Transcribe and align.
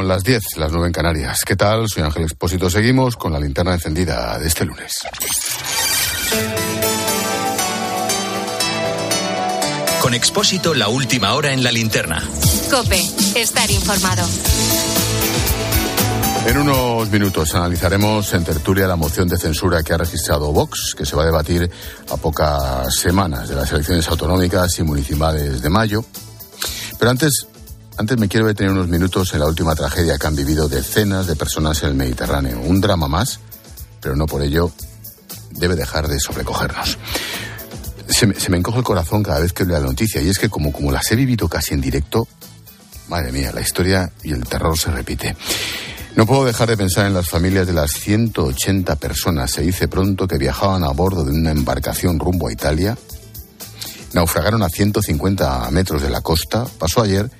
Son 0.00 0.08
las 0.08 0.24
10, 0.24 0.56
las 0.56 0.72
9 0.72 0.86
en 0.86 0.92
Canarias. 0.94 1.40
¿Qué 1.44 1.56
tal? 1.56 1.86
Soy 1.86 2.02
Ángel 2.02 2.22
Expósito. 2.22 2.70
Seguimos 2.70 3.16
con 3.16 3.34
la 3.34 3.38
linterna 3.38 3.74
encendida 3.74 4.38
de 4.38 4.48
este 4.48 4.64
lunes. 4.64 4.94
Con 10.00 10.14
Expósito, 10.14 10.72
la 10.72 10.88
última 10.88 11.34
hora 11.34 11.52
en 11.52 11.62
la 11.62 11.70
linterna. 11.70 12.26
Cope, 12.70 12.98
estar 13.36 13.70
informado. 13.70 14.26
En 16.46 16.56
unos 16.56 17.10
minutos 17.10 17.54
analizaremos 17.54 18.32
en 18.32 18.42
tertulia 18.42 18.86
la 18.86 18.96
moción 18.96 19.28
de 19.28 19.36
censura 19.36 19.82
que 19.82 19.92
ha 19.92 19.98
registrado 19.98 20.50
Vox, 20.50 20.94
que 20.96 21.04
se 21.04 21.14
va 21.14 21.24
a 21.24 21.26
debatir 21.26 21.70
a 22.08 22.16
pocas 22.16 22.94
semanas 22.94 23.50
de 23.50 23.54
las 23.54 23.70
elecciones 23.70 24.08
autonómicas 24.08 24.78
y 24.78 24.82
municipales 24.82 25.60
de 25.60 25.68
mayo. 25.68 26.02
Pero 26.98 27.10
antes 27.10 27.49
antes 28.00 28.16
me 28.16 28.28
quiero 28.28 28.46
detener 28.46 28.72
unos 28.72 28.88
minutos 28.88 29.34
en 29.34 29.40
la 29.40 29.46
última 29.46 29.74
tragedia 29.74 30.16
que 30.16 30.26
han 30.26 30.34
vivido 30.34 30.70
decenas 30.70 31.26
de 31.26 31.36
personas 31.36 31.82
en 31.82 31.90
el 31.90 31.94
Mediterráneo. 31.94 32.58
Un 32.58 32.80
drama 32.80 33.08
más, 33.08 33.40
pero 34.00 34.16
no 34.16 34.24
por 34.24 34.40
ello 34.40 34.72
debe 35.50 35.76
dejar 35.76 36.08
de 36.08 36.18
sobrecogernos. 36.18 36.96
Se 38.08 38.26
me, 38.26 38.56
encoge 38.56 38.78
el 38.78 38.84
corazón 38.84 39.22
cada 39.22 39.40
vez 39.40 39.52
que 39.52 39.66
leo 39.66 39.78
la 39.78 39.84
noticia 39.84 40.22
y 40.22 40.30
es 40.30 40.38
que 40.38 40.48
como, 40.48 40.72
como 40.72 40.90
las 40.90 41.12
he 41.12 41.16
vivido 41.16 41.46
casi 41.46 41.74
en 41.74 41.82
directo, 41.82 42.26
madre 43.08 43.32
mía, 43.32 43.52
la 43.52 43.60
historia 43.60 44.10
y 44.22 44.32
el 44.32 44.46
terror 44.46 44.78
se 44.78 44.90
repite. 44.90 45.36
No 46.16 46.24
puedo 46.24 46.46
dejar 46.46 46.70
de 46.70 46.78
pensar 46.78 47.04
en 47.04 47.12
las 47.12 47.28
familias 47.28 47.66
de 47.66 47.74
las 47.74 47.90
180 47.90 48.96
personas, 48.96 49.50
se 49.50 49.60
dice 49.60 49.88
pronto, 49.88 50.26
que 50.26 50.38
viajaban 50.38 50.84
a 50.84 50.90
bordo 50.90 51.22
de 51.22 51.32
una 51.32 51.50
embarcación 51.50 52.18
rumbo 52.18 52.48
a 52.48 52.52
Italia. 52.52 52.96
Naufragaron 54.14 54.62
a 54.62 54.70
150 54.70 55.70
metros 55.70 56.00
de 56.00 56.08
la 56.08 56.22
costa. 56.22 56.64
Pasó 56.78 57.02
ayer 57.02 57.30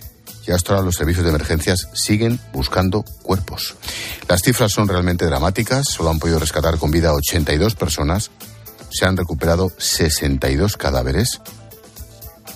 y 0.47 0.53
hasta 0.53 0.73
ahora 0.73 0.85
los 0.85 0.97
servicios 0.97 1.25
de 1.25 1.31
emergencias 1.31 1.89
siguen 1.95 2.41
buscando 2.53 3.03
cuerpos. 3.23 3.77
Las 4.29 4.43
cifras 4.43 4.73
son 4.73 4.89
realmente 4.89 5.27
dramáticas, 5.27 5.89
solo 5.89 6.11
han 6.11 6.19
podido 6.19 6.39
rescatar 6.39 6.79
con 6.79 6.91
vida 6.91 7.11
a 7.11 7.15
82 7.15 7.75
personas, 7.75 8.31
se 8.91 9.07
han 9.07 9.17
recuperado 9.17 9.71
62 9.79 10.77
cadáveres, 10.77 11.41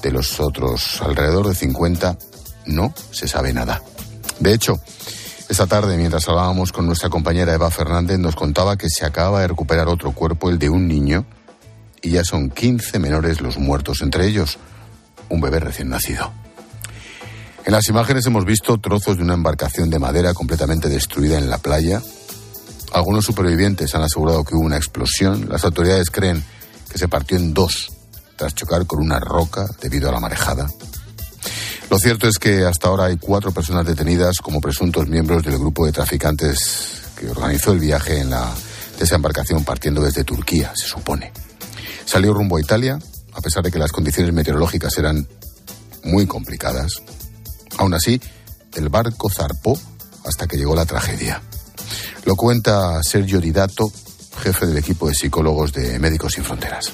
de 0.03 0.13
los 0.13 0.39
otros 0.39 1.01
alrededor 1.01 1.49
de 1.49 1.55
50 1.55 2.19
no 2.67 2.95
se 3.11 3.27
sabe 3.27 3.53
nada. 3.53 3.83
De 4.39 4.53
hecho, 4.53 4.79
esta 5.49 5.67
tarde, 5.67 5.97
mientras 5.97 6.29
hablábamos 6.29 6.73
con 6.73 6.87
nuestra 6.87 7.09
compañera 7.09 7.55
Eva 7.55 7.71
Fernández, 7.71 8.19
nos 8.19 8.37
contaba 8.37 8.77
que 8.77 8.91
se 8.91 9.05
acaba 9.07 9.41
de 9.41 9.49
recuperar 9.49 9.89
otro 9.89 10.13
cuerpo, 10.13 10.51
el 10.51 10.59
de 10.59 10.69
un 10.69 10.89
niño, 10.89 11.25
y 12.03 12.11
ya 12.11 12.25
son 12.25 12.51
15 12.51 12.99
menores 12.99 13.41
los 13.41 13.59
muertos, 13.59 14.03
entre 14.03 14.27
ellos 14.27 14.59
un 15.31 15.41
bebé 15.41 15.61
recién 15.61 15.89
nacido. 15.89 16.44
En 17.65 17.73
las 17.73 17.89
imágenes 17.89 18.27
hemos 18.27 18.45
visto 18.45 18.77
trozos 18.79 19.17
de 19.17 19.23
una 19.23 19.33
embarcación 19.33 19.89
de 19.89 19.99
madera 19.99 20.35
completamente 20.35 20.91
destruida 20.91 21.39
en 21.39 21.49
la 21.49 21.57
playa. 21.57 22.03
Algunos 22.93 23.25
supervivientes 23.25 23.95
han 23.95 24.03
asegurado 24.03 24.45
que 24.45 24.55
hubo 24.55 24.65
una 24.65 24.77
explosión. 24.77 25.49
Las 25.49 25.65
autoridades 25.65 26.11
creen 26.11 26.45
que 26.91 26.99
se 26.99 27.09
partió 27.09 27.39
en 27.39 27.55
dos 27.55 27.91
tras 28.37 28.55
chocar 28.55 28.87
con 28.87 29.01
una 29.01 29.19
roca 29.19 29.67
debido 29.81 30.11
a 30.11 30.13
la 30.13 30.21
marejada. 30.21 30.69
Lo 31.91 31.99
cierto 31.99 32.29
es 32.29 32.39
que 32.39 32.65
hasta 32.65 32.89
ahora 32.89 33.07
hay 33.07 33.17
cuatro 33.17 33.51
personas 33.51 33.87
detenidas 33.87 34.37
como 34.43 34.61
presuntos 34.61 35.09
miembros 35.09 35.43
del 35.43 35.59
grupo 35.59 35.87
de 35.87 35.93
traficantes 35.93 37.03
que 37.17 37.31
organizó 37.31 37.73
el 37.73 37.79
viaje 37.79 38.21
en 38.21 38.31
la 38.31 38.53
desembarcación 38.99 39.65
partiendo 39.65 40.03
desde 40.03 40.25
Turquía, 40.25 40.73
se 40.75 40.87
supone. 40.87 41.33
Salió 42.05 42.35
rumbo 42.35 42.59
a 42.59 42.61
Italia, 42.61 42.99
a 43.33 43.41
pesar 43.41 43.63
de 43.63 43.71
que 43.71 43.79
las 43.79 43.93
condiciones 43.93 44.35
meteorológicas 44.35 44.97
eran 44.99 45.27
muy 46.05 46.27
complicadas. 46.27 47.03
Aún 47.79 47.95
así, 47.95 48.21
el 48.75 48.89
barco 48.89 49.31
zarpó 49.31 49.79
hasta 50.25 50.47
que 50.47 50.57
llegó 50.57 50.75
la 50.75 50.87
tragedia. 50.87 51.43
Lo 52.25 52.37
cuenta 52.37 53.03
Sergio 53.03 53.41
Didato, 53.41 53.91
jefe 54.39 54.67
del 54.67 54.79
equipo 54.79 55.09
de 55.09 55.15
psicólogos 55.15 55.73
de 55.73 55.99
Médicos 55.99 56.33
Sin 56.33 56.45
Fronteras. 56.45 56.93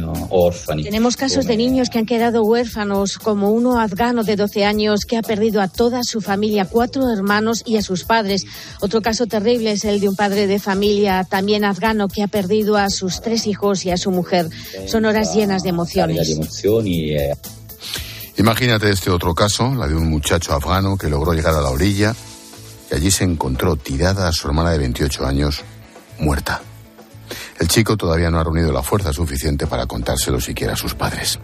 Uh, 0.00 0.26
uh, 0.30 0.82
Tenemos 0.82 1.16
casos 1.16 1.46
de 1.46 1.56
niños 1.56 1.90
que 1.90 1.98
han 1.98 2.06
quedado 2.06 2.44
huérfanos, 2.44 3.18
como 3.18 3.50
uno 3.50 3.80
afgano 3.80 4.22
de 4.22 4.36
12 4.36 4.64
años 4.64 5.00
que 5.06 5.16
ha 5.16 5.22
perdido 5.22 5.60
a 5.60 5.66
toda 5.66 6.02
su 6.04 6.20
familia, 6.20 6.64
cuatro 6.66 7.10
hermanos 7.10 7.64
y 7.66 7.78
a 7.78 7.82
sus 7.82 8.04
padres. 8.04 8.46
Otro 8.80 9.02
caso 9.02 9.26
terrible 9.26 9.72
es 9.72 9.84
el 9.84 9.98
de 9.98 10.08
un 10.08 10.14
padre 10.14 10.46
de 10.46 10.60
familia, 10.60 11.24
también 11.24 11.64
afgano, 11.64 12.06
que 12.06 12.22
ha 12.22 12.28
perdido 12.28 12.76
a 12.76 12.90
sus 12.90 13.20
tres 13.20 13.48
hijos 13.48 13.84
y 13.84 13.90
a 13.90 13.96
su 13.96 14.12
mujer. 14.12 14.48
Son 14.86 15.04
horas 15.04 15.34
llenas 15.34 15.64
de 15.64 15.70
emociones. 15.70 16.38
Eh. 17.12 17.34
Imagínate 18.38 18.90
este 18.90 19.10
otro 19.10 19.34
caso, 19.34 19.74
la 19.74 19.88
de 19.88 19.96
un 19.96 20.08
muchacho 20.08 20.54
afgano 20.54 20.96
que 20.96 21.08
logró 21.08 21.32
llegar 21.32 21.54
a 21.54 21.60
la 21.60 21.70
orilla 21.70 22.14
y 22.90 22.94
allí 22.94 23.10
se 23.10 23.24
encontró 23.24 23.74
tirada 23.74 24.28
a 24.28 24.32
su 24.32 24.46
hermana 24.46 24.70
de 24.70 24.78
28 24.78 25.26
años 25.26 25.64
muerta. 26.18 26.62
El 27.58 27.68
chico 27.68 27.96
todavía 27.96 28.30
no 28.30 28.38
ha 28.38 28.44
reunido 28.44 28.72
la 28.72 28.82
fuerza 28.82 29.12
suficiente 29.12 29.66
para 29.66 29.86
contárselo 29.86 30.40
siquiera 30.40 30.74
a 30.74 30.76
sus 30.76 30.94
padres. 30.94 31.38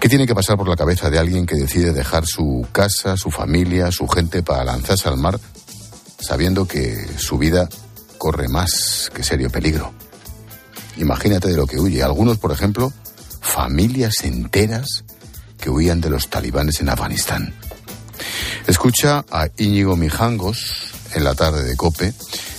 ¿Qué 0.00 0.08
tiene 0.08 0.26
que 0.26 0.34
pasar 0.34 0.56
por 0.56 0.68
la 0.68 0.76
cabeza 0.76 1.08
de 1.08 1.18
alguien 1.18 1.46
que 1.46 1.54
decide 1.54 1.92
dejar 1.92 2.26
su 2.26 2.66
casa, 2.72 3.16
su 3.16 3.30
familia, 3.30 3.90
su 3.92 4.08
gente 4.08 4.42
para 4.42 4.64
lanzarse 4.64 5.08
al 5.08 5.16
mar, 5.16 5.38
sabiendo 6.18 6.66
que 6.66 7.06
su 7.16 7.38
vida 7.38 7.68
corre 8.18 8.48
más 8.48 9.10
que 9.14 9.22
serio 9.22 9.50
peligro? 9.50 9.92
Imagínate 10.96 11.48
de 11.48 11.56
lo 11.56 11.66
que 11.66 11.78
huye. 11.78 12.02
Algunos, 12.02 12.38
por 12.38 12.52
ejemplo, 12.52 12.92
familias 13.40 14.24
enteras 14.24 15.04
que 15.58 15.70
huían 15.70 16.00
de 16.00 16.10
los 16.10 16.28
talibanes 16.28 16.80
en 16.80 16.88
Afganistán. 16.88 17.54
Escucha 18.66 19.24
a 19.30 19.48
Íñigo 19.56 19.96
Mijangos 19.96 20.95
en 21.16 21.24
la 21.24 21.34
tarde 21.34 21.64
de 21.64 21.76
Cope 21.76 22.12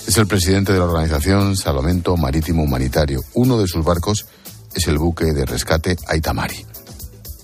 es 0.06 0.16
el 0.16 0.26
presidente 0.26 0.72
de 0.72 0.78
la 0.78 0.84
organización 0.84 1.56
Salomento 1.56 2.16
Marítimo 2.16 2.64
Humanitario. 2.64 3.22
Uno 3.34 3.58
de 3.58 3.68
sus 3.68 3.84
barcos 3.84 4.26
es 4.74 4.86
el 4.88 4.98
buque 4.98 5.26
de 5.26 5.46
rescate 5.46 5.96
Aitamari. 6.08 6.66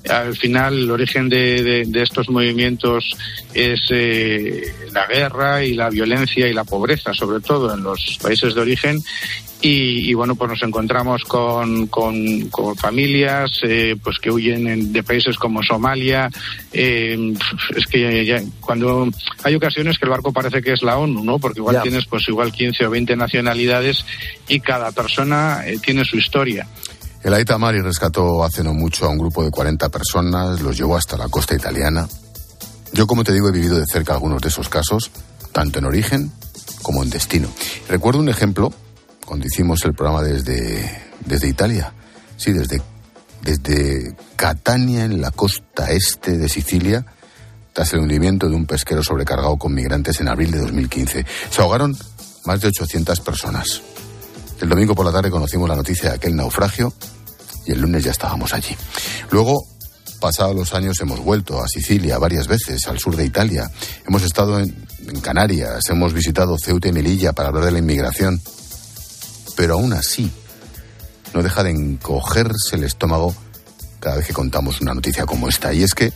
Al 0.09 0.37
final, 0.37 0.75
el 0.75 0.91
origen 0.91 1.29
de, 1.29 1.89
estos 1.95 2.29
movimientos 2.29 3.17
es 3.55 3.81
eh, 3.91 4.75
la 4.93 5.07
guerra 5.07 5.65
y 5.65 5.75
la 5.75 5.89
violencia 5.89 6.47
y 6.47 6.53
la 6.53 6.65
pobreza, 6.65 7.15
sobre 7.15 7.41
todo 7.41 7.75
en 7.75 7.83
los 7.83 8.19
países 8.23 8.55
de 8.55 8.61
origen, 8.61 9.03
y, 9.67 10.13
bueno, 10.13 10.35
pues 10.35 10.51
nos 10.51 10.63
encontramos 10.63 11.25
con, 11.25 11.87
con, 11.87 12.51
familias 12.77 13.61
eh, 13.63 13.97
pues 14.03 14.19
que 14.19 14.31
huyen 14.31 14.93
de 14.93 15.03
países 15.03 15.39
como 15.39 15.63
Somalia. 15.63 16.29
Eh, 16.71 17.33
es 17.75 17.87
que 17.87 18.45
cuando 18.61 19.09
hay 19.43 19.55
ocasiones 19.55 19.99
que 19.99 20.05
el 20.05 20.11
barco 20.11 20.35
parece 20.35 20.61
que 20.61 20.75
es 20.75 20.83
la 20.83 20.99
ONU, 20.99 21.25
¿no? 21.25 21.39
Porque 21.39 21.61
igual 21.61 21.81
tienes 21.81 22.05
pues 22.05 22.29
igual 22.29 22.53
15 22.53 22.85
o 22.85 22.91
20 22.91 23.17
nacionalidades 23.17 24.05
y 24.49 24.61
cada 24.61 24.93
persona 24.93 25.63
eh, 25.65 25.79
tiene 25.83 26.05
su 26.05 26.19
historia. 26.19 26.67
El 27.25 27.33
Aita 27.33 27.57
Mari 27.57 27.81
rescató 27.81 28.45
hace 28.45 28.63
no 28.63 28.75
mucho 28.75 29.07
a 29.07 29.09
un 29.09 29.17
grupo 29.17 29.43
de 29.43 29.51
40 29.51 29.89
personas, 29.89 30.61
los 30.61 30.77
llevó 30.77 30.95
hasta 30.95 31.17
la 31.17 31.27
costa 31.31 31.55
italiana. 31.55 32.07
Yo, 32.93 33.07
como 33.07 33.25
te 33.25 33.33
digo, 33.33 33.49
he 33.49 33.53
vivido 33.53 33.79
de 33.79 33.87
cerca 33.87 34.13
algunos 34.13 34.43
de 34.43 34.49
esos 34.49 34.69
casos, 34.69 35.11
tanto 35.51 35.79
en 35.79 35.87
origen 35.87 36.31
como 36.83 37.03
en 37.03 37.09
destino. 37.09 37.49
Recuerdo 37.89 38.21
un 38.21 38.29
ejemplo 38.29 38.75
cuando 39.25 39.47
hicimos 39.47 39.83
el 39.87 39.95
programa 39.95 40.23
desde, 40.23 41.03
desde 41.25 41.49
Italia. 41.49 41.95
Sí, 42.37 42.53
desde, 42.53 42.83
desde 43.41 44.15
Catania, 44.37 45.07
en 45.07 45.23
la 45.23 45.31
costa 45.31 45.93
este 45.93 46.37
de 46.37 46.51
Sicilia, 46.51 47.07
tras 47.73 47.91
el 47.95 48.01
hundimiento 48.01 48.51
de 48.51 48.55
un 48.55 48.67
pesquero 48.67 49.03
sobrecargado 49.03 49.57
con 49.57 49.73
migrantes 49.73 50.21
en 50.21 50.29
abril 50.29 50.51
de 50.51 50.59
2015. 50.59 51.25
Se 51.49 51.63
ahogaron 51.63 51.97
más 52.45 52.61
de 52.61 52.69
800 52.69 53.19
personas. 53.21 53.81
El 54.61 54.69
domingo 54.69 54.95
por 54.95 55.05
la 55.07 55.13
tarde 55.13 55.31
conocimos 55.31 55.69
la 55.69 55.77
noticia 55.77 56.11
de 56.11 56.17
aquel 56.17 56.37
naufragio 56.37 56.93
y 57.67 57.73
el 57.73 57.81
lunes 57.81 58.05
ya 58.05 58.11
estábamos 58.11 58.53
allí. 58.55 58.77
Luego, 59.31 59.67
pasados 60.21 60.55
los 60.55 60.75
años, 60.75 61.01
hemos 61.01 61.21
vuelto 61.21 61.63
a 61.63 61.69
Sicilia 61.69 62.19
varias 62.19 62.47
veces, 62.47 62.87
al 62.87 62.99
sur 62.99 63.17
de 63.17 63.25
Italia. 63.25 63.71
Hemos 64.07 64.23
estado 64.23 64.61
en, 64.61 64.85
Canarias, 65.21 65.85
hemos 65.91 66.15
visitado 66.15 66.57
Ceuta 66.59 66.89
y 66.89 66.93
Melilla 66.93 67.33
para 67.35 67.49
hablar 67.49 67.67
de 67.67 67.73
la 67.73 67.79
inmigración 67.79 68.41
pero 69.57 69.75
aún 69.75 69.93
así 69.93 70.31
no 71.33 71.43
deja 71.43 71.63
de 71.63 71.71
encogerse 71.71 72.77
el 72.77 72.85
estómago 72.85 73.35
cada 74.01 74.17
vez 74.17 74.27
que 74.27 74.33
contamos 74.33 74.81
una 74.81 74.95
noticia 74.95 75.27
como 75.27 75.49
esta. 75.49 75.73
Y 75.73 75.83
es 75.83 75.95
que, 75.95 76.13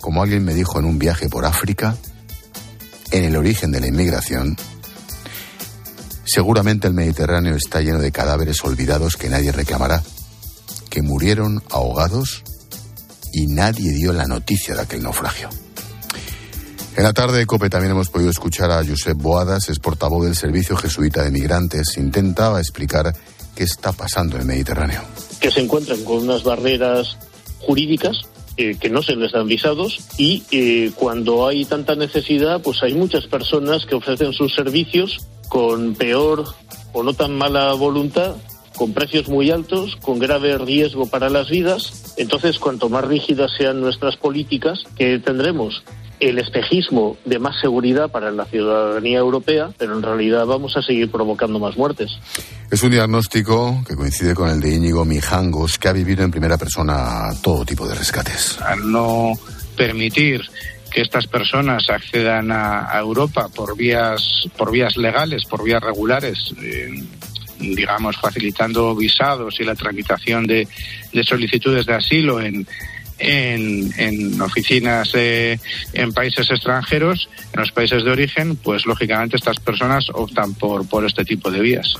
como 0.00 0.22
alguien 0.22 0.44
me 0.44 0.54
dijo 0.54 0.78
en 0.78 0.86
un 0.86 0.98
viaje 0.98 1.28
por 1.28 1.44
África, 1.44 1.96
en 3.10 3.24
el 3.24 3.36
origen 3.36 3.70
de 3.70 3.80
la 3.80 3.88
inmigración, 3.88 4.56
seguramente 6.30 6.86
el 6.86 6.94
Mediterráneo 6.94 7.56
está 7.56 7.80
lleno 7.80 7.98
de 7.98 8.12
cadáveres 8.12 8.62
olvidados 8.62 9.16
que 9.16 9.28
nadie 9.28 9.50
reclamará, 9.50 10.02
que 10.88 11.02
murieron 11.02 11.60
ahogados 11.70 12.44
y 13.32 13.46
nadie 13.48 13.92
dio 13.92 14.12
la 14.12 14.26
noticia 14.26 14.76
de 14.76 14.82
aquel 14.82 15.02
naufragio. 15.02 15.48
En 16.96 17.02
la 17.02 17.12
tarde 17.12 17.38
de 17.38 17.46
COPE 17.46 17.70
también 17.70 17.92
hemos 17.92 18.10
podido 18.10 18.30
escuchar 18.30 18.70
a 18.70 18.84
Josep 18.84 19.16
Boadas, 19.16 19.68
es 19.70 19.80
portavoz 19.80 20.24
del 20.24 20.36
Servicio 20.36 20.76
Jesuita 20.76 21.24
de 21.24 21.30
Migrantes. 21.30 21.96
Intentaba 21.96 22.60
explicar 22.60 23.12
qué 23.56 23.64
está 23.64 23.92
pasando 23.92 24.36
en 24.36 24.42
el 24.42 24.46
Mediterráneo. 24.48 25.02
Que 25.40 25.50
se 25.50 25.60
encuentran 25.60 26.04
con 26.04 26.18
unas 26.18 26.44
barreras 26.44 27.16
jurídicas 27.60 28.18
eh, 28.56 28.76
que 28.78 28.90
no 28.90 29.02
se 29.02 29.16
les 29.16 29.32
dan 29.32 29.46
visados 29.48 30.00
y 30.16 30.44
eh, 30.50 30.92
cuando 30.94 31.48
hay 31.48 31.64
tanta 31.64 31.94
necesidad, 31.94 32.60
pues 32.60 32.82
hay 32.82 32.94
muchas 32.94 33.26
personas 33.26 33.86
que 33.86 33.94
ofrecen 33.94 34.32
sus 34.32 34.54
servicios 34.54 35.18
con 35.50 35.94
peor 35.94 36.46
o 36.94 37.02
no 37.02 37.12
tan 37.12 37.36
mala 37.36 37.74
voluntad 37.74 38.36
con 38.80 38.94
precios 38.94 39.28
muy 39.28 39.50
altos, 39.50 39.96
con 40.00 40.18
grave 40.18 40.56
riesgo 40.56 41.04
para 41.04 41.28
las 41.28 41.50
vidas. 41.50 42.14
Entonces, 42.16 42.58
cuanto 42.58 42.88
más 42.88 43.04
rígidas 43.04 43.50
sean 43.58 43.78
nuestras 43.78 44.16
políticas, 44.16 44.84
que 44.96 45.18
tendremos 45.18 45.82
el 46.18 46.38
espejismo 46.38 47.18
de 47.26 47.38
más 47.38 47.60
seguridad 47.60 48.10
para 48.10 48.30
la 48.30 48.46
ciudadanía 48.46 49.18
europea, 49.18 49.68
pero 49.76 49.94
en 49.94 50.02
realidad 50.02 50.46
vamos 50.46 50.78
a 50.78 50.82
seguir 50.82 51.10
provocando 51.10 51.58
más 51.58 51.76
muertes. 51.76 52.10
Es 52.70 52.82
un 52.82 52.92
diagnóstico 52.92 53.82
que 53.86 53.96
coincide 53.96 54.34
con 54.34 54.48
el 54.48 54.60
de 54.60 54.74
Íñigo 54.74 55.04
Mijangos, 55.04 55.78
que 55.78 55.88
ha 55.88 55.92
vivido 55.92 56.24
en 56.24 56.30
primera 56.30 56.56
persona 56.56 57.28
todo 57.42 57.66
tipo 57.66 57.86
de 57.86 57.94
rescates. 57.94 58.58
Al 58.62 58.90
no 58.90 59.32
permitir 59.76 60.40
que 60.90 61.02
estas 61.02 61.26
personas 61.26 61.88
accedan 61.88 62.50
a, 62.50 62.90
Europa 62.98 63.48
por 63.48 63.76
vías 63.76 64.48
por 64.56 64.70
vías 64.70 64.96
legales, 64.96 65.44
por 65.44 65.62
vías 65.62 65.82
regulares, 65.82 66.54
eh, 66.62 66.90
digamos 67.58 68.16
facilitando 68.16 68.94
visados 68.94 69.60
y 69.60 69.64
la 69.64 69.74
tramitación 69.74 70.46
de 70.46 70.66
solicitudes 71.24 71.86
de 71.86 71.94
asilo 71.94 72.40
en 72.40 72.66
en, 73.20 74.40
oficinas 74.40 75.12
en 75.14 76.12
países 76.12 76.50
extranjeros, 76.50 77.28
en 77.52 77.60
los 77.60 77.72
países 77.72 78.04
de 78.04 78.10
origen, 78.10 78.56
pues 78.56 78.86
lógicamente 78.86 79.36
estas 79.36 79.60
personas 79.60 80.06
optan 80.12 80.54
por, 80.54 80.88
por 80.88 81.04
este 81.04 81.24
tipo 81.24 81.50
de 81.50 81.60
vías. 81.60 81.94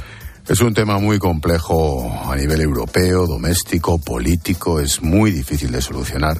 Es 0.48 0.60
un 0.60 0.75
tema 0.75 0.98
muy 0.98 1.19
complejo 1.19 2.10
a 2.25 2.34
nivel 2.34 2.60
europeo, 2.62 3.26
doméstico, 3.26 4.00
político, 4.00 4.81
es 4.81 5.00
muy 5.02 5.31
difícil 5.31 5.70
de 5.70 5.81
solucionar. 5.81 6.38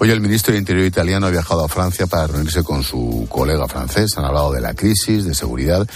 Hoy 0.00 0.10
el 0.10 0.20
ministro 0.20 0.52
de 0.52 0.58
Interior 0.58 0.84
italiano 0.84 1.26
ha 1.26 1.30
viajado 1.30 1.64
a 1.64 1.68
Francia 1.68 2.06
para 2.06 2.26
reunirse 2.26 2.64
con 2.64 2.82
su 2.82 3.28
colega 3.30 3.68
francés. 3.68 4.10
Han 4.16 4.24
hablado 4.24 4.52
de 4.52 4.60
la 4.60 4.74
crisis, 4.74 5.24
de 5.24 5.34
seguridad. 5.34 5.86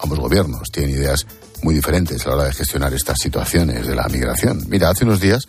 Ambos 0.00 0.18
gobiernos 0.18 0.70
tienen 0.72 0.90
ideas 0.90 1.24
muy 1.62 1.74
diferentes 1.74 2.26
a 2.26 2.30
la 2.30 2.34
hora 2.34 2.44
de 2.46 2.52
gestionar 2.52 2.92
estas 2.92 3.18
situaciones 3.20 3.86
de 3.86 3.94
la 3.94 4.08
migración. 4.08 4.64
Mira, 4.68 4.90
hace 4.90 5.04
unos 5.04 5.20
días 5.20 5.44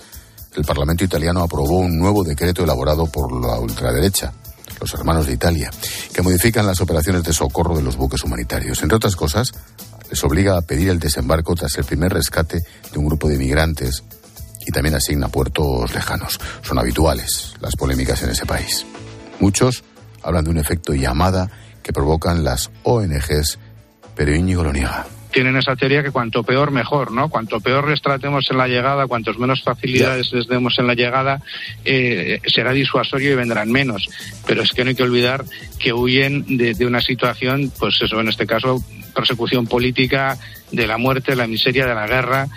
el 0.56 0.64
Parlamento 0.64 1.04
italiano 1.04 1.42
aprobó 1.42 1.80
un 1.80 1.98
nuevo 1.98 2.24
decreto 2.24 2.64
elaborado 2.64 3.08
por 3.08 3.32
la 3.42 3.60
ultraderecha, 3.60 4.34
los 4.80 4.94
hermanos 4.94 5.26
de 5.26 5.34
Italia, 5.34 5.72
que 6.14 6.22
modifican 6.22 6.68
las 6.68 6.82
operaciones 6.82 7.24
de 7.24 7.34
socorro 7.34 7.76
de 7.76 7.82
los 7.82 7.98
buques 7.98 8.24
humanitarios. 8.24 8.84
Entre 8.84 8.96
otras 8.96 9.16
cosas, 9.16 9.52
les 10.10 10.24
obliga 10.24 10.58
a 10.58 10.62
pedir 10.62 10.90
el 10.90 11.00
desembarco 11.00 11.56
tras 11.56 11.76
el 11.78 11.86
primer 11.86 12.14
rescate 12.14 12.64
de 12.92 13.00
un 13.00 13.08
grupo 13.08 13.28
de 13.28 13.38
migrantes 13.38 14.04
y 14.66 14.72
también 14.72 14.96
asigna 14.96 15.28
puertos 15.28 15.94
lejanos. 15.94 16.40
Son 16.62 16.80
habituales 16.80 17.54
las 17.62 17.76
polémicas 17.76 18.22
en 18.24 18.30
ese 18.30 18.46
país. 18.46 18.86
Muchos 19.40 19.84
hablan 20.24 20.44
de 20.46 20.52
un 20.52 20.58
efecto 20.58 20.94
llamada 20.94 21.50
que 21.84 21.94
provocan 21.94 22.44
las 22.44 22.72
ONGs, 22.84 23.60
pero 24.16 24.34
Íñigo 24.34 24.64
lo 24.64 24.74
niega 24.74 25.06
tienen 25.36 25.58
esa 25.58 25.76
teoría 25.76 26.02
que 26.02 26.12
cuanto 26.12 26.44
peor, 26.44 26.72
mejor, 26.72 27.12
¿no? 27.12 27.28
Cuanto 27.28 27.60
peor 27.60 27.90
les 27.90 28.02
tratemos 28.02 28.50
en 28.50 28.58
la 28.58 28.70
llegada, 28.70 29.06
cuantos 29.06 29.38
menos 29.38 29.62
facilidades 29.62 30.32
les 30.32 30.48
demos 30.48 30.80
en 30.80 30.88
la 30.88 30.94
llegada, 30.94 31.42
eh, 31.84 32.40
será 32.48 32.72
disuasorio 32.72 33.34
y 33.34 33.36
vendrán 33.36 33.70
menos. 33.70 34.08
Pero 34.48 34.62
es 34.62 34.72
que 34.72 34.86
no 34.86 34.92
hay 34.92 34.96
que 34.96 35.04
olvidar 35.04 35.44
que 35.78 35.92
huyen 35.92 36.46
de, 36.56 36.86
una 36.86 37.02
situación, 37.02 37.70
pues 37.78 38.02
eso, 38.02 38.22
en 38.22 38.30
este 38.30 38.48
caso, 38.48 38.82
persecución 39.14 39.68
política, 39.68 40.38
de 40.72 40.88
la 40.88 40.98
muerte, 40.98 41.36
la 41.36 41.48
miseria, 41.48 41.86
de 41.86 41.96
la 41.96 42.08
guerra. 42.08 42.48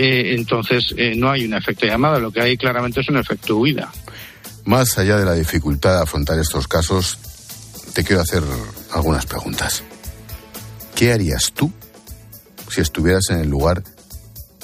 Eh, 0.00 0.36
entonces, 0.36 0.94
eh, 0.96 1.16
no 1.16 1.28
hay 1.28 1.44
un 1.44 1.54
efecto 1.54 1.84
llamada, 1.84 2.20
lo 2.20 2.30
que 2.30 2.40
hay 2.40 2.56
claramente 2.56 3.00
es 3.00 3.08
un 3.08 3.16
efecto 3.16 3.56
huida. 3.56 3.90
Más 4.64 4.96
allá 4.96 5.16
de 5.16 5.24
la 5.24 5.34
dificultad 5.34 5.96
de 5.96 6.02
afrontar 6.04 6.38
estos 6.38 6.68
casos, 6.68 7.18
te 7.94 8.04
quiero 8.04 8.22
hacer 8.22 8.44
algunas 8.92 9.26
preguntas. 9.26 9.82
¿Qué 10.94 11.12
harías 11.12 11.50
tú 11.52 11.72
si 12.70 12.80
estuvieras 12.80 13.30
en 13.30 13.40
el 13.40 13.48
lugar 13.48 13.82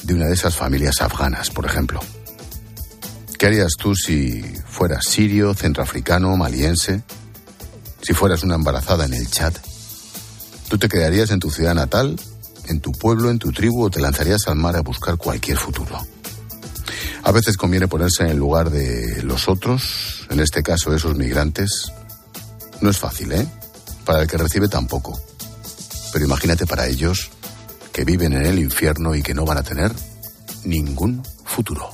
de 0.04 0.14
una 0.14 0.26
de 0.26 0.34
esas 0.34 0.54
familias 0.54 1.00
afganas, 1.00 1.50
por 1.50 1.66
ejemplo? 1.66 1.98
¿Qué 3.36 3.46
harías 3.46 3.72
tú 3.76 3.96
si 3.96 4.40
fueras 4.68 5.04
sirio, 5.04 5.52
centroafricano, 5.52 6.36
maliense? 6.36 7.02
Si 8.02 8.14
fueras 8.14 8.44
una 8.44 8.54
embarazada 8.54 9.04
en 9.04 9.14
el 9.14 9.28
chat? 9.28 9.58
¿Tú 10.68 10.78
te 10.78 10.88
quedarías 10.88 11.32
en 11.32 11.40
tu 11.40 11.50
ciudad 11.50 11.74
natal, 11.74 12.20
en 12.68 12.80
tu 12.80 12.92
pueblo, 12.92 13.30
en 13.30 13.38
tu 13.38 13.52
tribu 13.52 13.84
o 13.84 13.90
te 13.90 14.00
lanzarías 14.00 14.46
al 14.48 14.56
mar 14.56 14.76
a 14.76 14.80
buscar 14.80 15.16
cualquier 15.16 15.58
futuro? 15.58 15.98
A 17.22 17.32
veces 17.32 17.56
conviene 17.56 17.88
ponerse 17.88 18.22
en 18.22 18.30
el 18.30 18.36
lugar 18.36 18.70
de 18.70 19.22
los 19.22 19.48
otros, 19.48 20.26
en 20.30 20.40
este 20.40 20.62
caso 20.62 20.94
esos 20.94 21.16
migrantes. 21.16 21.92
No 22.80 22.90
es 22.90 22.98
fácil, 22.98 23.32
¿eh? 23.32 23.46
Para 24.04 24.22
el 24.22 24.28
que 24.28 24.36
recibe 24.36 24.68
tampoco. 24.68 25.18
Pero 26.12 26.26
imagínate 26.26 26.66
para 26.66 26.86
ellos 26.86 27.30
que 27.92 28.04
viven 28.04 28.34
en 28.34 28.44
el 28.44 28.58
infierno 28.58 29.14
y 29.14 29.22
que 29.22 29.34
no 29.34 29.44
van 29.44 29.58
a 29.58 29.62
tener 29.62 29.92
ningún 30.64 31.22
futuro. 31.44 31.90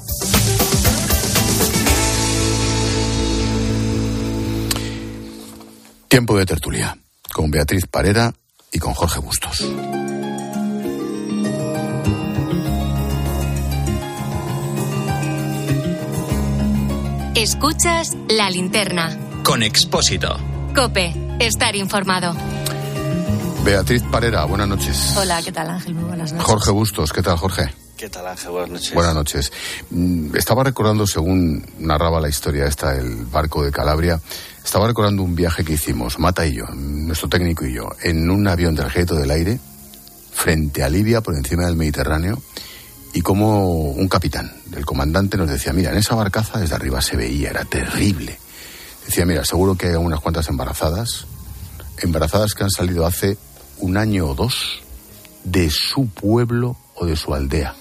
Tiempo 6.08 6.36
de 6.36 6.46
tertulia 6.46 6.98
con 7.32 7.50
Beatriz 7.50 7.86
Parera 7.86 8.34
y 8.72 8.78
con 8.78 8.94
Jorge 8.94 9.20
Bustos. 9.20 9.64
Escuchas 17.40 18.18
la 18.28 18.50
linterna. 18.50 19.18
Con 19.44 19.62
Expósito. 19.62 20.36
Cope, 20.74 21.14
estar 21.38 21.74
informado. 21.74 22.36
Beatriz 23.64 24.02
Parera, 24.12 24.44
buenas 24.44 24.68
noches. 24.68 25.14
Hola, 25.16 25.40
¿qué 25.42 25.50
tal 25.50 25.70
Ángel? 25.70 25.94
Muy 25.94 26.04
buenas 26.04 26.34
noches. 26.34 26.46
Jorge 26.46 26.70
Bustos, 26.70 27.14
¿qué 27.14 27.22
tal 27.22 27.38
Jorge? 27.38 27.72
¿Qué 27.96 28.10
tal 28.10 28.26
Ángel? 28.26 28.50
Buenas 28.50 28.68
noches. 28.68 28.92
Buenas 28.92 29.14
noches. 29.14 29.52
Mm, 29.88 30.36
estaba 30.36 30.64
recordando, 30.64 31.06
según 31.06 31.64
narraba 31.78 32.20
la 32.20 32.28
historia 32.28 32.66
esta, 32.66 32.94
el 32.94 33.24
barco 33.24 33.64
de 33.64 33.72
Calabria, 33.72 34.20
estaba 34.62 34.86
recordando 34.86 35.22
un 35.22 35.34
viaje 35.34 35.64
que 35.64 35.72
hicimos, 35.72 36.18
Mata 36.18 36.46
y 36.46 36.56
yo, 36.56 36.66
nuestro 36.74 37.30
técnico 37.30 37.64
y 37.64 37.72
yo, 37.72 37.88
en 38.02 38.28
un 38.28 38.46
avión 38.48 38.74
del 38.74 38.88
Ejército 38.88 39.14
del 39.14 39.30
Aire, 39.30 39.58
frente 40.30 40.82
a 40.82 40.90
Libia, 40.90 41.22
por 41.22 41.34
encima 41.34 41.64
del 41.64 41.76
Mediterráneo, 41.76 42.42
y 43.12 43.22
como 43.22 43.90
un 43.90 44.08
capitán, 44.08 44.52
el 44.72 44.86
comandante, 44.86 45.36
nos 45.36 45.48
decía, 45.48 45.72
mira, 45.72 45.90
en 45.90 45.98
esa 45.98 46.14
barcaza 46.14 46.58
desde 46.58 46.76
arriba 46.76 47.00
se 47.00 47.16
veía, 47.16 47.50
era 47.50 47.64
terrible. 47.64 48.38
Decía, 49.06 49.26
mira, 49.26 49.44
seguro 49.44 49.74
que 49.76 49.88
hay 49.88 49.94
unas 49.94 50.20
cuantas 50.20 50.48
embarazadas, 50.48 51.26
embarazadas 51.98 52.54
que 52.54 52.64
han 52.64 52.70
salido 52.70 53.06
hace 53.06 53.36
un 53.78 53.96
año 53.96 54.26
o 54.28 54.34
dos 54.34 54.82
de 55.44 55.70
su 55.70 56.08
pueblo 56.08 56.76
o 56.94 57.06
de 57.06 57.16
su 57.16 57.34
aldea 57.34 57.74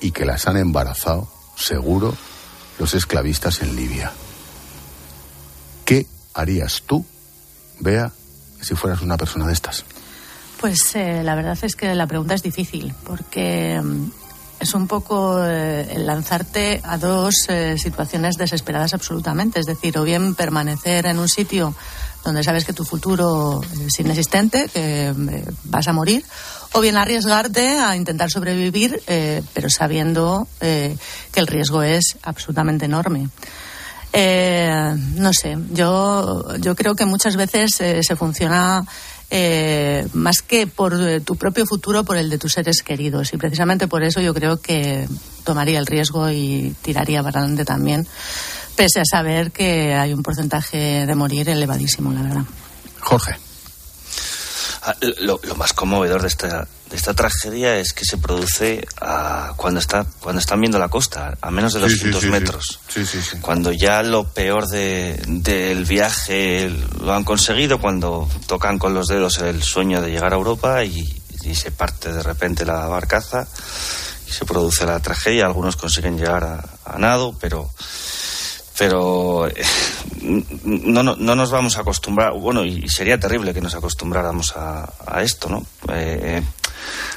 y 0.00 0.12
que 0.12 0.24
las 0.24 0.46
han 0.46 0.56
embarazado, 0.56 1.28
seguro, 1.56 2.14
los 2.78 2.94
esclavistas 2.94 3.62
en 3.62 3.74
Libia. 3.74 4.12
¿Qué 5.84 6.06
harías 6.34 6.82
tú, 6.86 7.04
Bea, 7.80 8.12
si 8.60 8.74
fueras 8.74 9.02
una 9.02 9.16
persona 9.16 9.46
de 9.46 9.52
estas? 9.52 9.84
Pues 10.60 10.94
eh, 10.94 11.22
la 11.22 11.34
verdad 11.34 11.58
es 11.62 11.76
que 11.76 11.94
la 11.94 12.06
pregunta 12.06 12.34
es 12.34 12.42
difícil, 12.42 12.94
porque 13.04 13.80
mm, 13.82 14.10
es 14.58 14.74
un 14.74 14.86
poco 14.86 15.44
eh, 15.44 15.86
el 15.92 16.06
lanzarte 16.06 16.80
a 16.82 16.96
dos 16.98 17.34
eh, 17.48 17.76
situaciones 17.78 18.36
desesperadas 18.36 18.94
absolutamente. 18.94 19.60
Es 19.60 19.66
decir, 19.66 19.98
o 19.98 20.04
bien 20.04 20.34
permanecer 20.34 21.06
en 21.06 21.18
un 21.18 21.28
sitio 21.28 21.74
donde 22.24 22.42
sabes 22.42 22.64
que 22.64 22.72
tu 22.72 22.84
futuro 22.84 23.60
es 23.86 24.00
inexistente, 24.00 24.68
que 24.72 25.08
eh, 25.08 25.44
vas 25.64 25.86
a 25.86 25.92
morir, 25.92 26.24
o 26.72 26.80
bien 26.80 26.96
arriesgarte 26.96 27.78
a 27.78 27.94
intentar 27.94 28.30
sobrevivir, 28.30 29.00
eh, 29.06 29.42
pero 29.54 29.70
sabiendo 29.70 30.48
que 30.58 30.96
el 31.36 31.46
riesgo 31.46 31.84
es 31.84 32.16
absolutamente 32.22 32.86
enorme. 32.86 33.28
no 34.12 35.32
sé, 35.32 35.56
yo, 35.70 36.56
yo 36.56 36.74
creo 36.74 36.96
que 36.96 37.04
muchas 37.04 37.36
veces 37.36 37.76
se 37.76 38.16
funciona 38.16 38.84
más 40.12 40.42
que 40.42 40.66
por 40.66 40.94
tu 41.22 41.36
propio 41.36 41.66
futuro, 41.66 42.04
por 42.04 42.16
el 42.16 42.30
de 42.30 42.38
tus 42.38 42.52
seres 42.52 42.82
queridos. 42.82 43.32
Y 43.32 43.36
precisamente 43.36 43.88
por 43.88 44.02
eso 44.02 44.20
yo 44.20 44.32
creo 44.34 44.58
que 44.58 45.08
tomaría 45.44 45.78
el 45.78 45.86
riesgo 45.86 46.30
y 46.30 46.74
tiraría 46.82 47.22
para 47.22 47.40
adelante 47.40 47.64
también 47.64 48.06
pese 48.76 49.00
a 49.00 49.04
saber 49.04 49.50
que 49.50 49.94
hay 49.94 50.12
un 50.12 50.22
porcentaje 50.22 51.06
de 51.06 51.14
morir 51.14 51.48
elevadísimo, 51.48 52.12
la 52.12 52.22
verdad. 52.22 52.44
Jorge. 53.00 53.45
Ah, 54.88 54.94
lo, 55.00 55.40
más 55.56 55.72
conmovedor 55.72 56.22
de 56.22 56.28
esta, 56.28 56.68
de 56.88 56.96
esta 56.96 57.12
tragedia 57.12 57.76
es 57.76 57.92
que 57.92 58.04
se 58.04 58.18
produce 58.18 58.86
ah, 59.00 59.52
cuando, 59.56 59.80
está, 59.80 60.06
cuando 60.20 60.38
están 60.38 60.60
viendo 60.60 60.78
la 60.78 60.88
costa, 60.88 61.36
a 61.40 61.50
menos 61.50 61.72
de 61.72 61.80
200 61.80 62.24
metros. 62.26 62.78
Cuando 63.40 63.72
ya 63.72 64.04
lo 64.04 64.32
peor 64.32 64.68
de, 64.68 65.20
del 65.26 65.84
viaje 65.86 66.72
lo 67.00 67.12
han 67.12 67.24
conseguido, 67.24 67.80
cuando 67.80 68.28
tocan 68.46 68.78
con 68.78 68.94
los 68.94 69.08
dedos 69.08 69.38
el 69.38 69.60
sueño 69.64 70.00
de 70.00 70.12
llegar 70.12 70.32
a 70.32 70.36
Europa 70.36 70.84
y, 70.84 71.20
se 71.52 71.72
parte 71.72 72.12
de 72.12 72.22
repente 72.22 72.64
la 72.64 72.86
barcaza 72.86 73.46
y 74.28 74.32
se 74.32 74.44
produce 74.44 74.86
la 74.86 75.00
tragedia. 75.00 75.46
Algunos 75.46 75.74
consiguen 75.74 76.16
llegar 76.16 76.44
a, 76.44 76.64
a 76.84 76.98
nado, 76.98 77.36
pero 77.40 77.70
pero 78.78 79.48
eh, 79.48 79.54
no, 80.64 81.02
no, 81.02 81.16
no, 81.16 81.34
nos 81.34 81.50
vamos 81.50 81.76
a 81.76 81.80
acostumbrar, 81.80 82.32
bueno, 82.32 82.64
y 82.64 82.88
sería 82.88 83.18
terrible 83.18 83.54
que 83.54 83.60
nos 83.60 83.74
acostumbráramos 83.74 84.54
a, 84.56 85.22
esto, 85.22 85.48
¿no? 85.48 85.66
Eh, 85.92 86.42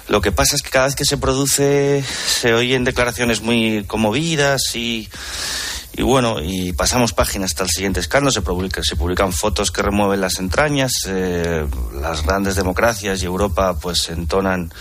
lo 0.08 0.22
que 0.22 0.32
pasa 0.32 0.56
es 0.56 0.64
que 0.64 0.70
cada 0.70 0.86
vez 0.86 0.96
que 0.96 1.06
se 1.06 1.18
produce 1.18 2.04
se 2.04 2.54
oyen 2.54 2.84
declaraciones 2.84 3.42
muy 3.42 3.84
conmovidas 3.86 4.76
y, 4.76 5.08
y 5.94 6.02
bueno, 6.02 6.38
y 6.42 6.74
pasamos 6.74 7.14
páginas 7.14 7.52
hasta 7.52 7.64
el 7.66 7.70
siguiente 7.70 8.00
escándalo, 8.00 8.32
se, 8.32 8.42
publica, 8.42 8.82
se 8.84 8.96
publican 8.96 9.34
fotos 9.34 9.70
que 9.70 9.82
remueven 9.82 10.22
las 10.22 10.40
entrañas, 10.40 10.94
eh, 11.08 11.68
las 12.02 12.24
grandes 12.24 12.56
democracias 12.56 13.22
y 13.22 13.26
Europa 13.26 13.78
pues 13.80 14.10
entonan 14.10 14.72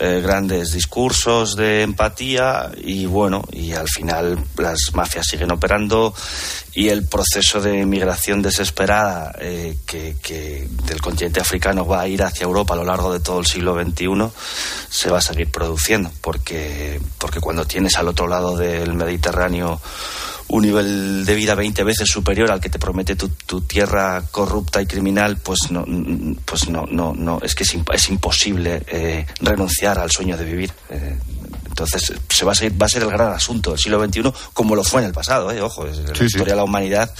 eh, 0.00 0.20
grandes 0.22 0.72
discursos 0.72 1.56
de 1.56 1.82
empatía 1.82 2.70
y 2.76 3.06
bueno, 3.06 3.42
y 3.52 3.72
al 3.72 3.88
final 3.88 4.38
las 4.56 4.78
mafias 4.94 5.26
siguen 5.26 5.50
operando 5.50 6.14
y 6.72 6.88
el 6.88 7.06
proceso 7.08 7.60
de 7.60 7.84
migración 7.84 8.40
desesperada 8.40 9.34
eh, 9.40 9.76
que, 9.86 10.68
del 10.84 11.00
continente 11.00 11.40
africano 11.40 11.84
va 11.84 12.02
a 12.02 12.08
ir 12.08 12.22
hacia 12.22 12.44
Europa 12.44 12.74
a 12.74 12.76
lo 12.76 12.84
largo 12.84 13.12
de 13.12 13.18
todo 13.18 13.40
el 13.40 13.46
siglo 13.46 13.74
XXI 13.74 14.30
se 14.88 15.10
va 15.10 15.18
a 15.18 15.22
seguir 15.22 15.50
produciendo 15.50 16.12
porque, 16.20 17.00
porque 17.18 17.40
cuando 17.40 17.64
tienes 17.64 17.96
al 17.96 18.08
otro 18.08 18.28
lado 18.28 18.56
del 18.56 18.94
Mediterráneo 18.94 19.80
un 20.48 20.62
nivel 20.62 21.26
de 21.26 21.34
vida 21.34 21.54
20 21.54 21.84
veces 21.84 22.08
superior 22.08 22.50
al 22.50 22.60
que 22.60 22.70
te 22.70 22.78
promete 22.78 23.16
tu, 23.16 23.60
tierra 23.60 24.22
corrupta 24.30 24.80
y 24.80 24.86
criminal, 24.86 25.36
pues 25.36 25.70
no, 25.70 25.84
pues 26.44 26.68
no, 26.68 26.86
no, 26.86 27.12
no 27.14 27.38
es 27.42 27.54
que 27.54 27.64
es, 27.64 28.08
imposible 28.08 28.82
eh, 28.86 29.26
renunciar 29.40 29.98
al 29.98 30.10
sueño 30.10 30.36
de 30.36 30.44
vivir. 30.44 30.72
Eh, 30.90 31.16
entonces 31.66 32.14
se 32.28 32.44
va 32.44 32.52
a, 32.52 32.54
ser, 32.54 32.80
va 32.80 32.86
a 32.86 32.88
ser 32.88 33.02
el 33.02 33.10
gran 33.10 33.32
asunto 33.32 33.70
del 33.70 33.78
siglo 33.78 34.04
XXI, 34.04 34.32
como 34.52 34.74
lo 34.74 34.82
fue 34.82 35.02
en 35.02 35.08
el 35.08 35.12
pasado. 35.12 35.52
Eh, 35.52 35.60
ojo, 35.60 35.86
es, 35.86 35.98
la 35.98 36.24
historia 36.24 36.54
de 36.54 36.56
la 36.56 36.64
humanidad 36.64 37.12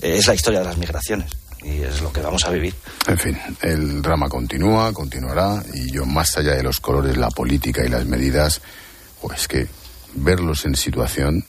es 0.00 0.26
la 0.26 0.34
historia 0.34 0.60
de 0.60 0.66
las 0.66 0.78
migraciones 0.78 1.30
y 1.62 1.82
es 1.82 2.00
lo 2.00 2.12
que 2.12 2.20
vamos 2.20 2.44
a 2.44 2.50
vivir. 2.50 2.74
En 3.08 3.18
fin, 3.18 3.38
el 3.60 4.00
drama 4.00 4.28
continúa, 4.28 4.92
continuará 4.92 5.62
y 5.74 5.90
yo 5.90 6.06
más 6.06 6.36
allá 6.36 6.54
de 6.54 6.62
los 6.62 6.78
colores, 6.78 7.16
la 7.16 7.30
política 7.30 7.84
y 7.84 7.88
las 7.88 8.06
medidas, 8.06 8.60
pues 9.20 9.48
que 9.48 9.66
verlos 10.14 10.64
en 10.64 10.76
situación 10.76 11.44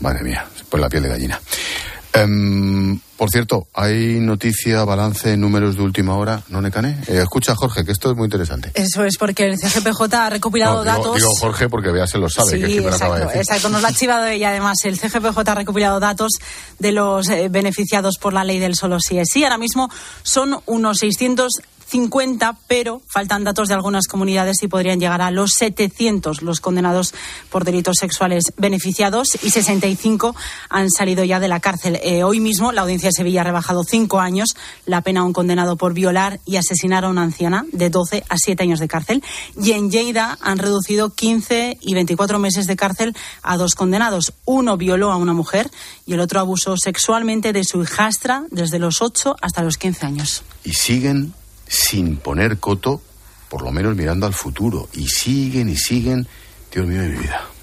Madre 0.00 0.22
mía, 0.22 0.46
se 0.56 0.64
pone 0.64 0.82
la 0.82 0.88
piel 0.88 1.04
de 1.04 1.08
gallina. 1.08 1.40
Em, 2.14 3.00
por 3.16 3.28
cierto, 3.28 3.66
hay 3.74 4.20
noticia, 4.20 4.84
balance, 4.84 5.36
números 5.36 5.76
de 5.76 5.82
última 5.82 6.16
hora, 6.16 6.42
¿no, 6.48 6.60
Necane? 6.60 7.00
Eh, 7.08 7.18
escucha, 7.22 7.56
Jorge, 7.56 7.84
que 7.84 7.90
esto 7.90 8.10
es 8.10 8.16
muy 8.16 8.26
interesante. 8.26 8.70
Eso 8.74 9.04
es, 9.04 9.16
porque 9.18 9.46
el 9.46 9.58
CGPJ 9.58 10.14
ha 10.14 10.30
recopilado 10.30 10.84
datos. 10.84 11.16
Digo 11.16 11.28
Jorge 11.40 11.68
porque 11.68 11.90
vea 11.90 12.06
se 12.06 12.18
lo 12.18 12.28
sabe, 12.28 12.52
sí, 12.52 12.60
que 12.60 12.78
exacto, 12.78 13.30
exacto, 13.32 13.68
nos 13.68 13.82
lo 13.82 13.88
ha 13.88 13.92
chivado 13.92 14.26
ella. 14.26 14.50
Además, 14.50 14.78
el 14.84 14.96
CGPJ 14.96 15.38
ha 15.44 15.54
recopilado 15.56 15.98
datos 15.98 16.32
de 16.78 16.92
los 16.92 17.28
eh, 17.30 17.48
beneficiados 17.48 18.16
por 18.18 18.32
la 18.32 18.44
ley 18.44 18.60
del 18.60 18.76
solo 18.76 18.98
sí 19.00 19.18
es 19.18 19.28
sí. 19.32 19.42
Ahora 19.42 19.58
mismo 19.58 19.90
son 20.22 20.60
unos 20.66 20.98
600 20.98 21.50
50, 21.94 22.56
pero 22.66 23.02
faltan 23.06 23.44
datos 23.44 23.68
de 23.68 23.74
algunas 23.74 24.08
comunidades 24.08 24.60
y 24.64 24.66
podrían 24.66 24.98
llegar 24.98 25.22
a 25.22 25.30
los 25.30 25.52
700 25.56 26.42
los 26.42 26.58
condenados 26.58 27.14
por 27.50 27.64
delitos 27.64 27.98
sexuales 28.00 28.52
beneficiados 28.56 29.28
y 29.40 29.50
65 29.50 30.34
han 30.70 30.90
salido 30.90 31.22
ya 31.22 31.38
de 31.38 31.46
la 31.46 31.60
cárcel. 31.60 32.00
Eh, 32.02 32.24
hoy 32.24 32.40
mismo 32.40 32.72
la 32.72 32.80
Audiencia 32.80 33.10
de 33.10 33.12
Sevilla 33.12 33.42
ha 33.42 33.44
rebajado 33.44 33.84
cinco 33.84 34.18
años 34.18 34.56
la 34.86 35.02
pena 35.02 35.20
a 35.20 35.22
un 35.22 35.32
condenado 35.32 35.76
por 35.76 35.94
violar 35.94 36.40
y 36.44 36.56
asesinar 36.56 37.04
a 37.04 37.10
una 37.10 37.22
anciana 37.22 37.64
de 37.70 37.90
12 37.90 38.24
a 38.28 38.38
7 38.38 38.60
años 38.64 38.80
de 38.80 38.88
cárcel. 38.88 39.22
Y 39.62 39.70
en 39.70 39.88
Lleida 39.88 40.36
han 40.40 40.58
reducido 40.58 41.10
15 41.10 41.78
y 41.80 41.94
24 41.94 42.40
meses 42.40 42.66
de 42.66 42.74
cárcel 42.74 43.14
a 43.40 43.56
dos 43.56 43.76
condenados. 43.76 44.32
Uno 44.46 44.76
violó 44.76 45.12
a 45.12 45.16
una 45.16 45.32
mujer 45.32 45.70
y 46.06 46.14
el 46.14 46.20
otro 46.20 46.40
abusó 46.40 46.76
sexualmente 46.76 47.52
de 47.52 47.62
su 47.62 47.80
hijastra 47.80 48.46
desde 48.50 48.80
los 48.80 49.00
8 49.00 49.36
hasta 49.40 49.62
los 49.62 49.78
15 49.78 50.06
años. 50.06 50.42
Y 50.64 50.72
siguen 50.72 51.32
sin 51.66 52.16
poner 52.16 52.58
coto, 52.58 53.00
por 53.48 53.62
lo 53.62 53.70
menos 53.70 53.96
mirando 53.96 54.26
al 54.26 54.34
futuro. 54.34 54.88
Y 54.94 55.06
siguen 55.06 55.68
y 55.68 55.76
siguen, 55.76 56.26
Dios 56.72 56.86
mío 56.86 57.02
de 57.02 57.08
mi 57.08 57.18
vida. 57.18 57.53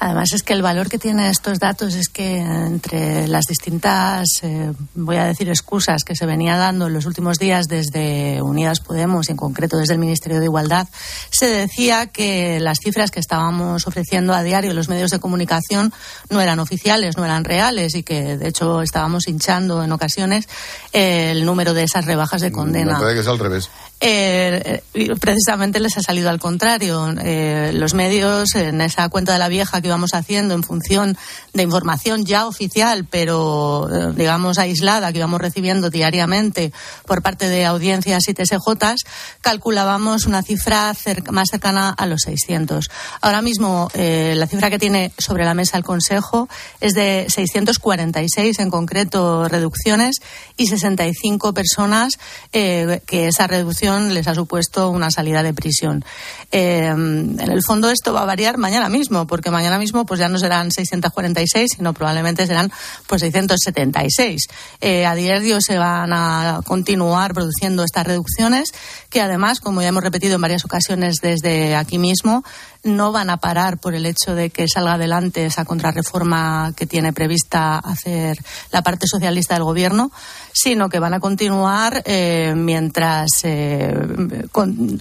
Además 0.00 0.28
es 0.32 0.42
que 0.44 0.52
el 0.52 0.62
valor 0.62 0.88
que 0.88 0.98
tienen 0.98 1.26
estos 1.26 1.58
datos 1.58 1.94
es 1.94 2.08
que 2.08 2.38
entre 2.38 3.26
las 3.26 3.46
distintas, 3.46 4.26
eh, 4.42 4.72
voy 4.94 5.16
a 5.16 5.24
decir, 5.24 5.48
excusas 5.48 6.04
que 6.04 6.14
se 6.14 6.24
venía 6.24 6.56
dando 6.56 6.86
en 6.86 6.92
los 6.92 7.04
últimos 7.04 7.38
días 7.38 7.66
desde 7.66 8.40
Unidas 8.40 8.78
Podemos 8.78 9.28
y 9.28 9.32
en 9.32 9.36
concreto 9.36 9.76
desde 9.76 9.94
el 9.94 9.98
Ministerio 9.98 10.38
de 10.38 10.44
Igualdad, 10.44 10.86
se 11.30 11.46
decía 11.46 12.06
que 12.06 12.60
las 12.60 12.78
cifras 12.78 13.10
que 13.10 13.18
estábamos 13.18 13.88
ofreciendo 13.88 14.34
a 14.34 14.44
diario 14.44 14.72
los 14.72 14.88
medios 14.88 15.10
de 15.10 15.18
comunicación 15.18 15.92
no 16.30 16.40
eran 16.40 16.60
oficiales, 16.60 17.16
no 17.16 17.24
eran 17.24 17.44
reales 17.44 17.96
y 17.96 18.04
que 18.04 18.36
de 18.36 18.48
hecho 18.48 18.82
estábamos 18.82 19.26
hinchando 19.26 19.82
en 19.82 19.90
ocasiones 19.90 20.48
el 20.92 21.44
número 21.44 21.74
de 21.74 21.82
esas 21.82 22.04
rebajas 22.04 22.40
de 22.40 22.52
condena. 22.52 23.00
Me 23.00 23.14
que 23.14 23.20
es 23.20 23.26
al 23.26 23.38
revés. 23.38 23.68
Eh, 24.00 24.80
precisamente 25.20 25.80
les 25.80 25.96
ha 25.96 26.02
salido 26.02 26.30
al 26.30 26.38
contrario. 26.38 27.12
Eh, 27.20 27.72
los 27.74 27.94
medios, 27.94 28.54
en 28.54 28.80
esa 28.80 29.08
cuenta 29.08 29.32
de 29.32 29.40
la 29.40 29.48
vieja 29.48 29.80
que 29.80 29.88
íbamos 29.88 30.14
haciendo 30.14 30.54
en 30.54 30.62
función 30.62 31.16
de 31.52 31.64
información 31.64 32.24
ya 32.24 32.46
oficial, 32.46 33.06
pero 33.10 33.88
eh, 33.90 34.12
digamos 34.14 34.58
aislada, 34.58 35.12
que 35.12 35.18
íbamos 35.18 35.40
recibiendo 35.40 35.90
diariamente 35.90 36.72
por 37.06 37.22
parte 37.22 37.48
de 37.48 37.66
audiencias 37.66 38.28
y 38.28 38.34
TSJs, 38.34 39.04
calculábamos 39.40 40.26
una 40.26 40.42
cifra 40.42 40.94
más 41.32 41.48
cercana 41.50 41.90
a 41.90 42.06
los 42.06 42.22
600. 42.22 42.90
Ahora 43.20 43.42
mismo, 43.42 43.90
la 43.94 44.46
cifra 44.46 44.70
que 44.70 44.78
tiene 44.78 45.12
sobre 45.18 45.44
la 45.44 45.54
mesa 45.54 45.76
el 45.76 45.84
Consejo 45.84 46.48
es 46.80 46.94
de 46.94 47.26
646 47.28 48.58
en 48.58 48.70
concreto 48.70 49.48
reducciones 49.48 50.16
y 50.56 50.66
65 50.66 51.52
personas 51.52 52.18
que 52.52 53.00
esa 53.10 53.46
reducción 53.46 53.87
les 53.96 54.26
ha 54.28 54.34
supuesto 54.34 54.90
una 54.90 55.10
salida 55.10 55.42
de 55.42 55.54
prisión. 55.54 56.04
Eh, 56.50 56.86
en 56.86 57.40
el 57.40 57.62
fondo 57.62 57.90
esto 57.90 58.12
va 58.12 58.22
a 58.22 58.24
variar 58.24 58.58
mañana 58.58 58.88
mismo, 58.88 59.26
porque 59.26 59.50
mañana 59.50 59.78
mismo 59.78 60.04
pues 60.06 60.20
ya 60.20 60.28
no 60.28 60.38
serán 60.38 60.70
646, 60.70 61.70
sino 61.76 61.92
probablemente 61.92 62.46
serán 62.46 62.70
pues 63.06 63.20
676. 63.22 64.46
Eh, 64.80 65.06
a 65.06 65.14
diario 65.14 65.60
se 65.60 65.78
van 65.78 66.12
a 66.12 66.60
continuar 66.64 67.34
produciendo 67.34 67.84
estas 67.84 68.06
reducciones, 68.06 68.72
que 69.10 69.20
además, 69.20 69.60
como 69.60 69.82
ya 69.82 69.88
hemos 69.88 70.02
repetido 70.02 70.34
en 70.34 70.40
varias 70.40 70.64
ocasiones 70.64 71.16
desde 71.22 71.76
aquí 71.76 71.98
mismo, 71.98 72.44
no 72.84 73.12
van 73.12 73.30
a 73.30 73.38
parar 73.38 73.78
por 73.78 73.94
el 73.94 74.06
hecho 74.06 74.34
de 74.34 74.50
que 74.50 74.66
salga 74.68 74.94
adelante 74.94 75.44
esa 75.44 75.64
contrarreforma 75.64 76.72
que 76.76 76.86
tiene 76.86 77.12
prevista 77.12 77.78
hacer 77.78 78.38
la 78.70 78.82
parte 78.82 79.06
socialista 79.06 79.54
del 79.54 79.64
gobierno, 79.64 80.10
sino 80.52 80.88
que 80.88 80.98
van 80.98 81.14
a 81.14 81.20
continuar 81.20 82.02
eh, 82.04 82.54
mientras 82.56 83.28
eh, 83.44 83.94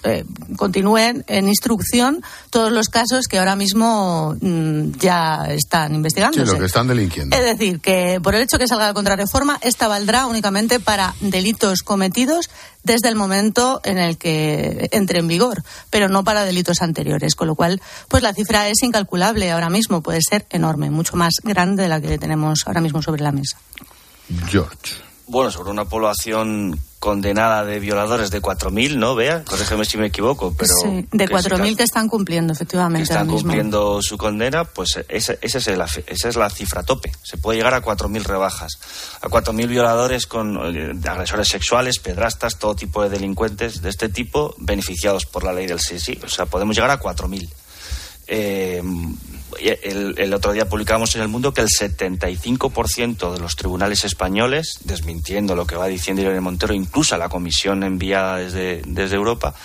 eh, 0.03 0.25
continúen 0.55 1.23
en 1.27 1.47
instrucción 1.47 2.21
todos 2.49 2.71
los 2.71 2.89
casos 2.89 3.27
que 3.27 3.39
ahora 3.39 3.55
mismo 3.55 4.35
mm, 4.39 4.91
ya 4.99 5.45
están 5.49 5.95
investigando. 5.95 6.45
Sí, 6.45 6.51
lo 6.51 6.59
que 6.59 6.65
están 6.65 6.87
delinquiendo. 6.87 7.35
Es 7.35 7.43
decir, 7.43 7.79
que 7.79 8.19
por 8.21 8.35
el 8.35 8.41
hecho 8.41 8.57
que 8.57 8.67
salga 8.67 8.87
la 8.87 8.93
contrarreforma, 8.93 9.59
esta 9.61 9.87
valdrá 9.87 10.25
únicamente 10.25 10.79
para 10.79 11.13
delitos 11.21 11.81
cometidos 11.81 12.49
desde 12.87 13.09
el 13.09 13.15
momento 13.15 13.81
en 13.83 13.99
el 13.99 14.17
que 14.17 14.89
entre 14.91 15.19
en 15.19 15.27
vigor, 15.27 15.61
pero 15.91 16.07
no 16.07 16.23
para 16.23 16.45
delitos 16.45 16.81
anteriores, 16.81 17.35
con 17.35 17.47
lo 17.47 17.55
cual, 17.55 17.81
pues 18.07 18.23
la 18.23 18.33
cifra 18.33 18.67
es 18.69 18.81
incalculable 18.81 19.51
ahora 19.51 19.69
mismo, 19.69 20.01
puede 20.01 20.21
ser 20.27 20.47
enorme, 20.49 20.89
mucho 20.89 21.17
más 21.17 21.33
grande 21.43 21.83
de 21.83 21.89
la 21.89 22.01
que 22.01 22.17
tenemos 22.17 22.63
ahora 22.65 22.81
mismo 22.81 23.01
sobre 23.01 23.21
la 23.21 23.31
mesa. 23.31 23.57
George. 24.47 24.95
Bueno, 25.27 25.51
sobre 25.51 25.71
una 25.71 25.85
población 25.85 26.79
condenada 26.99 27.63
de 27.63 27.79
violadores 27.79 28.31
de 28.31 28.41
4.000, 28.41 28.97
¿no? 28.97 29.15
Vea, 29.15 29.43
corrígeme 29.43 29.85
si 29.85 29.97
me 29.97 30.07
equivoco, 30.07 30.53
pero... 30.57 30.73
Sí, 30.81 31.07
de 31.11 31.27
4.000 31.27 31.77
que 31.77 31.83
están 31.83 32.09
cumpliendo, 32.09 32.53
efectivamente. 32.53 33.07
Que 33.07 33.13
están 33.13 33.27
cumpliendo 33.27 34.01
su 34.01 34.17
condena, 34.17 34.63
pues 34.65 34.99
esa, 35.07 35.35
esa, 35.41 35.57
es 35.59 35.67
la, 35.67 35.85
esa 35.85 36.29
es 36.29 36.35
la 36.35 36.49
cifra 36.49 36.83
tope. 36.83 37.11
Se 37.23 37.37
puede 37.37 37.57
llegar 37.57 37.75
a 37.75 37.83
4.000 37.83 38.23
rebajas. 38.23 38.79
A 39.21 39.27
4.000 39.27 39.67
violadores 39.67 40.25
con 40.25 40.57
eh, 40.75 40.93
agresores 41.07 41.47
sexuales, 41.47 41.99
pedrastas, 41.99 42.57
todo 42.57 42.75
tipo 42.75 43.03
de 43.03 43.09
delincuentes 43.09 43.81
de 43.81 43.89
este 43.89 44.09
tipo, 44.09 44.55
beneficiados 44.57 45.25
por 45.25 45.43
la 45.43 45.53
ley 45.53 45.67
del 45.67 45.79
sí, 45.79 45.99
sí. 45.99 46.19
O 46.23 46.29
sea, 46.29 46.47
podemos 46.47 46.75
llegar 46.75 46.91
a 46.91 46.99
4.000. 46.99 47.47
Eh, 48.27 48.81
el, 49.61 50.33
otro 50.33 50.51
día 50.51 50.67
publicamos 50.67 51.15
en 51.15 51.21
El 51.21 51.27
Mundo 51.27 51.53
que 51.53 51.61
el 51.61 51.67
75% 51.67 53.33
de 53.33 53.39
los 53.39 53.55
tribunales 53.55 54.03
españoles, 54.03 54.79
desmintiendo 54.83 55.55
lo 55.55 55.65
que 55.65 55.75
va 55.75 55.87
diciendo 55.87 56.21
Irene 56.21 56.41
Montero, 56.41 56.73
incluso 56.73 57.15
a 57.15 57.17
la 57.17 57.29
comisión 57.29 57.83
enviada 57.83 58.37
desde, 58.37 58.81
desde 58.85 59.15
Europa, 59.15 59.55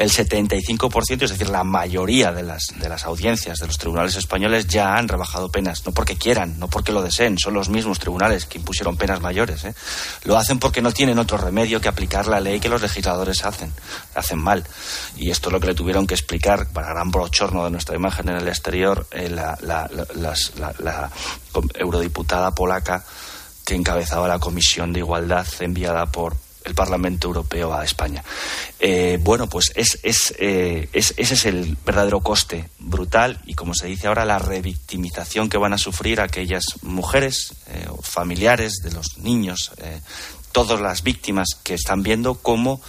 el 0.00 0.10
75%, 0.10 1.24
es 1.24 1.30
decir, 1.30 1.50
la 1.50 1.62
mayoría 1.62 2.32
de 2.32 2.42
las, 2.42 2.68
de 2.74 2.88
las 2.88 3.04
audiencias 3.04 3.58
de 3.58 3.66
los 3.66 3.76
tribunales 3.76 4.16
españoles 4.16 4.66
ya 4.66 4.96
han 4.96 5.08
rebajado 5.08 5.50
penas, 5.50 5.84
no 5.84 5.92
porque 5.92 6.16
quieran, 6.16 6.58
no 6.58 6.68
porque 6.68 6.90
lo 6.90 7.02
deseen, 7.02 7.38
son 7.38 7.52
los 7.52 7.68
mismos 7.68 7.98
tribunales 7.98 8.46
que 8.46 8.56
impusieron 8.56 8.96
penas 8.96 9.20
mayores. 9.20 9.62
¿eh? 9.64 9.74
Lo 10.24 10.38
hacen 10.38 10.58
porque 10.58 10.80
no 10.80 10.92
tienen 10.92 11.18
otro 11.18 11.36
remedio 11.36 11.82
que 11.82 11.88
aplicar 11.88 12.28
la 12.28 12.40
ley 12.40 12.60
que 12.60 12.70
los 12.70 12.80
legisladores 12.80 13.44
hacen, 13.44 13.74
hacen 14.14 14.38
mal. 14.38 14.64
Y 15.18 15.30
esto 15.30 15.50
es 15.50 15.52
lo 15.52 15.60
que 15.60 15.66
le 15.66 15.74
tuvieron 15.74 16.06
que 16.06 16.14
explicar, 16.14 16.68
para 16.72 16.94
gran 16.94 17.10
brochorno 17.10 17.62
de 17.64 17.70
nuestra 17.70 17.94
imagen 17.94 18.30
en 18.30 18.36
el 18.36 18.48
exterior, 18.48 19.06
eh, 19.10 19.28
la, 19.28 21.10
eurodiputada 21.74 22.54
polaca 22.54 23.04
que 23.66 23.74
encabezaba 23.74 24.28
la 24.28 24.38
Comisión 24.38 24.94
de 24.94 25.00
Igualdad 25.00 25.46
enviada 25.60 26.06
por 26.06 26.36
el 26.64 26.74
Parlamento 26.74 27.28
Europeo 27.28 27.74
a 27.74 27.84
España. 27.84 28.22
Eh, 28.78 29.18
bueno, 29.20 29.48
pues 29.48 29.72
es, 29.74 29.98
eh, 30.38 30.88
es, 30.92 31.14
ese 31.16 31.34
es 31.34 31.46
el 31.46 31.76
verdadero 31.84 32.20
coste 32.20 32.68
brutal 32.78 33.40
y, 33.46 33.54
como 33.54 33.74
se 33.74 33.86
dice 33.86 34.06
ahora, 34.06 34.24
la 34.24 34.38
revictimización 34.38 35.48
que 35.48 35.58
van 35.58 35.72
a 35.72 35.78
sufrir 35.78 36.20
aquellas 36.20 36.64
mujeres 36.82 37.54
eh, 37.68 37.86
o 37.88 38.00
familiares 38.02 38.80
de 38.82 38.92
los 38.92 39.18
niños, 39.18 39.72
todas 40.52 40.80
las 40.80 41.02
víctimas 41.02 41.48
que 41.62 41.74
están 41.74 42.02
viendo 42.02 42.34
cómo 42.34 42.80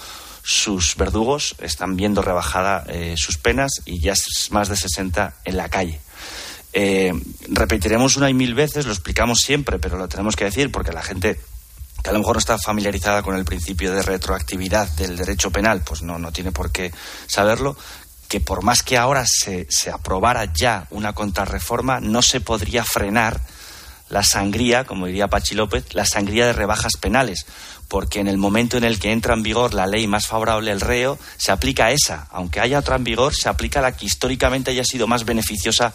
sus 0.44 0.96
verdugos 0.96 1.56
están 1.60 1.96
viendo 1.96 2.22
rebajada 2.22 2.86
sus 3.16 3.38
penas 3.38 3.72
y 3.86 4.00
ya 4.00 4.14
es 4.14 4.48
más 4.50 4.70
de 4.70 4.76
60 4.76 5.36
en 5.46 5.58
la 5.58 5.70
calle. 5.70 6.02
repetiremos 7.48 8.18
una 8.18 8.30
y 8.30 8.34
mil 8.34 8.56
veces, 8.56 8.86
lo 8.86 8.92
explicamos 8.92 9.40
siempre, 9.40 9.78
pero 9.78 9.98
lo 9.98 10.08
tenemos 10.08 10.36
que 10.36 10.46
decir 10.46 10.72
porque 10.72 10.92
la 10.92 11.04
gente 11.04 11.40
que 12.04 12.10
a 12.10 12.14
lo 12.14 12.20
mejor 12.20 12.36
no 12.36 12.40
está 12.40 12.58
familiarizada 12.58 13.22
con 13.24 13.36
el 13.36 13.46
principio 13.46 13.94
de 13.94 14.02
retroactividad 14.02 14.88
del 14.90 15.18
derecho 15.18 15.52
penal, 15.52 15.82
pues 15.82 16.02
no, 16.02 16.20
no 16.20 16.32
tiene 16.32 16.52
por 16.52 16.72
qué 16.72 16.92
saberlo, 17.28 17.78
que 18.28 18.40
por 18.40 18.64
más 18.64 18.82
que 18.82 18.98
ahora 18.98 19.26
se, 19.28 19.68
se 19.70 19.92
aprobara 19.92 20.46
ya 20.54 20.88
una 20.90 21.14
contrarreforma, 21.14 22.00
no 22.00 22.22
se 22.22 22.40
podría 22.42 22.84
frenar 22.84 23.42
la 24.12 24.24
sangría, 24.24 24.84
como 24.84 25.06
diría 25.06 25.30
Pachi 25.30 25.56
López, 25.56 25.94
la 25.94 26.06
sangría 26.06 26.46
de 26.46 26.54
rebajas 26.54 26.94
penales, 27.00 27.46
porque 27.88 28.20
en 28.20 28.28
el 28.28 28.38
momento 28.38 28.78
en 28.78 28.84
el 28.84 29.00
que 29.00 29.12
entra 29.12 29.34
en 29.34 29.44
vigor 29.44 29.74
la 29.74 29.88
ley 29.88 30.08
más 30.08 30.28
favorable 30.28 30.72
al 30.72 30.82
reo, 30.82 31.18
se 31.38 31.52
aplica 31.52 31.92
esa. 31.92 32.28
Aunque 32.32 32.60
haya 32.60 32.80
otra 32.80 32.98
en 32.98 33.04
vigor, 33.04 33.34
se 33.34 33.50
aplica 33.50 33.82
la 33.82 33.96
que 33.96 34.06
históricamente 34.06 34.72
haya 34.72 34.84
sido 34.84 35.08
más 35.08 35.26
beneficiosa 35.26 35.94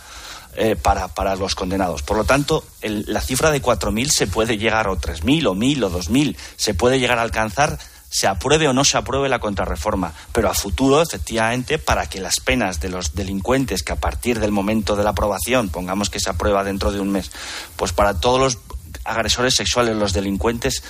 eh, 0.56 0.76
para, 0.76 1.08
para, 1.08 1.36
los 1.36 1.54
condenados. 1.54 2.02
Por 2.02 2.16
lo 2.16 2.24
tanto, 2.24 2.64
la 2.82 3.20
cifra 3.20 3.50
de 3.50 3.62
4.000 3.62 4.08
se 4.08 4.26
puede 4.26 4.58
llegar, 4.58 4.88
o 4.88 4.96
3.000, 4.96 5.46
o 5.46 5.54
1.000, 5.54 5.84
o 5.84 5.90
2.000, 5.90 6.36
se 6.56 6.74
puede 6.74 6.98
llegar 6.98 7.18
a 7.18 7.22
alcanzar 7.22 7.78
se 8.08 8.26
apruebe 8.26 8.68
o 8.68 8.72
no 8.72 8.84
se 8.84 8.96
apruebe 8.96 9.28
la 9.28 9.40
contrarreforma, 9.40 10.12
pero 10.32 10.48
a 10.48 10.54
futuro, 10.54 11.02
efectivamente, 11.02 11.78
para 11.78 12.08
que 12.08 12.20
las 12.20 12.40
penas 12.40 12.80
de 12.80 12.88
los 12.88 13.14
delincuentes 13.14 13.82
que 13.82 13.92
a 13.92 13.96
partir 13.96 14.40
del 14.40 14.52
momento 14.52 14.96
de 14.96 15.04
la 15.04 15.10
aprobación, 15.10 15.68
pongamos 15.68 16.08
que 16.08 16.20
se 16.20 16.30
aprueba 16.30 16.64
dentro 16.64 16.92
de 16.92 17.00
un 17.00 17.10
mes, 17.10 17.30
pues 17.76 17.92
para 17.92 18.18
todos 18.18 18.40
los 18.40 18.58
agresores 19.04 19.54
sexuales, 19.54 19.96
los 19.96 20.12
delincuentes 20.12 20.82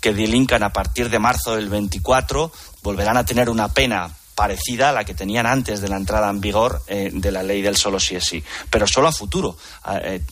que 0.00 0.12
delincan 0.12 0.62
a 0.62 0.72
partir 0.72 1.10
de 1.10 1.18
marzo 1.18 1.54
del 1.54 1.68
24, 1.68 2.50
volverán 2.82 3.16
a 3.16 3.24
tener 3.24 3.48
una 3.48 3.68
pena 3.68 4.10
parecida 4.34 4.88
a 4.88 4.92
la 4.92 5.04
que 5.04 5.14
tenían 5.14 5.46
antes 5.46 5.80
de 5.80 5.88
la 5.88 5.96
entrada 5.96 6.30
en 6.30 6.40
vigor 6.40 6.82
eh, 6.86 7.10
de 7.12 7.30
la 7.30 7.42
ley 7.42 7.62
del 7.62 7.76
solo 7.76 8.00
sí 8.00 8.16
es 8.16 8.24
sí, 8.24 8.42
pero 8.70 8.86
solo 8.86 9.08
a 9.08 9.12
futuro. 9.12 9.56
Ah, 9.84 10.00
eh, 10.02 10.22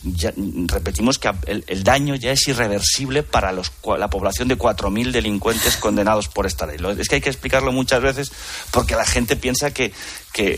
repetimos 0.67 1.19
que 1.19 1.31
el, 1.45 1.83
daño 1.83 2.15
ya 2.15 2.31
es 2.31 2.47
irreversible 2.47 3.23
para 3.23 3.51
los, 3.51 3.71
la 3.97 4.09
población 4.09 4.47
de 4.47 4.57
4.000 4.57 5.11
delincuentes 5.11 5.77
condenados 5.77 6.27
por 6.27 6.45
esta 6.45 6.65
ley. 6.65 6.77
Es 6.97 7.07
que 7.07 7.15
hay 7.15 7.21
que 7.21 7.29
explicarlo 7.29 7.71
muchas 7.71 8.01
veces 8.01 8.31
porque 8.71 8.95
la 8.95 9.05
gente 9.05 9.35
piensa 9.35 9.71
que, 9.71 9.93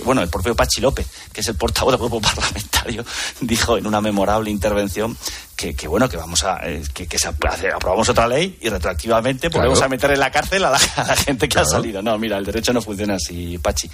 bueno, 0.05 0.21
el 0.21 0.29
propio 0.29 0.55
Pachi 0.55 0.81
López, 0.81 1.07
que 1.31 1.41
es 1.41 1.47
el 1.47 1.55
portavoz 1.55 1.93
del 1.93 1.99
grupo 1.99 2.21
parlamentario, 2.35 3.05
dijo 3.41 3.77
en 3.77 3.87
una 3.87 4.01
memorable 4.01 4.49
intervención 4.49 5.17
que, 5.55 5.75
que 5.75 5.87
bueno, 5.87 6.09
que 6.09 6.17
vamos 6.17 6.43
a, 6.43 6.59
eh, 6.67 6.81
que, 6.93 7.07
que 7.07 7.17
se 7.19 7.27
aprobamos 7.27 8.09
otra 8.09 8.27
ley 8.27 8.57
y 8.61 8.69
retroactivamente 8.69 9.49
podemos 9.49 9.81
a 9.81 9.87
meter 9.87 10.11
en 10.11 10.19
la 10.19 10.31
cárcel 10.31 10.63
a 10.65 10.71
la, 10.71 10.79
gente 11.15 11.47
que 11.47 11.59
ha 11.59 11.65
salido. 11.65 12.01
No, 12.01 12.17
mira, 12.17 12.37
el 12.37 12.45
derecho 12.45 12.73
no 12.73 12.81
funciona 12.81 13.15
así, 13.15 13.57
Pachi. 13.57 13.89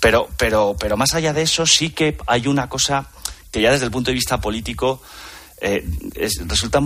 Pero, 0.00 0.28
pero, 0.36 0.76
pero 0.78 0.96
más 0.96 1.14
allá 1.14 1.32
de 1.32 1.42
eso, 1.42 1.66
sí 1.66 1.90
que 1.90 2.16
hay 2.26 2.46
una 2.46 2.68
cosa 2.68 3.08
que 3.50 3.60
ya 3.60 3.70
desde 3.70 3.86
el 3.86 3.90
punto 3.90 4.10
de 4.10 4.14
vista 4.14 4.40
político 4.40 5.00
eh, 5.60 5.84
resulta 6.46 6.80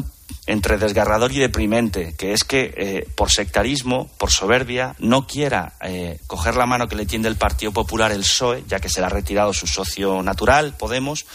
entre 0.47 0.79
desgarrador 0.79 1.33
y 1.33 1.39
deprimente, 1.39 2.15
que 2.17 2.33
es 2.33 2.45
que 2.45 2.73
eh, 2.77 3.09
por 3.15 3.31
sectarismo, 3.31 4.11
por 4.17 4.31
soberbia, 4.31 4.95
no 4.99 5.27
quiera 5.27 5.75
eh, 5.81 6.19
coger 6.27 6.57
la 6.57 6.67
mano 6.67 6.89
que 6.89 6.97
le 6.97 7.07
tiende 7.07 7.29
el 7.29 7.37
Partido 7.37 7.73
Popular, 7.73 8.13
el 8.13 8.21
PSOE, 8.21 8.65
ya 8.69 8.79
que 8.79 8.89
se 8.89 9.01
le 9.01 9.07
ha 9.07 9.11
retirado 9.11 9.53
su 9.53 9.67
socio 9.67 10.23
natural, 10.23 10.75
Podemos, 10.79 11.27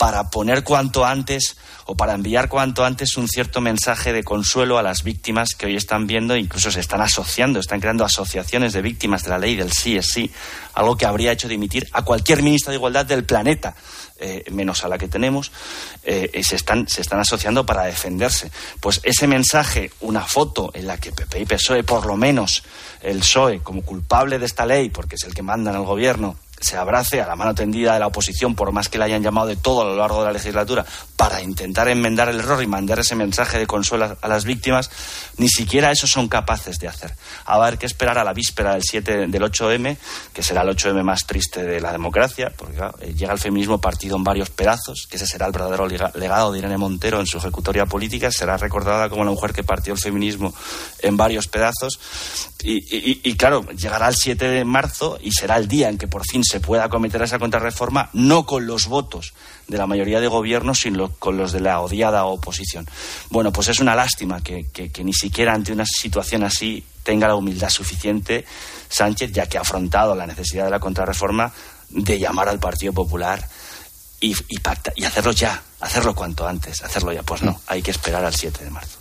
para 0.00 0.30
poner 0.30 0.64
cuanto 0.64 1.04
antes 1.04 1.58
o 1.84 1.94
para 1.94 2.14
enviar 2.14 2.48
cuanto 2.48 2.86
antes 2.86 3.18
un 3.18 3.28
cierto 3.28 3.60
mensaje 3.60 4.14
de 4.14 4.24
consuelo 4.24 4.78
a 4.78 4.82
las 4.82 5.02
víctimas 5.02 5.50
que 5.54 5.66
hoy 5.66 5.76
están 5.76 6.06
viendo, 6.06 6.34
incluso 6.36 6.70
se 6.70 6.80
están 6.80 7.02
asociando, 7.02 7.60
están 7.60 7.80
creando 7.80 8.06
asociaciones 8.06 8.72
de 8.72 8.80
víctimas 8.80 9.24
de 9.24 9.28
la 9.28 9.36
ley 9.36 9.56
del 9.56 9.70
sí 9.72 9.98
es 9.98 10.06
sí, 10.06 10.30
algo 10.72 10.96
que 10.96 11.04
habría 11.04 11.32
hecho 11.32 11.48
dimitir 11.48 11.86
a 11.92 12.00
cualquier 12.00 12.42
ministro 12.42 12.70
de 12.70 12.78
Igualdad 12.78 13.04
del 13.04 13.24
planeta. 13.24 13.74
Eh, 14.22 14.44
menos 14.50 14.84
a 14.84 14.88
la 14.88 14.98
que 14.98 15.08
tenemos, 15.08 15.50
eh, 16.02 16.42
se, 16.46 16.56
están, 16.56 16.86
se 16.88 17.00
están 17.00 17.20
asociando 17.20 17.64
para 17.64 17.84
defenderse. 17.84 18.50
Pues 18.78 19.00
ese 19.02 19.26
mensaje, 19.26 19.90
una 20.00 20.22
foto 20.22 20.70
en 20.74 20.86
la 20.86 20.98
que 20.98 21.10
PP 21.10 21.40
y 21.40 21.46
PSOE, 21.46 21.84
por 21.84 22.04
lo 22.04 22.16
menos 22.16 22.62
el 23.00 23.20
PSOE, 23.20 23.60
como 23.60 23.82
culpable 23.82 24.38
de 24.38 24.44
esta 24.44 24.66
ley, 24.66 24.90
porque 24.90 25.16
es 25.16 25.24
el 25.24 25.32
que 25.32 25.42
manda 25.42 25.70
en 25.70 25.78
el 25.78 25.84
gobierno, 25.84 26.36
se 26.60 26.76
abrace 26.76 27.20
a 27.22 27.26
la 27.26 27.36
mano 27.36 27.54
tendida 27.54 27.94
de 27.94 28.00
la 28.00 28.06
oposición, 28.06 28.54
por 28.54 28.70
más 28.70 28.88
que 28.88 28.98
la 28.98 29.06
hayan 29.06 29.22
llamado 29.22 29.46
de 29.46 29.56
todo 29.56 29.80
a 29.80 29.84
lo 29.84 29.96
largo 29.96 30.20
de 30.20 30.26
la 30.26 30.32
legislatura, 30.32 30.84
para 31.16 31.42
intentar 31.42 31.88
enmendar 31.88 32.28
el 32.28 32.38
error 32.38 32.62
y 32.62 32.66
mandar 32.66 32.98
ese 32.98 33.14
mensaje 33.14 33.58
de 33.58 33.66
consuelo 33.66 34.18
a 34.20 34.28
las 34.28 34.44
víctimas, 34.44 34.90
ni 35.38 35.48
siquiera 35.48 35.90
eso 35.90 36.06
son 36.06 36.28
capaces 36.28 36.78
de 36.78 36.88
hacer. 36.88 37.14
a 37.46 37.54
haber 37.54 37.78
que 37.78 37.86
esperar 37.86 38.18
a 38.18 38.24
la 38.24 38.34
víspera 38.34 38.74
del 38.74 38.82
7 38.82 39.26
del 39.28 39.42
8M, 39.42 39.96
que 40.34 40.42
será 40.42 40.62
el 40.62 40.68
8M 40.68 41.02
más 41.02 41.26
triste 41.26 41.62
de 41.64 41.80
la 41.80 41.92
democracia, 41.92 42.52
porque 42.54 42.78
eh, 43.00 43.14
llega 43.14 43.32
el 43.32 43.38
feminismo 43.38 43.80
partido 43.80 44.16
en 44.16 44.24
varios 44.24 44.50
pedazos, 44.50 45.06
que 45.08 45.16
ese 45.16 45.26
será 45.26 45.46
el 45.46 45.52
verdadero 45.52 45.88
legado 45.88 46.52
de 46.52 46.58
Irene 46.58 46.76
Montero 46.76 47.20
en 47.20 47.26
su 47.26 47.38
ejecutoria 47.38 47.86
política, 47.86 48.30
será 48.30 48.58
recordada 48.58 49.08
como 49.08 49.24
la 49.24 49.30
mujer 49.30 49.52
que 49.52 49.64
partió 49.64 49.94
el 49.94 49.98
feminismo 49.98 50.54
en 50.98 51.16
varios 51.16 51.48
pedazos. 51.48 51.98
Y, 52.62 53.26
y 53.26 53.34
claro, 53.36 53.64
llegará 53.70 54.08
el 54.08 54.16
7 54.16 54.46
de 54.46 54.64
marzo 54.66 55.18
y 55.22 55.32
será 55.32 55.56
el 55.56 55.66
día 55.66 55.88
en 55.88 55.96
que 55.96 56.06
por 56.06 56.24
fin 56.26 56.44
se 56.50 56.58
pueda 56.58 56.88
cometer 56.88 57.22
esa 57.22 57.38
contrarreforma, 57.38 58.10
no 58.12 58.44
con 58.44 58.66
los 58.66 58.88
votos 58.88 59.34
de 59.68 59.78
la 59.78 59.86
mayoría 59.86 60.18
de 60.18 60.26
gobiernos, 60.26 60.80
sino 60.80 61.12
con 61.12 61.36
los 61.36 61.52
de 61.52 61.60
la 61.60 61.80
odiada 61.80 62.24
oposición. 62.24 62.88
Bueno, 63.30 63.52
pues 63.52 63.68
es 63.68 63.78
una 63.78 63.94
lástima 63.94 64.40
que, 64.40 64.64
ni 65.04 65.12
siquiera 65.12 65.54
ante 65.54 65.72
una 65.72 65.86
situación 65.86 66.42
así 66.42 66.84
tenga 67.04 67.28
la 67.28 67.36
humildad 67.36 67.70
suficiente 67.70 68.44
Sánchez, 68.88 69.30
ya 69.30 69.46
que 69.46 69.58
ha 69.58 69.60
afrontado 69.60 70.16
la 70.16 70.26
necesidad 70.26 70.64
de 70.64 70.72
la 70.72 70.80
contrarreforma, 70.80 71.52
de 71.88 72.18
llamar 72.18 72.48
al 72.48 72.58
Partido 72.58 72.92
Popular 72.92 73.48
y, 74.20 74.34
y 74.48 75.04
hacerlo 75.04 75.30
ya, 75.30 75.62
hacerlo 75.78 76.16
cuanto 76.16 76.48
antes, 76.48 76.82
hacerlo 76.82 77.12
ya. 77.12 77.22
Pues 77.22 77.42
no, 77.42 77.60
hay 77.68 77.80
que 77.80 77.92
esperar 77.92 78.24
al 78.24 78.34
7 78.34 78.64
de 78.64 78.70
marzo. 78.70 78.99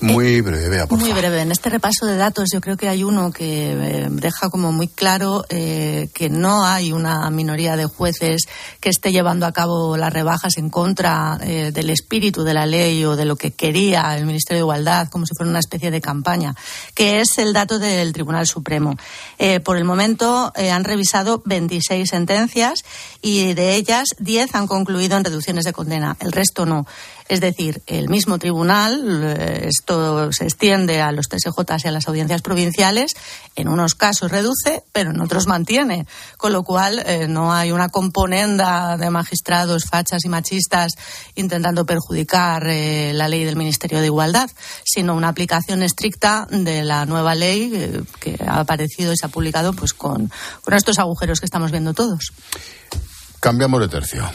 Muy 0.00 0.40
breve, 0.40 0.86
por 0.86 0.98
Muy 0.98 1.12
breve. 1.12 1.42
En 1.42 1.52
este 1.52 1.68
repaso 1.68 2.06
de 2.06 2.16
datos 2.16 2.48
yo 2.52 2.60
creo 2.60 2.76
que 2.76 2.88
hay 2.88 3.04
uno 3.04 3.30
que 3.30 3.72
eh, 3.72 4.08
deja 4.10 4.48
como 4.48 4.72
muy 4.72 4.88
claro 4.88 5.44
eh, 5.50 6.08
que 6.14 6.30
no 6.30 6.64
hay 6.64 6.92
una 6.92 7.28
minoría 7.30 7.76
de 7.76 7.84
jueces 7.84 8.42
que 8.80 8.88
esté 8.88 9.12
llevando 9.12 9.44
a 9.44 9.52
cabo 9.52 9.96
las 9.96 10.12
rebajas 10.12 10.56
en 10.56 10.70
contra 10.70 11.38
eh, 11.42 11.70
del 11.72 11.90
espíritu 11.90 12.44
de 12.44 12.54
la 12.54 12.64
ley 12.64 13.04
o 13.04 13.14
de 13.14 13.26
lo 13.26 13.36
que 13.36 13.50
quería 13.50 14.16
el 14.16 14.24
Ministerio 14.24 14.58
de 14.58 14.64
Igualdad, 14.64 15.08
como 15.08 15.26
si 15.26 15.34
fuera 15.34 15.50
una 15.50 15.58
especie 15.58 15.90
de 15.90 16.00
campaña, 16.00 16.54
que 16.94 17.20
es 17.20 17.36
el 17.36 17.52
dato 17.52 17.78
del 17.78 18.12
Tribunal 18.12 18.46
Supremo. 18.46 18.96
por 19.64 19.76
el 19.76 19.84
momento 19.84 20.52
han 20.56 20.84
revisado 20.84 21.42
26 21.44 22.08
sentencias 22.08 22.80
y 23.20 23.54
de 23.54 23.74
ellas 23.74 24.08
10 24.18 24.54
han 24.54 24.66
concluido 24.66 25.16
en 25.16 25.24
reducciones 25.24 25.64
de 25.64 25.72
condena. 25.72 26.16
El 26.20 26.32
resto 26.32 26.64
no. 26.64 26.86
Es 27.30 27.40
decir, 27.40 27.80
el 27.86 28.08
mismo 28.08 28.40
tribunal, 28.40 29.36
eh, 29.38 29.66
se 30.32 30.44
extiende 30.44 31.00
a 31.00 31.12
los 31.12 31.28
TSJ 31.28 31.84
y 31.84 31.88
a 31.88 31.90
las 31.90 32.08
audiencias 32.08 32.42
provinciales, 32.42 33.12
en 33.56 33.68
unos 33.68 33.94
casos 33.94 34.30
reduce, 34.30 34.82
pero 34.92 35.10
en 35.10 35.20
otros 35.20 35.46
mantiene. 35.46 36.06
Con 36.36 36.52
lo 36.52 36.62
cual, 36.62 37.02
eh, 37.06 37.28
no 37.28 37.52
hay 37.52 37.72
una 37.72 37.88
componenda 37.88 38.96
de 38.96 39.10
magistrados 39.10 39.84
fachas 39.84 40.24
y 40.24 40.28
machistas 40.28 40.92
intentando 41.34 41.84
perjudicar 41.84 42.66
eh, 42.66 43.12
la 43.14 43.28
ley 43.28 43.44
del 43.44 43.56
Ministerio 43.56 44.00
de 44.00 44.06
Igualdad, 44.06 44.50
sino 44.84 45.14
una 45.14 45.28
aplicación 45.28 45.82
estricta 45.82 46.46
de 46.50 46.84
la 46.84 47.06
nueva 47.06 47.34
ley 47.34 48.04
que 48.20 48.36
ha 48.46 48.60
aparecido 48.60 49.12
y 49.12 49.16
se 49.16 49.26
ha 49.26 49.28
publicado 49.28 49.72
pues 49.72 49.92
con, 49.92 50.30
con 50.62 50.74
estos 50.74 50.98
agujeros 50.98 51.40
que 51.40 51.46
estamos 51.46 51.70
viendo 51.70 51.94
todos. 51.94 52.32
Cambiamos 53.40 53.80
de 53.80 53.88
tercio. 53.88 54.30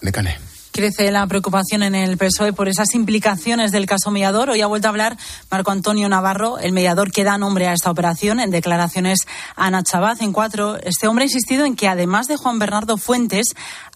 Necane. 0.00 0.57
Crece 0.78 1.10
la 1.10 1.26
preocupación 1.26 1.82
en 1.82 1.96
el 1.96 2.16
PSOE 2.16 2.52
por 2.52 2.68
esas 2.68 2.94
implicaciones 2.94 3.72
del 3.72 3.84
caso 3.84 4.12
mediador. 4.12 4.48
Hoy 4.48 4.60
ha 4.60 4.68
vuelto 4.68 4.86
a 4.86 4.90
hablar 4.90 5.16
Marco 5.50 5.72
Antonio 5.72 6.08
Navarro, 6.08 6.58
el 6.58 6.70
mediador 6.70 7.10
que 7.10 7.24
da 7.24 7.36
nombre 7.36 7.66
a 7.66 7.72
esta 7.72 7.90
operación, 7.90 8.38
en 8.38 8.52
declaraciones 8.52 9.18
a 9.56 9.66
Ana 9.66 9.82
Chabaz 9.82 10.22
en 10.22 10.32
cuatro. 10.32 10.76
Este 10.80 11.08
hombre 11.08 11.24
ha 11.24 11.26
insistido 11.26 11.64
en 11.64 11.74
que 11.74 11.88
además 11.88 12.28
de 12.28 12.36
Juan 12.36 12.60
Bernardo 12.60 12.96
Fuentes, 12.96 13.46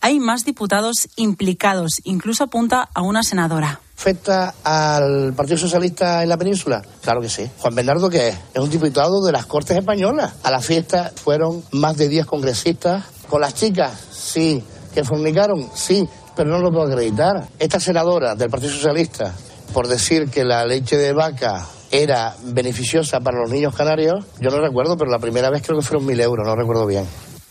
hay 0.00 0.18
más 0.18 0.44
diputados 0.44 1.06
implicados. 1.14 1.92
Incluso 2.02 2.42
apunta 2.42 2.88
a 2.92 3.02
una 3.02 3.22
senadora. 3.22 3.78
¿Afecta 3.96 4.52
al 4.64 5.34
Partido 5.34 5.58
Socialista 5.58 6.24
en 6.24 6.30
la 6.30 6.36
península? 6.36 6.82
Claro 7.00 7.20
que 7.20 7.28
sí. 7.28 7.48
Juan 7.58 7.76
Bernardo, 7.76 8.10
¿qué 8.10 8.30
es? 8.30 8.36
Es 8.54 8.60
un 8.60 8.70
diputado 8.70 9.24
de 9.24 9.30
las 9.30 9.46
Cortes 9.46 9.76
Españolas. 9.76 10.32
A 10.42 10.50
la 10.50 10.60
fiesta 10.60 11.12
fueron 11.14 11.62
más 11.70 11.96
de 11.96 12.08
10 12.08 12.26
congresistas. 12.26 13.04
Con 13.28 13.40
las 13.40 13.54
chicas, 13.54 13.92
sí. 14.10 14.64
¿Que 14.92 15.04
fornicaron? 15.04 15.70
Sí. 15.74 16.08
Pero 16.36 16.50
no 16.50 16.58
lo 16.58 16.70
puedo 16.70 16.86
acreditar. 16.86 17.48
Esta 17.58 17.78
senadora 17.78 18.34
del 18.34 18.50
Partido 18.50 18.72
Socialista, 18.72 19.32
por 19.72 19.88
decir 19.88 20.30
que 20.30 20.44
la 20.44 20.64
leche 20.64 20.96
de 20.96 21.12
vaca 21.12 21.66
era 21.90 22.34
beneficiosa 22.42 23.20
para 23.20 23.38
los 23.38 23.50
niños 23.50 23.74
canarios, 23.74 24.24
yo 24.40 24.50
no 24.50 24.60
recuerdo, 24.60 24.96
pero 24.96 25.10
la 25.10 25.18
primera 25.18 25.50
vez 25.50 25.62
creo 25.62 25.78
que 25.78 25.84
fueron 25.84 26.06
mil 26.06 26.18
euros, 26.20 26.46
no 26.46 26.56
recuerdo 26.56 26.86
bien. 26.86 27.06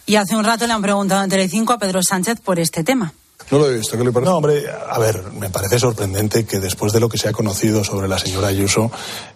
Y 0.08 0.16
hace 0.16 0.36
un 0.36 0.44
rato 0.44 0.66
le 0.66 0.74
han 0.74 0.82
preguntado 0.82 1.24
en 1.24 1.30
Telecinco 1.30 1.74
a 1.74 1.78
Pedro 1.78 2.02
Sánchez 2.02 2.42
por 2.42 2.60
este 2.60 2.84
tema. 2.84 3.14
No 3.50 3.58
lo 3.58 3.70
he 3.70 3.78
visto, 3.78 3.98
¿qué 3.98 4.04
le 4.04 4.12
parece? 4.12 4.30
No, 4.30 4.38
hombre, 4.38 4.64
a 4.70 5.00
ver, 5.00 5.24
me 5.34 5.50
parece 5.50 5.80
sorprendente 5.80 6.46
que 6.46 6.60
después 6.60 6.94
de 6.94 7.00
lo 7.00 7.10
que 7.10 7.18
se 7.18 7.28
ha 7.28 7.34
conocido 7.34 7.84
sobre 7.84 8.08
la 8.08 8.20
señora 8.20 8.48
Ayuso 8.48 8.92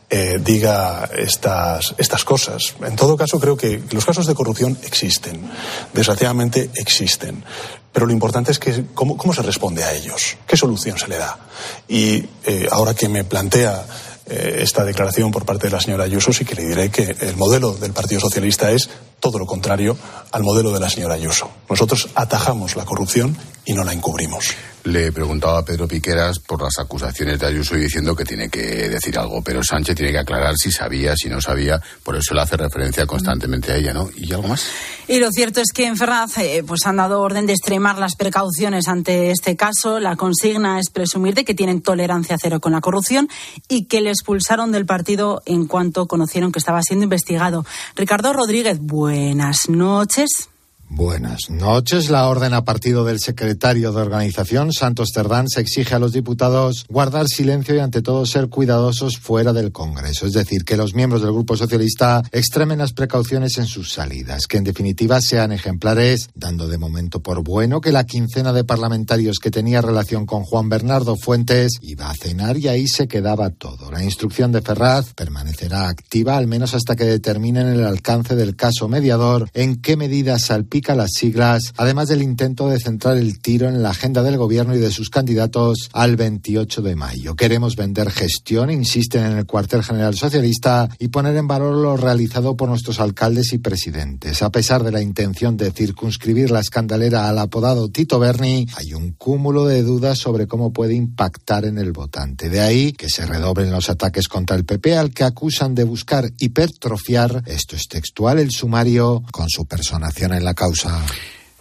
eh, 0.09 0.39
diga 0.39 1.09
estas, 1.17 1.95
estas 1.97 2.23
cosas. 2.23 2.75
En 2.81 2.95
todo 2.95 3.17
caso, 3.17 3.39
creo 3.39 3.57
que 3.57 3.81
los 3.91 4.05
casos 4.05 4.27
de 4.27 4.35
corrupción 4.35 4.77
existen. 4.83 5.49
Desgraciadamente 5.93 6.69
existen. 6.75 7.43
Pero 7.91 8.05
lo 8.05 8.13
importante 8.13 8.51
es 8.51 8.59
que 8.59 8.85
cómo, 8.93 9.17
cómo 9.17 9.33
se 9.33 9.41
responde 9.41 9.83
a 9.83 9.93
ellos, 9.93 10.37
qué 10.45 10.57
solución 10.57 10.97
se 10.97 11.07
le 11.07 11.17
da. 11.17 11.39
Y 11.87 12.23
eh, 12.45 12.67
ahora 12.71 12.93
que 12.93 13.09
me 13.09 13.23
plantea 13.23 13.85
eh, 14.27 14.59
esta 14.61 14.83
declaración 14.83 15.31
por 15.31 15.45
parte 15.45 15.67
de 15.67 15.73
la 15.73 15.81
señora 15.81 16.03
Ayuso, 16.03 16.33
sí 16.33 16.45
que 16.45 16.55
le 16.55 16.65
diré 16.65 16.89
que 16.89 17.15
el 17.19 17.35
modelo 17.37 17.73
del 17.73 17.93
Partido 17.93 18.21
Socialista 18.21 18.71
es 18.71 18.89
todo 19.19 19.39
lo 19.39 19.45
contrario 19.45 19.97
al 20.31 20.43
modelo 20.43 20.71
de 20.71 20.79
la 20.79 20.89
señora 20.89 21.13
Ayuso. 21.13 21.49
Nosotros 21.69 22.09
atajamos 22.15 22.75
la 22.75 22.85
corrupción 22.85 23.37
y 23.65 23.73
no 23.73 23.83
la 23.83 23.93
encubrimos. 23.93 24.55
Le 24.85 25.11
preguntaba 25.11 25.59
a 25.59 25.65
Pedro 25.65 25.87
Piqueras 25.87 26.37
por 26.37 26.61
las 26.61 26.77
acusaciones 26.77 27.39
de 27.39 27.47
Ayuso 27.47 27.75
y 27.75 27.81
diciendo 27.81 28.15
que 28.15 28.23
tiene 28.23 28.49
que 28.49 28.87
decir 28.87 29.17
algo, 29.17 29.41
pero 29.41 29.63
Sánchez 29.63 29.95
tiene 29.95 30.11
que 30.11 30.19
aclarar 30.19 30.55
si 30.55 30.71
sabía, 30.71 31.15
si 31.15 31.27
no 31.27 31.41
sabía, 31.41 31.81
por 32.03 32.15
eso 32.15 32.35
le 32.35 32.41
hace 32.41 32.55
referencia 32.55 33.07
constantemente 33.07 33.71
a 33.71 33.77
ella, 33.77 33.93
¿no? 33.93 34.09
¿Y 34.15 34.31
algo 34.31 34.47
más? 34.47 34.67
Y 35.07 35.17
lo 35.17 35.31
cierto 35.31 35.59
es 35.59 35.71
que 35.73 35.87
en 35.87 35.97
Ferraz 35.97 36.37
eh, 36.37 36.63
pues 36.65 36.85
han 36.85 36.97
dado 36.97 37.21
orden 37.21 37.47
de 37.47 37.53
extremar 37.53 37.97
las 37.97 38.15
precauciones 38.15 38.87
ante 38.87 39.31
este 39.31 39.55
caso. 39.55 39.99
La 39.99 40.15
consigna 40.15 40.79
es 40.79 40.91
presumir 40.91 41.33
de 41.33 41.45
que 41.45 41.55
tienen 41.55 41.81
tolerancia 41.81 42.37
cero 42.39 42.59
con 42.59 42.73
la 42.73 42.81
corrupción 42.81 43.27
y 43.67 43.85
que 43.85 44.01
le 44.01 44.11
expulsaron 44.11 44.71
del 44.71 44.85
partido 44.85 45.41
en 45.47 45.65
cuanto 45.65 46.05
conocieron 46.05 46.51
que 46.51 46.59
estaba 46.59 46.83
siendo 46.83 47.05
investigado. 47.05 47.65
Ricardo 47.95 48.33
Rodríguez, 48.33 48.77
buenas 48.79 49.67
noches. 49.67 50.49
Buenas 50.87 51.49
noches. 51.49 52.09
La 52.09 52.27
orden 52.27 52.53
a 52.53 52.63
partido 52.63 53.03
del 53.03 53.19
secretario 53.19 53.91
de 53.91 54.01
organización, 54.01 54.71
Santos 54.71 55.09
Cerdán, 55.13 55.49
se 55.49 55.59
exige 55.59 55.95
a 55.95 55.99
los 55.99 56.13
diputados 56.13 56.85
guardar 56.87 57.27
silencio 57.27 57.75
y 57.75 57.79
ante 57.79 58.03
todo 58.03 58.25
ser 58.25 58.49
cuidadosos 58.49 59.17
fuera 59.17 59.51
del 59.51 59.71
Congreso. 59.71 60.27
Es 60.27 60.33
decir, 60.33 60.63
que 60.63 60.77
los 60.77 60.93
miembros 60.93 61.21
del 61.21 61.33
Grupo 61.33 61.57
Socialista 61.57 62.21
extremen 62.31 62.77
las 62.77 62.93
precauciones 62.93 63.57
en 63.57 63.65
sus 63.65 63.91
salidas, 63.91 64.45
que 64.45 64.57
en 64.57 64.63
definitiva 64.63 65.21
sean 65.21 65.51
ejemplares, 65.51 66.29
dando 66.35 66.67
de 66.67 66.77
momento 66.77 67.19
por 67.19 67.43
bueno 67.43 67.81
que 67.81 67.91
la 67.91 68.05
quincena 68.05 68.53
de 68.53 68.63
parlamentarios 68.63 69.39
que 69.39 69.51
tenía 69.51 69.81
relación 69.81 70.25
con 70.25 70.43
Juan 70.43 70.69
Bernardo 70.69 71.17
Fuentes 71.17 71.73
iba 71.81 72.09
a 72.09 72.15
cenar 72.15 72.57
y 72.57 72.67
ahí 72.67 72.87
se 72.87 73.07
quedaba 73.07 73.49
todo. 73.49 73.91
La 73.91 74.03
instrucción 74.03 74.51
de 74.51 74.61
Ferraz 74.61 75.13
permanecerá 75.13 75.89
activa 75.89 76.37
al 76.37 76.47
menos 76.47 76.75
hasta 76.75 76.95
que 76.95 77.05
determinen 77.05 77.67
el 77.67 77.83
alcance 77.83 78.35
del 78.35 78.55
caso 78.55 78.87
mediador, 78.87 79.49
en 79.53 79.81
qué 79.81 79.97
medidas 79.97 80.43
las 80.75 81.11
siglas, 81.13 81.73
además 81.77 82.09
del 82.09 82.21
intento 82.21 82.67
de 82.67 82.79
centrar 82.79 83.15
el 83.17 83.39
tiro 83.39 83.69
en 83.69 83.81
la 83.81 83.91
agenda 83.91 84.23
del 84.23 84.37
gobierno 84.37 84.75
y 84.75 84.79
de 84.79 84.91
sus 84.91 85.09
candidatos 85.09 85.89
al 85.93 86.17
28 86.17 86.81
de 86.81 86.95
mayo. 86.95 87.35
Queremos 87.35 87.77
vender 87.77 88.11
gestión, 88.11 88.69
insisten 88.69 89.25
en 89.25 89.37
el 89.37 89.45
cuartel 89.45 89.83
general 89.83 90.15
socialista, 90.15 90.89
y 90.99 91.07
poner 91.07 91.37
en 91.37 91.47
valor 91.47 91.75
lo 91.75 91.95
realizado 91.95 92.57
por 92.57 92.67
nuestros 92.67 92.99
alcaldes 92.99 93.53
y 93.53 93.57
presidentes. 93.59 94.41
A 94.41 94.51
pesar 94.51 94.83
de 94.83 94.91
la 94.91 95.01
intención 95.01 95.55
de 95.55 95.71
circunscribir 95.71 96.51
la 96.51 96.59
escandalera 96.59 97.29
al 97.29 97.39
apodado 97.39 97.87
Tito 97.89 98.19
Berni, 98.19 98.67
hay 98.75 98.93
un 98.93 99.13
cúmulo 99.13 99.65
de 99.65 99.81
dudas 99.81 100.17
sobre 100.17 100.45
cómo 100.45 100.73
puede 100.73 100.93
impactar 100.93 101.63
en 101.63 101.77
el 101.77 101.93
votante. 101.93 102.49
De 102.49 102.59
ahí 102.59 102.91
que 102.91 103.09
se 103.09 103.25
redoblen 103.25 103.71
los 103.71 103.89
ataques 103.89 104.27
contra 104.27 104.57
el 104.57 104.65
PP 104.65 104.97
al 104.97 105.11
que 105.11 105.23
acusan 105.23 105.73
de 105.73 105.85
buscar 105.85 106.29
hipertrofiar, 106.37 107.43
esto 107.45 107.77
es 107.77 107.87
textual, 107.87 108.39
el 108.39 108.51
sumario 108.51 109.23
con 109.31 109.49
su 109.49 109.65
personación 109.65 110.33
en 110.33 110.43
la 110.43 110.53
causa. 110.65 111.05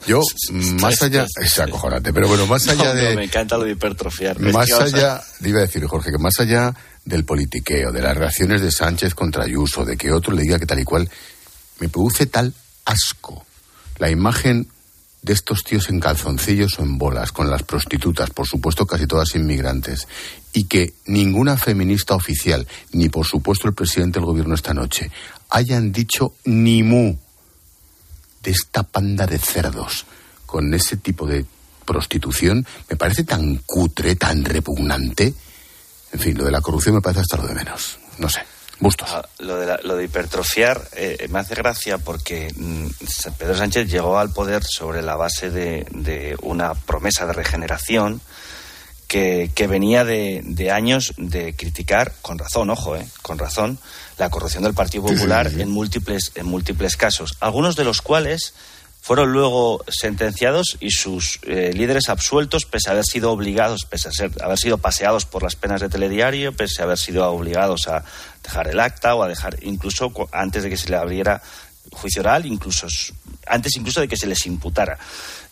Yo, 0.07 0.21
más 0.81 1.01
allá, 1.03 1.27
es 1.41 1.59
acojonante, 1.59 2.13
pero 2.13 2.29
bueno, 2.29 2.47
más 2.47 2.69
allá 2.69 2.93
de. 2.93 3.17
me 3.17 3.25
encanta 3.25 3.57
lo 3.57 3.65
de 3.65 3.73
hipertrofiar. 3.73 4.39
Más 4.39 4.71
allá, 4.73 5.23
le 5.41 5.49
iba 5.49 5.61
a 5.61 5.63
decir, 5.63 5.85
Jorge, 5.87 6.11
que 6.11 6.19
más 6.19 6.39
allá 6.41 6.75
del 7.05 7.25
politiqueo, 7.25 7.91
de 7.91 8.03
las 8.03 8.17
reacciones 8.17 8.61
de 8.61 8.71
Sánchez 8.71 9.15
contra 9.15 9.45
Ayuso, 9.45 9.85
de 9.85 9.97
que 9.97 10.13
otro 10.13 10.35
le 10.35 10.43
diga 10.43 10.59
que 10.59 10.67
tal 10.67 10.79
y 10.79 10.85
cual, 10.85 11.09
me 11.81 11.89
produce 11.89 12.27
tal 12.27 12.53
asco 12.85 13.47
la 13.99 14.11
imagen 14.11 14.69
de 15.23 15.33
estos 15.33 15.65
tíos 15.65 15.89
en 15.89 16.01
calzoncillos 16.01 16.79
o 16.79 16.83
en 16.83 16.99
bolas, 16.99 17.33
con 17.33 17.51
las 17.51 17.63
prostitutas, 17.63 18.29
por 18.29 18.47
supuesto 18.47 18.85
casi 18.87 19.07
todas 19.07 19.35
inmigrantes, 19.35 20.07
y 20.53 20.65
que 20.65 20.93
ninguna 21.07 21.57
feminista 21.57 22.15
oficial, 22.15 22.67
ni 22.93 23.09
por 23.09 23.27
supuesto 23.27 23.69
el 23.69 23.75
presidente 23.75 24.19
del 24.19 24.27
gobierno 24.27 24.55
esta 24.55 24.75
noche, 24.75 25.11
hayan 25.49 25.93
dicho 25.93 26.35
ni 26.45 26.83
mu 26.83 27.17
de 28.45 28.51
esta 28.51 28.83
panda 28.83 29.27
de 29.27 29.39
cerdos 29.39 30.07
con 30.47 30.73
ese 30.75 30.99
tipo 30.99 31.27
de 31.27 31.45
prostitución 31.85 32.65
me 32.89 32.97
parece 32.97 33.25
tan 33.25 33.57
cutre, 33.67 34.17
tan 34.17 34.45
repugnante. 34.45 35.35
En 36.13 36.21
fin, 36.21 36.37
lo 36.39 36.45
de 36.45 36.53
la 36.53 36.61
corrupción 36.61 36.95
me 36.95 37.01
parece 37.01 37.23
hasta 37.23 37.37
lo 37.37 37.47
de 37.47 37.55
menos. 37.55 37.99
No 38.19 38.29
sé. 38.29 38.41
Bustos. 38.81 39.09
Ah, 39.13 39.27
lo, 39.39 39.57
de 39.57 39.79
lo 39.85 39.97
de 39.97 40.05
hipertrofiar 40.05 40.83
eh, 40.97 41.29
me 41.31 41.39
hace 41.39 41.55
gracia 41.55 41.99
porque 41.99 42.53
mm, 42.57 42.87
Pedro 43.39 43.57
Sánchez 43.57 43.89
llegó 43.89 44.19
al 44.19 44.33
poder 44.33 44.65
sobre 44.65 45.01
la 45.01 45.15
base 45.15 45.51
de, 45.51 46.37
una 46.43 46.75
promesa 46.75 47.25
de 47.27 47.35
regeneración 47.35 48.21
que, 49.15 49.67
venía 49.69 50.05
de, 50.05 50.43
de, 50.45 50.73
años 50.73 51.15
de 51.17 51.55
criticar, 51.55 52.13
con 52.21 52.37
razón, 52.37 52.71
ojo, 52.71 52.97
eh, 52.97 53.07
con 53.23 53.39
razón, 53.39 53.79
la 54.19 54.29
corrupción 54.29 54.65
del 54.65 54.75
Partido 54.75 55.05
Popular 55.05 55.47
en 55.57 55.71
múltiples 55.71 56.33
en 56.35 56.47
múltiples 56.47 56.97
casos, 56.97 57.37
algunos 57.39 57.77
de 57.77 57.85
los 57.85 58.03
cuales 58.03 58.55
fueron 59.01 59.33
luego 59.33 59.85
sentenciados 59.89 60.79
y 60.81 60.91
sus 60.91 61.39
eh, 61.43 61.73
líderes 61.75 62.09
absueltos 62.09 62.65
pese 62.65 62.89
a 62.89 62.93
haber 62.93 63.05
sido 63.05 63.31
obligados, 63.31 63.83
pese 63.89 64.09
a 64.09 64.13
ser, 64.13 64.33
haber 64.43 64.59
sido 64.59 64.79
paseados 64.79 65.27
por 65.27 65.45
las 65.45 65.55
penas 65.55 65.81
de 65.81 65.89
telediario, 65.89 66.57
pese 66.57 66.83
a 66.83 66.85
haber 66.85 66.99
sido 66.99 67.31
obligados 67.31 67.87
a 67.87 68.05
dejar 68.43 68.67
el 68.67 68.81
acta 68.81 69.15
o 69.15 69.23
a 69.23 69.29
dejar 69.29 69.59
incluso 69.63 70.13
antes 70.33 70.65
de 70.65 70.71
que 70.71 70.77
se 70.77 70.89
le 70.89 70.97
abriera 70.97 71.41
juicio 71.93 72.23
oral, 72.23 72.47
incluso 72.47 72.89
antes 73.47 73.77
incluso 73.77 74.01
de 74.01 74.09
que 74.09 74.17
se 74.17 74.27
les 74.27 74.45
imputara. 74.47 74.99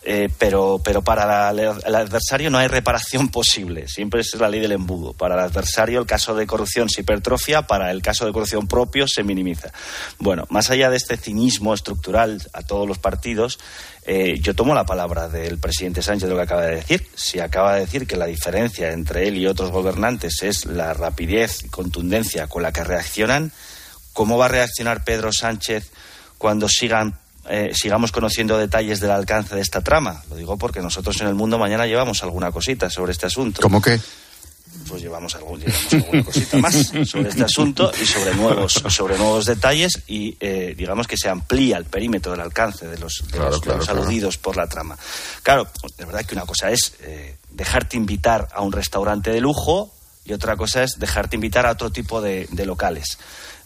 Eh, 0.05 0.27
pero, 0.37 0.81
pero 0.83 1.01
para 1.01 1.49
el 1.51 1.95
adversario 1.95 2.49
no 2.49 2.57
hay 2.57 2.67
reparación 2.67 3.29
posible. 3.29 3.87
Siempre 3.87 4.19
es 4.19 4.35
la 4.35 4.49
ley 4.49 4.59
del 4.59 4.73
embudo. 4.73 5.13
Para 5.13 5.35
el 5.35 5.41
adversario 5.41 6.01
el 6.01 6.05
caso 6.05 6.35
de 6.35 6.45
corrupción 6.45 6.89
se 6.89 7.01
hipertrofia, 7.01 7.61
para 7.61 7.89
el 7.89 8.01
caso 8.01 8.25
de 8.25 8.33
corrupción 8.33 8.67
propio 8.67 9.07
se 9.07 9.23
minimiza. 9.23 9.71
Bueno, 10.19 10.45
más 10.49 10.69
allá 10.69 10.89
de 10.89 10.97
este 10.97 11.15
cinismo 11.15 11.73
estructural 11.73 12.41
a 12.51 12.63
todos 12.63 12.85
los 12.85 12.97
partidos, 12.97 13.59
eh, 14.05 14.39
yo 14.41 14.53
tomo 14.53 14.75
la 14.75 14.85
palabra 14.85 15.29
del 15.29 15.57
presidente 15.57 16.01
Sánchez 16.01 16.27
de 16.27 16.29
lo 16.31 16.35
que 16.35 16.43
acaba 16.43 16.63
de 16.63 16.75
decir. 16.75 17.07
Si 17.15 17.39
acaba 17.39 17.75
de 17.75 17.81
decir 17.81 18.05
que 18.05 18.17
la 18.17 18.25
diferencia 18.25 18.91
entre 18.91 19.29
él 19.29 19.37
y 19.37 19.47
otros 19.47 19.71
gobernantes 19.71 20.43
es 20.43 20.65
la 20.65 20.93
rapidez 20.93 21.63
y 21.63 21.69
contundencia 21.69 22.47
con 22.47 22.61
la 22.61 22.73
que 22.73 22.83
reaccionan, 22.83 23.53
¿cómo 24.11 24.37
va 24.37 24.45
a 24.45 24.49
reaccionar 24.49 25.05
Pedro 25.05 25.31
Sánchez 25.31 25.91
cuando 26.37 26.67
sigan 26.67 27.22
eh, 27.49 27.71
sigamos 27.73 28.11
conociendo 28.11 28.57
detalles 28.57 28.99
del 28.99 29.11
alcance 29.11 29.55
de 29.55 29.61
esta 29.61 29.81
trama. 29.81 30.23
Lo 30.29 30.35
digo 30.35 30.57
porque 30.57 30.79
nosotros 30.79 31.19
en 31.21 31.27
el 31.27 31.35
mundo 31.35 31.57
mañana 31.57 31.85
llevamos 31.85 32.23
alguna 32.23 32.51
cosita 32.51 32.89
sobre 32.89 33.11
este 33.11 33.25
asunto. 33.25 33.61
¿Cómo 33.61 33.81
qué? 33.81 33.99
Pues 34.87 35.01
llevamos, 35.01 35.35
alguna 35.35 35.65
cosita 36.25 36.57
más 36.57 36.73
sobre 37.05 37.29
este 37.29 37.43
asunto 37.43 37.91
y 38.01 38.05
sobre 38.05 38.33
nuevos, 38.33 38.73
sobre 38.87 39.17
nuevos 39.17 39.45
detalles 39.45 40.01
y 40.07 40.35
eh, 40.39 40.73
digamos 40.75 41.05
que 41.05 41.15
se 41.17 41.29
amplía 41.29 41.77
el 41.77 41.85
perímetro 41.85 42.31
del 42.31 42.41
alcance 42.41 42.87
de 42.87 42.97
los, 42.97 43.23
aludidos 43.87 44.37
por 44.37 44.57
la 44.57 44.67
trama. 44.67 44.97
Claro, 45.43 45.67
de 45.97 46.05
verdad 46.05 46.25
que 46.25 46.33
una 46.33 46.45
cosa 46.45 46.71
es 46.71 46.93
eh, 47.01 47.37
dejarte 47.51 47.97
invitar 47.97 48.47
a 48.53 48.61
un 48.61 48.71
restaurante 48.71 49.31
de 49.31 49.41
lujo 49.41 49.93
y 50.25 50.33
otra 50.33 50.55
cosa 50.55 50.83
es 50.83 50.97
dejarte 50.97 51.35
invitar 51.35 51.67
a 51.67 51.71
otro 51.71 51.91
tipo 51.91 52.21
de 52.21 52.47
locales. 52.65 53.19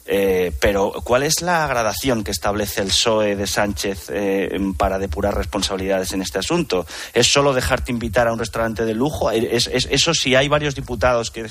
Eh, 0.10 0.54
pero, 0.62 0.94
¿cuál 1.04 1.24
es 1.24 1.42
la 1.42 1.68
gradación 1.68 2.24
que 2.24 2.32
establece 2.32 2.82
el 2.82 2.88
PSOE 2.88 3.36
de 3.36 3.46
Sánchez 3.46 4.10
eh, 4.10 4.58
para 4.78 4.98
depurar 4.98 5.36
responsabilidades 5.36 6.14
en 6.14 6.22
este 6.22 6.40
asunto? 6.40 6.86
¿Es 7.14 7.28
solo 7.28 7.54
dejarte 7.54 7.92
invitar 7.92 8.28
a 8.28 8.34
un 8.34 8.40
restaurante 8.40 8.86
de 8.86 8.94
lujo? 8.94 9.30
¿Es, 9.32 9.68
eso 9.68 10.14
si 10.14 10.36
hay 10.36 10.48
varios 10.48 10.76
diputados 10.76 11.30
que, 11.30 11.46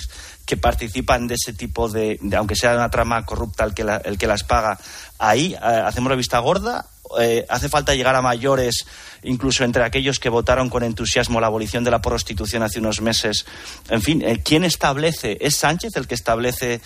que 0.47 0.57
participan 0.57 1.27
de 1.27 1.35
ese 1.35 1.53
tipo 1.53 1.91
de, 1.91 2.19
aunque 2.37 2.57
sea 2.57 2.75
una 2.75 2.91
trama 2.91 3.27
corrupta 3.27 3.65
el 3.65 3.75
que, 3.75 3.83
el 4.05 4.17
que 4.17 4.27
las 4.27 4.43
paga, 4.43 4.79
ahí 5.19 5.55
eh, 5.55 5.59
hacemos 5.61 6.09
la 6.09 6.17
vista 6.17 6.39
gorda? 6.39 6.87
¿Hace 7.49 7.69
falta 7.69 7.95
llegar 7.95 8.17
a 8.17 8.23
mayores, 8.23 8.87
incluso 9.23 9.65
entre 9.65 9.85
aquellos 9.85 10.19
que 10.19 10.29
votaron 10.29 10.69
con 10.69 10.83
entusiasmo 10.83 11.41
la 11.41 11.47
abolición 11.47 11.85
de 11.85 11.91
la 11.91 12.03
prostitución 12.03 12.63
hace 12.63 12.81
unos 12.81 13.01
meses? 13.01 13.47
En 13.89 14.03
fin, 14.03 14.23
¿quién 14.45 14.65
establece? 14.65 15.39
¿Es 15.41 15.57
Sánchez 15.57 15.97
el 15.97 16.07
que 16.07 16.15
establece 16.15 16.81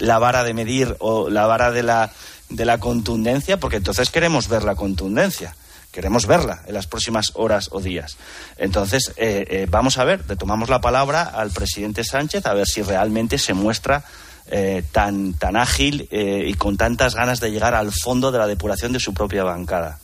la 0.00 0.18
vara 0.18 0.44
de 0.44 0.54
medir 0.54 0.96
o 0.98 1.30
la 1.30 1.46
vara 1.46 1.70
de 1.70 1.82
la, 1.82 2.12
de 2.48 2.64
la 2.64 2.78
contundencia, 2.78 3.58
porque 3.58 3.76
entonces 3.76 4.10
queremos 4.10 4.48
ver 4.48 4.64
la 4.64 4.74
contundencia. 4.74 5.56
Queremos 5.90 6.26
verla 6.26 6.62
en 6.66 6.74
las 6.74 6.88
próximas 6.88 7.30
horas 7.34 7.68
o 7.70 7.80
días. 7.80 8.16
Entonces, 8.56 9.12
eh, 9.16 9.44
eh, 9.48 9.66
vamos 9.70 9.96
a 9.98 10.04
ver, 10.04 10.24
le 10.28 10.34
tomamos 10.34 10.68
la 10.68 10.80
palabra 10.80 11.22
al 11.22 11.50
presidente 11.50 12.02
Sánchez 12.02 12.46
a 12.46 12.54
ver 12.54 12.66
si 12.66 12.82
realmente 12.82 13.38
se 13.38 13.54
muestra 13.54 14.04
eh, 14.50 14.82
tan, 14.92 15.34
tan 15.34 15.56
ágil 15.56 16.08
y 16.10 16.54
con 16.54 16.76
tantas 16.76 17.14
ganas 17.14 17.40
de 17.40 17.50
llegar 17.50 17.74
al 17.74 17.92
fondo 17.92 18.30
de 18.30 18.38
la 18.38 18.46
depuración 18.46 18.92
de 18.92 19.00
su 19.00 19.14
propia 19.14 19.44
bancada. 19.44 19.98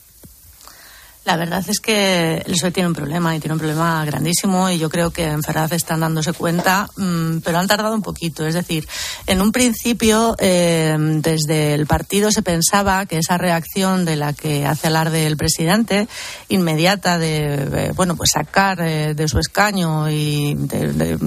La 1.23 1.37
verdad 1.37 1.63
es 1.67 1.79
que 1.79 2.41
el 2.47 2.53
PSOE 2.53 2.71
tiene 2.71 2.87
un 2.87 2.95
problema 2.95 3.35
y 3.35 3.39
tiene 3.39 3.53
un 3.53 3.59
problema 3.59 4.03
grandísimo 4.05 4.71
y 4.71 4.79
yo 4.79 4.89
creo 4.89 5.11
que 5.11 5.25
en 5.25 5.43
Ferraz 5.43 5.71
están 5.71 5.99
dándose 5.99 6.33
cuenta, 6.33 6.87
mm, 6.97 7.41
pero 7.43 7.59
han 7.59 7.67
tardado 7.67 7.93
un 7.93 8.01
poquito. 8.01 8.47
Es 8.47 8.55
decir, 8.55 8.87
en 9.27 9.39
un 9.39 9.51
principio 9.51 10.35
eh, 10.39 10.97
desde 10.97 11.75
el 11.75 11.85
partido 11.85 12.31
se 12.31 12.41
pensaba 12.41 13.05
que 13.05 13.19
esa 13.19 13.37
reacción 13.37 14.03
de 14.03 14.15
la 14.15 14.33
que 14.33 14.65
hace 14.65 14.87
alarde 14.87 15.27
el 15.27 15.37
presidente, 15.37 16.07
inmediata 16.49 17.19
de, 17.19 17.53
eh, 17.71 17.91
bueno, 17.95 18.15
pues 18.15 18.31
sacar 18.33 18.81
eh, 18.81 19.13
de 19.13 19.27
su 19.27 19.37
escaño 19.37 20.09
y 20.09 20.55
de, 20.55 21.19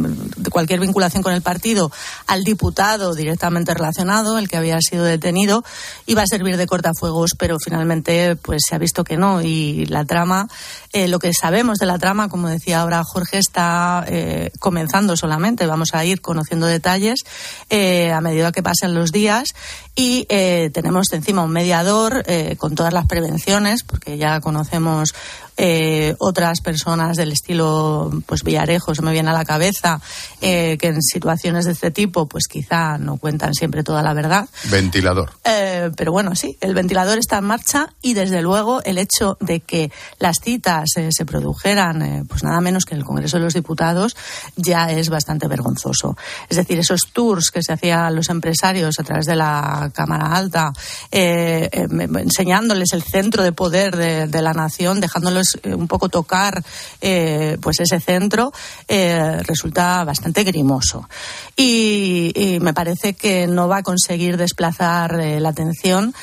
cualquier 0.50 0.80
vinculación 0.80 1.22
con 1.22 1.34
el 1.34 1.42
partido 1.42 1.92
al 2.26 2.42
diputado 2.42 3.14
directamente 3.14 3.72
relacionado, 3.74 4.38
el 4.38 4.48
que 4.48 4.56
había 4.56 4.78
sido 4.80 5.04
detenido, 5.04 5.62
iba 6.06 6.22
a 6.22 6.26
servir 6.26 6.56
de 6.56 6.66
cortafuegos, 6.66 7.30
pero 7.38 7.58
finalmente 7.64 8.34
pues 8.34 8.62
se 8.68 8.74
ha 8.74 8.78
visto 8.78 9.04
que 9.04 9.16
no 9.16 9.40
y 9.40 9.83
la 9.90 10.04
trama, 10.04 10.48
eh, 10.92 11.08
lo 11.08 11.18
que 11.18 11.32
sabemos 11.32 11.78
de 11.78 11.86
la 11.86 11.98
trama, 11.98 12.28
como 12.28 12.48
decía 12.48 12.80
ahora 12.80 13.02
Jorge, 13.04 13.38
está 13.38 14.04
eh, 14.06 14.50
comenzando 14.58 15.16
solamente. 15.16 15.66
Vamos 15.66 15.94
a 15.94 16.04
ir 16.04 16.20
conociendo 16.20 16.66
detalles 16.66 17.24
eh, 17.70 18.12
a 18.12 18.20
medida 18.20 18.52
que 18.52 18.62
pasen 18.62 18.94
los 18.94 19.12
días 19.12 19.54
y 19.96 20.24
tenemos 20.72 21.12
encima 21.12 21.42
un 21.42 21.52
mediador 21.52 22.24
con 22.58 22.74
todas 22.74 22.92
las 22.92 23.06
prevenciones, 23.06 23.84
porque 23.84 24.18
ya 24.18 24.40
conocemos 24.40 25.14
eh, 25.56 26.16
otras 26.18 26.60
personas 26.60 27.16
del 27.16 27.30
estilo 27.30 28.10
pues 28.26 28.42
Villarejo 28.42 28.92
se 28.92 29.02
me 29.02 29.12
viene 29.12 29.30
a 29.30 29.32
la 29.32 29.44
cabeza 29.44 30.00
eh, 30.40 30.76
que 30.80 30.88
en 30.88 31.00
situaciones 31.00 31.64
de 31.64 31.72
este 31.72 31.92
tipo 31.92 32.26
pues 32.26 32.48
quizá 32.48 32.98
no 32.98 33.18
cuentan 33.18 33.54
siempre 33.54 33.84
toda 33.84 34.02
la 34.02 34.14
verdad. 34.14 34.48
Ventilador. 34.70 35.30
Eh, 35.44 35.92
pero 35.96 36.10
bueno 36.10 36.34
sí 36.34 36.58
el 36.60 36.74
ventilador 36.74 37.18
está 37.18 37.38
en 37.38 37.44
marcha 37.44 37.94
y 38.02 38.14
desde 38.14 38.42
luego 38.42 38.82
el 38.82 38.98
hecho 38.98 39.36
de 39.40 39.60
que 39.60 39.92
las 40.18 40.38
citas 40.42 40.90
se 40.94 41.24
produjeran 41.24 42.26
pues 42.28 42.42
nada 42.42 42.60
menos 42.60 42.84
que 42.84 42.94
en 42.94 43.00
el 43.00 43.06
Congreso 43.06 43.36
de 43.36 43.44
los 43.44 43.54
Diputados 43.54 44.16
ya 44.56 44.90
es 44.90 45.08
bastante 45.08 45.46
vergonzoso. 45.46 46.16
Es 46.48 46.56
decir 46.56 46.78
esos 46.80 47.12
tours 47.12 47.50
que 47.52 47.62
se 47.62 47.72
hacían 47.72 48.14
los 48.16 48.28
empresarios 48.28 48.98
a 48.98 49.04
través 49.04 49.26
de 49.26 49.36
la 49.36 49.90
Cámara 49.94 50.34
Alta 50.34 50.72
enseñándoles 51.12 52.92
el 52.92 53.02
centro 53.02 53.44
de 53.44 53.52
poder 53.52 53.96
de, 53.96 54.26
de 54.26 54.42
la 54.42 54.52
nación 54.52 55.00
dejándolos 55.00 55.43
eh, 55.62 55.74
un 55.74 55.88
poco 55.88 56.08
tocar 56.08 56.62
eh, 57.00 57.58
pues 57.60 57.80
ese 57.80 58.00
centro 58.00 58.52
eh, 58.88 59.38
resulta 59.42 60.04
bastante 60.04 60.44
grimoso. 60.44 61.08
Y, 61.56 62.32
me 62.60 62.72
parece 62.72 63.14
que 63.14 63.46
no 63.46 63.68
va 63.68 63.78
a 63.78 63.82
conseguir 63.82 64.36
desplazar 64.36 65.14
la 65.14 65.48
atención 65.48 66.14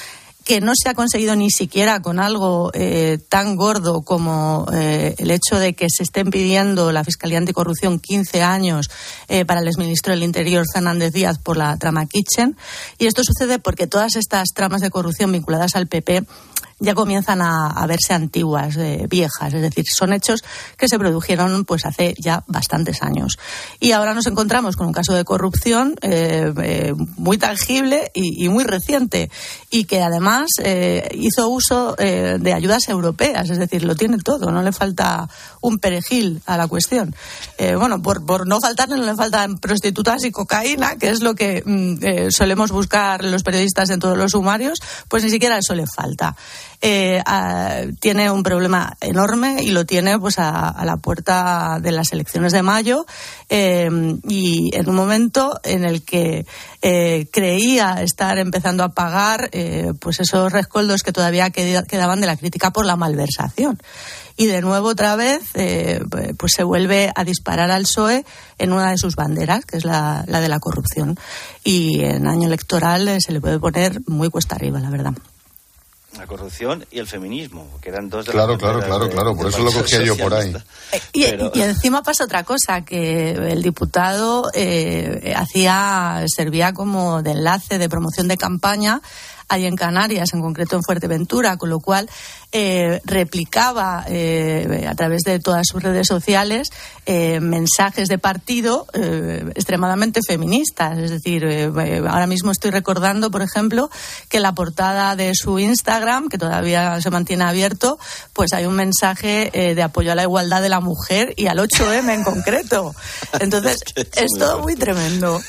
que 0.44 0.60
no 0.60 0.74
se 0.76 0.90
ha 0.90 0.94
conseguido 0.94 1.36
ni 1.36 1.52
siquiera 1.52 2.02
con 2.02 2.20
algo 2.20 2.72
tan 3.30 3.56
gordo 3.56 4.02
como 4.02 4.66
el 4.72 5.30
hecho 5.30 5.60
de 5.60 5.74
que 5.74 5.88
se 5.90 6.04
estén 6.04 6.30
pidiendo 6.30 6.92
la 6.92 7.04
Fiscalía 7.04 7.38
Anticorrupción 7.38 8.00
15 8.00 8.42
años 8.42 8.90
para 9.46 9.62
el 9.62 9.68
exministro 9.68 10.14
del 10.14 10.24
Interior, 10.24 10.66
Fernández 10.72 11.14
Díaz, 11.14 11.38
por 11.38 11.58
la 11.58 11.78
trama 11.78 12.06
Kitchen. 12.06 12.58
Y 12.98 13.06
esto 13.06 13.24
sucede 13.24 13.60
porque 13.60 13.88
todas 13.88 14.16
estas 14.16 14.50
tramas 14.54 14.82
de 14.82 14.90
corrupción 14.90 15.32
vinculadas 15.32 15.76
al 15.76 15.88
PP 15.88 16.24
ya 16.82 16.96
comienzan 16.96 17.42
a, 17.42 17.86
verse 17.88 18.14
antiguas, 18.14 18.76
eh, 18.78 19.06
viejas, 19.08 19.54
es 19.54 19.62
decir, 19.62 19.86
son 19.88 20.14
hechos 20.14 20.44
que 20.78 20.88
se 20.88 20.98
produjeron 20.98 21.64
pues 21.64 21.86
hace 21.86 22.16
ya 22.18 22.44
bastantes 22.48 23.04
años. 23.04 23.38
Y 23.80 23.92
ahora 23.92 24.16
nos 24.16 24.26
encontramos 24.26 24.76
con 24.76 24.88
un 24.88 24.94
caso 24.94 25.14
de 25.14 25.24
corrupción 25.24 25.96
eh, 26.02 26.52
eh, 26.62 26.94
muy 27.18 27.38
tangible 27.38 28.12
y, 28.14 28.50
muy 28.50 28.64
reciente 28.64 29.30
y 29.70 29.86
que 29.86 30.02
además 30.02 30.50
hizo 31.14 31.48
uso 31.48 31.96
de 31.96 32.54
ayudas 32.54 32.90
europeas, 32.90 33.50
es 33.50 33.60
decir, 33.60 33.84
lo 33.84 33.96
tiene 33.96 34.18
todo, 34.18 34.52
no 34.52 34.62
le 34.64 34.72
falta 34.72 35.30
un 35.62 35.78
perejil 35.78 36.42
a 36.48 36.58
la 36.58 36.68
cuestión. 36.68 37.16
bueno, 37.78 38.02
por, 38.02 38.26
por 38.26 38.48
no 38.48 38.60
faltarle, 38.60 38.98
no 38.98 39.06
le 39.06 39.16
faltan 39.16 39.58
prostitutas 39.60 40.26
y 40.26 40.32
cocaína, 40.32 40.98
que 40.98 41.10
es 41.10 41.22
lo 41.22 41.36
que 41.36 41.64
mm, 41.64 42.32
solemos 42.32 42.72
buscar 42.72 43.24
los 43.24 43.44
periodistas 43.44 43.90
en 43.92 44.00
todos 44.00 44.18
los 44.18 44.32
sumarios, 44.32 44.80
pues 45.08 45.24
ni 45.24 45.30
siquiera 45.30 45.58
eso 45.58 45.76
le 45.76 45.86
falta 45.86 46.36
eh, 46.82 47.22
tiene 48.00 48.32
un 48.32 48.42
problema 48.44 48.98
enorme 49.02 49.62
y 49.62 49.72
lo 49.72 49.86
tiene 49.86 50.18
pues 50.18 50.40
a, 50.40 50.84
la 50.84 50.98
puerta 50.98 51.80
de 51.80 51.92
las 51.92 52.12
elecciones 52.12 52.52
de 52.54 52.64
mayo 52.64 53.06
eh, 53.50 53.90
y 54.28 54.76
en 54.76 54.90
un 54.90 54.96
momento 54.96 55.60
en 55.64 55.86
el 55.86 56.04
que 56.04 56.46
eh, 56.82 57.28
creía 57.32 58.02
estar 58.02 58.40
empezando 58.40 58.84
a 58.84 58.90
pagar 58.90 59.50
eh, 59.52 59.94
pues 60.00 60.20
esos 60.20 60.52
rescoldos 60.52 61.04
que 61.04 61.12
todavía 61.12 61.52
quedaban 61.52 62.20
de 62.20 62.28
la 62.28 62.36
crítica 62.36 62.72
por 62.72 62.86
la 62.86 62.96
malversación 62.96 63.80
y 64.38 64.48
de 64.48 64.62
nuevo 64.62 64.88
otra 64.88 65.16
vez 65.16 65.42
pues 66.38 66.54
se 66.56 66.64
vuelve 66.64 67.12
a 67.14 67.24
disparar 67.24 67.70
al 67.70 67.84
PSOE 67.84 68.26
en 68.58 68.72
una 68.72 68.90
de 68.90 68.98
sus 68.98 69.16
banderas, 69.16 69.66
que 69.66 69.78
es 69.78 69.86
la, 69.86 70.24
la 70.26 70.40
de 70.40 70.50
la 70.50 70.60
corrupción. 70.60 71.20
Y 71.64 72.04
en 72.06 72.26
año 72.26 72.48
electoral 72.48 73.22
se 73.22 73.34
le 73.34 73.42
puede 73.42 73.60
poner 73.60 74.02
muy 74.08 74.30
cuesta 74.30 74.56
arriba, 74.56 74.80
la 74.80 74.90
verdad 74.90 75.14
la 76.18 76.28
corrupción 76.28 76.86
y 76.92 77.00
el 77.00 77.08
feminismo, 77.08 77.68
que 77.82 77.90
eran 77.90 78.10
dos 78.10 78.26
de 78.26 78.32
Claro, 78.32 78.58
claro, 78.58 78.80
claro, 78.82 79.10
claro, 79.10 79.36
por 79.36 79.48
eso 79.48 79.60
lo 79.60 79.72
cogía 79.72 80.04
yo 80.04 80.18
por 80.18 80.34
ahí. 80.34 80.54
Eh, 81.14 81.52
y, 81.54 81.62
encima 81.62 82.04
pasa 82.04 82.26
otra 82.26 82.44
cosa, 82.44 82.84
que 82.84 83.32
el 83.32 83.62
diputado 83.64 84.50
eh, 84.54 85.34
hacía, 85.36 86.26
servía 86.28 86.74
como 86.74 87.22
de 87.22 87.32
enlace, 87.32 87.78
de 87.78 87.88
promoción 87.88 88.28
de 88.28 88.38
campaña 88.38 89.02
ahí 89.52 89.66
en 89.66 89.76
Canarias, 89.76 90.34
en 90.34 90.42
concreto 90.42 90.76
en 90.76 90.84
Fuerteventura, 90.84 91.58
con 91.58 91.70
lo 91.70 91.80
cual 91.80 92.10
eh, 92.54 93.00
replicaba 93.06 94.04
eh, 94.10 94.86
a 94.86 94.94
través 94.96 95.22
de 95.22 95.40
todas 95.40 95.66
sus 95.68 95.82
redes 95.82 96.06
sociales 96.06 96.70
eh, 97.06 97.40
mensajes 97.40 98.10
de 98.10 98.18
partido 98.18 98.88
extremadamente 99.56 100.20
feministas. 100.28 100.98
Es 100.98 101.12
decir, 101.12 101.46
ahora 101.46 102.28
mismo 102.28 102.52
estoy 102.52 102.72
recordando, 102.72 103.32
por 103.32 103.42
ejemplo, 103.42 103.90
que 104.30 104.38
en 104.38 104.44
la 104.44 104.54
portada 104.54 105.16
de 105.16 105.32
su 105.34 105.60
Instagram, 105.60 106.28
que 106.28 106.38
todavía 106.38 107.00
se 107.02 107.10
mantiene 107.10 107.46
abierto, 107.46 107.98
pues 108.34 108.54
hay 108.54 108.66
un 108.66 108.76
mensaje 108.76 109.50
de 109.54 109.84
apoyo 109.84 110.12
a 110.12 110.16
la 110.16 110.24
igualdad 110.24 110.62
de 110.62 110.70
la 110.70 110.82
mujer 110.82 111.34
y 111.38 111.48
al 111.48 111.58
8M 111.58 112.14
en 112.14 112.24
concreto. 112.24 112.94
Entonces, 113.40 113.82
es, 113.96 114.32
todo 114.38 114.60
muy 114.60 114.76
tremendo. 114.76 115.42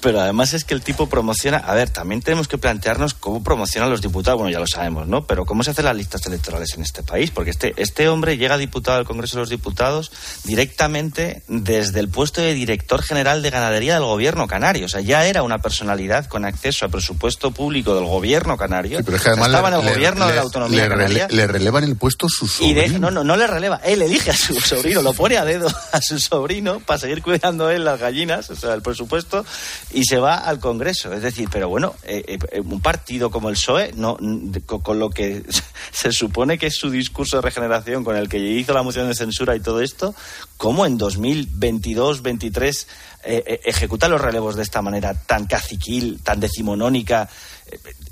Pero 0.00 0.20
además 0.20 0.52
es 0.54 0.64
que 0.64 0.74
el 0.74 0.82
tipo 0.82 1.08
promociona. 1.08 1.58
A 1.58 1.74
ver, 1.74 1.90
también 1.90 2.22
tenemos 2.22 2.48
que 2.48 2.58
plantearnos 2.58 3.14
cómo 3.14 3.42
promocionan 3.42 3.90
los 3.90 4.00
diputados. 4.00 4.38
Bueno, 4.38 4.52
ya 4.52 4.58
lo 4.58 4.66
sabemos, 4.66 5.06
¿no? 5.06 5.26
Pero 5.26 5.44
cómo 5.44 5.62
se 5.62 5.71
hacer 5.72 5.84
las 5.84 5.96
listas 5.96 6.24
electorales 6.26 6.74
en 6.74 6.82
este 6.82 7.02
país, 7.02 7.30
porque 7.30 7.50
este, 7.50 7.74
este 7.76 8.08
hombre 8.08 8.36
llega 8.36 8.56
diputado 8.56 8.98
al 8.98 9.04
Congreso 9.04 9.36
de 9.36 9.42
los 9.42 9.50
Diputados 9.50 10.10
directamente 10.44 11.42
desde 11.48 12.00
el 12.00 12.08
puesto 12.08 12.40
de 12.40 12.54
director 12.54 13.02
general 13.02 13.42
de 13.42 13.50
ganadería 13.50 13.94
del 13.94 14.04
gobierno 14.04 14.46
canario. 14.46 14.86
O 14.86 14.88
sea, 14.88 15.00
ya 15.00 15.26
era 15.26 15.42
una 15.42 15.58
personalidad 15.58 16.26
con 16.26 16.44
acceso 16.44 16.86
a 16.86 16.88
presupuesto 16.88 17.50
público 17.50 17.94
del 17.94 18.04
gobierno 18.04 18.56
canario. 18.56 19.00
pero 19.04 19.16
es 19.16 19.22
que 19.22 19.30
además 19.30 19.48
estaba 19.48 19.68
en 19.68 19.74
el 19.74 19.94
gobierno 19.94 20.26
de 20.26 20.34
la 20.34 20.42
autonomía 20.42 20.88
le, 20.88 21.28
le 21.28 21.46
relevan 21.46 21.84
el 21.84 21.96
puesto 21.96 22.28
su 22.28 22.46
sobrino. 22.46 22.98
no, 22.98 23.10
no, 23.10 23.24
no 23.24 23.36
le 23.36 23.46
releva. 23.46 23.80
Él 23.84 24.02
elige 24.02 24.30
a 24.30 24.36
su 24.36 24.54
sobrino, 24.60 25.02
lo 25.02 25.12
pone 25.12 25.36
a 25.36 25.44
dedo 25.44 25.68
a 25.92 26.00
su 26.00 26.18
sobrino 26.18 26.80
para 26.80 26.98
seguir 26.98 27.22
cuidando 27.22 27.70
él 27.70 27.84
las 27.84 28.00
gallinas, 28.00 28.50
o 28.50 28.56
sea, 28.56 28.74
el 28.74 28.82
presupuesto, 28.82 29.44
y 29.92 30.04
se 30.04 30.18
va 30.18 30.36
al 30.36 30.58
Congreso. 30.60 31.12
Es 31.12 31.22
decir, 31.22 31.48
pero 31.50 31.68
bueno, 31.68 31.94
eh, 32.04 32.38
eh, 32.52 32.60
un 32.60 32.80
partido 32.80 33.30
como 33.30 33.48
el 33.48 33.54
PSOE, 33.54 33.92
no, 33.94 34.18
con 34.66 34.98
lo 34.98 35.10
que 35.10 35.42
se 35.92 36.12
supone 36.12 36.58
que 36.58 36.66
es 36.66 36.76
su 36.76 36.90
discurso 36.90 37.36
de 37.36 37.42
regeneración 37.42 38.04
con 38.04 38.16
el 38.16 38.28
que 38.28 38.38
hizo 38.38 38.72
la 38.72 38.82
moción 38.82 39.08
de 39.08 39.14
censura 39.14 39.54
y 39.56 39.60
todo 39.60 39.80
esto, 39.80 40.14
¿cómo 40.56 40.86
en 40.86 40.98
2022, 40.98 42.22
23 42.22 42.86
eh, 43.24 43.44
eh, 43.46 43.60
ejecutar 43.64 44.10
los 44.10 44.20
relevos 44.20 44.56
de 44.56 44.64
esta 44.64 44.82
manera 44.82 45.14
tan 45.14 45.46
caciquil, 45.46 46.20
tan 46.24 46.40
decimonónica. 46.40 47.28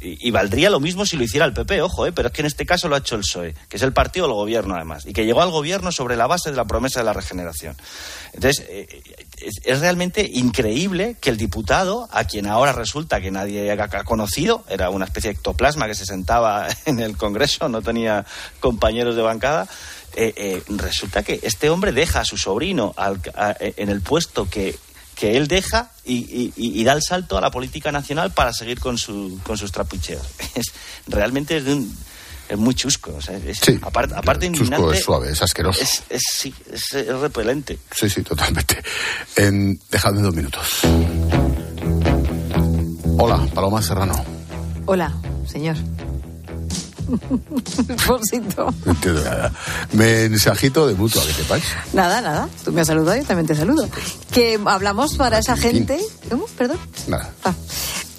Y, 0.02 0.30
valdría 0.30 0.70
lo 0.70 0.80
mismo 0.80 1.04
si 1.04 1.16
lo 1.16 1.24
hiciera 1.24 1.44
el 1.44 1.52
PP, 1.52 1.82
ojo, 1.82 2.06
pero 2.14 2.28
es 2.28 2.34
que 2.34 2.40
en 2.40 2.46
este 2.46 2.64
caso 2.64 2.88
lo 2.88 2.94
ha 2.94 2.98
hecho 2.98 3.16
el 3.16 3.20
PSOE, 3.20 3.54
que 3.68 3.76
es 3.76 3.82
el 3.82 3.92
partido 3.92 4.26
del 4.26 4.34
gobierno 4.34 4.74
además, 4.74 5.04
y 5.04 5.12
que 5.12 5.26
llegó 5.26 5.42
al 5.42 5.50
gobierno 5.50 5.92
sobre 5.92 6.16
la 6.16 6.26
base 6.26 6.50
de 6.50 6.56
la 6.56 6.64
promesa 6.64 7.00
de 7.00 7.04
la 7.04 7.12
regeneración. 7.12 7.76
Entonces, 8.32 8.64
es, 9.64 9.80
realmente 9.80 10.28
increíble 10.32 11.16
que 11.20 11.28
el 11.28 11.36
diputado, 11.36 12.08
a 12.12 12.24
quien 12.24 12.46
ahora 12.46 12.72
resulta 12.72 13.20
que 13.20 13.30
nadie 13.30 13.70
ha 13.70 14.04
conocido, 14.04 14.64
era 14.68 14.88
una 14.88 15.04
especie 15.04 15.30
de 15.30 15.36
ectoplasma 15.36 15.86
que 15.86 15.94
se 15.94 16.06
sentaba 16.06 16.66
en 16.86 17.00
el 17.00 17.18
Congreso, 17.18 17.68
no 17.68 17.82
tenía 17.82 18.24
compañeros 18.60 19.16
de 19.16 19.22
bancada, 19.22 19.68
resulta 20.68 21.22
que 21.22 21.40
este 21.42 21.68
hombre 21.68 21.92
deja 21.92 22.20
a 22.20 22.24
su 22.24 22.36
sobrino 22.36 22.94
en 23.58 23.90
el 23.90 24.00
puesto 24.00 24.48
que 24.48 24.76
que 25.20 25.36
él 25.36 25.48
deja 25.48 25.90
y, 26.06 26.82
da 26.82 26.94
el 26.94 27.02
salto 27.02 27.36
a 27.36 27.42
la 27.42 27.50
política 27.50 27.92
nacional 27.92 28.32
para 28.32 28.54
seguir 28.54 28.80
con, 28.80 28.96
su, 28.96 29.38
con 29.44 29.58
sus 29.58 29.70
trapicheos. 29.70 30.22
Es, 30.54 30.72
realmente 31.06 31.58
es, 31.58 31.64
de 31.64 31.74
un, 31.74 31.94
es 32.48 32.56
muy 32.56 32.74
chusco. 32.74 33.16
aparte, 33.82 34.14
aparte 34.16 34.50
chusco 34.50 34.92
es 34.92 35.02
suave, 35.02 35.30
es 35.30 35.42
asqueroso. 35.42 35.82
Es, 35.82 36.02
es, 36.08 36.22
sí, 36.32 36.54
es, 36.72 37.06
repelente. 37.06 37.78
Sí, 37.94 38.08
sí, 38.08 38.22
totalmente. 38.22 38.82
En, 39.36 39.78
dejadme 39.90 40.22
dos 40.22 40.34
minutos. 40.34 40.80
Hola, 43.18 43.46
Paloma 43.54 43.82
Serrano. 43.82 44.24
Hola, 44.86 45.14
señor. 45.46 45.76
Mensajito 49.92 50.86
de 50.86 50.94
mutua, 50.94 51.22
¿qué 51.26 51.32
te 51.32 51.44
pasa? 51.44 51.84
Nada, 51.92 52.20
nada. 52.20 52.48
Tú 52.64 52.72
me 52.72 52.80
has 52.80 52.86
saludado, 52.86 53.16
yo 53.16 53.24
también 53.24 53.46
te 53.46 53.54
saludo. 53.54 53.88
Que 54.30 54.58
hablamos 54.64 55.16
para 55.16 55.38
esa 55.38 55.56
gente. 55.56 56.00
¿Cómo? 56.28 56.46
Perdón. 56.56 56.78
Nada. 57.08 57.32
Ah. 57.44 57.54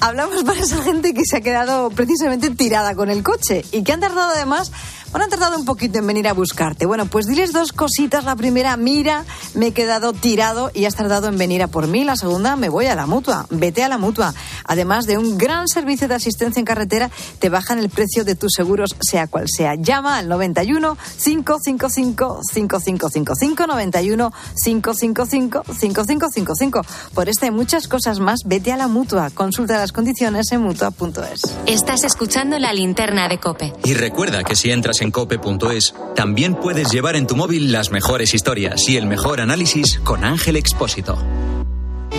Hablamos 0.02 0.44
para 0.44 0.60
esa 0.60 0.82
gente 0.82 1.14
que 1.14 1.22
se 1.26 1.38
ha 1.38 1.42
quedado 1.42 1.92
precisamente 1.92 2.50
tirada 2.50 2.96
con 2.96 3.12
el 3.12 3.22
coche 3.22 3.64
y 3.72 3.84
que 3.84 3.94
han 3.94 4.00
tardado 4.00 4.32
además 4.32 4.72
bueno, 5.12 5.26
han 5.26 5.30
tardado 5.30 5.58
un 5.58 5.66
poquito 5.66 6.00
en 6.00 6.08
venir 6.08 6.28
a 6.28 6.34
buscarte. 6.34 6.86
Bueno, 6.86 7.06
pues 7.06 7.26
diles 7.26 7.52
dos 7.52 7.74
cositas. 7.74 8.24
La 8.24 8.36
primera, 8.36 8.78
mira, 8.78 9.26
me 9.56 9.68
he 9.68 9.72
quedado 9.74 10.14
tirado 10.14 10.72
y 10.74 10.86
has 10.86 10.96
tardado 10.96 11.28
en 11.28 11.38
venir 11.38 11.64
a 11.64 11.68
por 11.68 11.88
mí. 11.88 12.04
La 12.04 12.16
segunda, 12.16 12.56
me 12.56 12.70
voy 12.70 12.86
a 12.86 12.96
la 12.96 13.06
mutua. 13.06 13.46
Vete 13.50 13.84
a 13.84 13.90
la 13.90 13.98
mutua. 13.98 14.34
Además 14.66 15.06
de 15.06 15.18
un 15.18 15.38
gran 15.38 15.68
servicio 15.68 16.08
de 16.08 16.16
asistencia 16.16 16.60
en 16.60 16.66
carretera, 16.66 17.10
te 17.40 17.50
bajan 17.50 17.80
el 17.80 17.90
precio 17.90 18.24
de 18.24 18.36
tus 18.36 18.54
seguros, 18.56 18.96
sea 19.02 19.28
cual 19.28 19.48
sea. 19.50 19.76
Llama 19.76 20.18
al 20.18 20.30
91 20.30 20.98
555 21.22 22.42
5555 22.50 23.68
91 23.68 24.34
555 24.64 25.64
5555. 25.74 26.82
Por 27.14 27.28
esta 27.28 27.48
y 27.48 27.52
muchas 27.52 27.88
cosas 27.90 28.20
más, 28.20 28.42
vete 28.46 28.72
a 28.72 28.78
la 28.78 28.88
mutua. 28.88 29.30
Consulta 29.30 29.78
las 29.78 29.92
condiciones 29.92 30.52
en 30.54 30.62
mutua.es. 30.62 31.42
Estás 31.66 32.06
escuchando 32.06 32.58
la 32.60 32.72
linterna 32.72 33.28
de 33.28 33.40
Cope. 33.40 33.74
Y 33.84 33.94
recuerda 33.94 34.44
que 34.44 34.56
si 34.56 34.72
entras 34.72 35.01
en 35.02 35.12
cope.es, 35.12 35.94
también 36.16 36.56
puedes 36.56 36.92
llevar 36.92 37.16
en 37.16 37.28
tu 37.28 37.36
móvil 37.36 37.72
las 37.72 37.92
mejores 37.92 38.34
historias 38.34 38.88
y 38.88 38.98
el 38.98 39.06
mejor 39.06 39.42
análisis 39.42 40.00
con 40.04 40.24
Ángel 40.24 40.56
Expósito. 40.56 41.18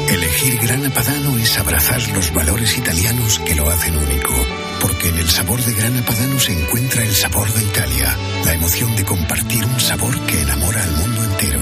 Elegir 0.08 0.58
Grana 0.58 0.92
Padano 0.92 1.36
es 1.38 1.58
abrazar 1.58 2.00
los 2.14 2.32
valores 2.34 2.76
italianos 2.76 3.38
que 3.40 3.54
lo 3.54 3.68
hacen 3.68 3.96
único. 3.96 4.32
Porque 4.80 5.08
en 5.08 5.18
el 5.18 5.28
sabor 5.28 5.62
de 5.62 5.72
Grana 5.74 6.04
Padano 6.04 6.38
se 6.38 6.52
encuentra 6.52 7.04
el 7.04 7.14
sabor 7.14 7.50
de 7.52 7.62
Italia, 7.62 8.16
la 8.44 8.54
emoción 8.54 8.96
de 8.96 9.04
compartir 9.04 9.64
un 9.64 9.80
sabor 9.80 10.18
que 10.26 10.42
enamora 10.42 10.82
al 10.82 10.92
mundo 10.92 11.24
entero. 11.24 11.60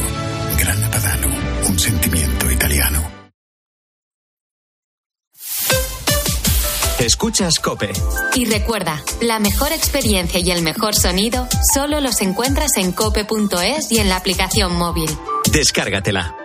Grana 0.59 0.91
Padano, 0.91 1.29
un 1.69 1.79
sentimiento 1.79 2.51
italiano. 2.51 3.20
Escuchas 7.01 7.59
Cope. 7.61 7.91
Y 8.35 8.45
recuerda, 8.45 9.03
la 9.23 9.39
mejor 9.39 9.73
experiencia 9.73 10.39
y 10.39 10.51
el 10.51 10.61
mejor 10.61 10.95
sonido 10.95 11.49
solo 11.73 11.99
los 12.03 12.21
encuentras 12.21 12.77
en 12.77 12.93
cope.es 12.93 13.91
y 13.91 14.01
en 14.01 14.11
la 14.11 14.17
aplicación 14.17 14.77
móvil. 14.77 15.09
Descárgatela. 15.51 16.37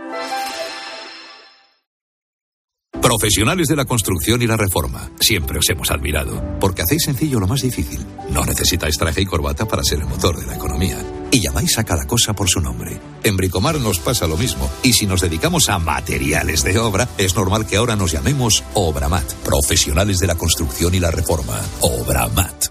Profesionales 3.01 3.67
de 3.67 3.75
la 3.75 3.83
construcción 3.83 4.41
y 4.41 4.47
la 4.47 4.55
reforma, 4.55 5.11
siempre 5.19 5.59
os 5.59 5.69
hemos 5.69 5.91
admirado, 5.91 6.41
porque 6.59 6.83
hacéis 6.83 7.03
sencillo 7.03 7.41
lo 7.41 7.47
más 7.47 7.61
difícil. 7.61 8.05
No 8.29 8.45
necesitáis 8.45 8.97
traje 8.97 9.21
y 9.21 9.25
corbata 9.25 9.65
para 9.65 9.83
ser 9.83 9.99
el 9.99 10.05
motor 10.05 10.39
de 10.39 10.47
la 10.47 10.55
economía. 10.55 10.97
Y 11.35 11.41
llamáis 11.41 11.77
a 11.77 11.83
cada 11.83 12.07
cosa 12.07 12.31
por 12.31 12.49
su 12.49 12.61
nombre. 12.61 12.97
En 13.21 13.35
Bricomar 13.35 13.77
nos 13.81 13.99
pasa 13.99 14.25
lo 14.25 14.37
mismo. 14.37 14.71
Y 14.83 14.93
si 14.93 15.05
nos 15.05 15.19
dedicamos 15.19 15.67
a 15.67 15.77
materiales 15.79 16.63
de 16.63 16.79
obra, 16.79 17.09
es 17.17 17.35
normal 17.35 17.67
que 17.67 17.75
ahora 17.75 17.97
nos 17.97 18.13
llamemos 18.13 18.63
Obramat. 18.73 19.33
Profesionales 19.43 20.19
de 20.19 20.27
la 20.27 20.35
construcción 20.35 20.95
y 20.95 21.01
la 21.01 21.11
reforma. 21.11 21.59
Obramat. 21.81 22.67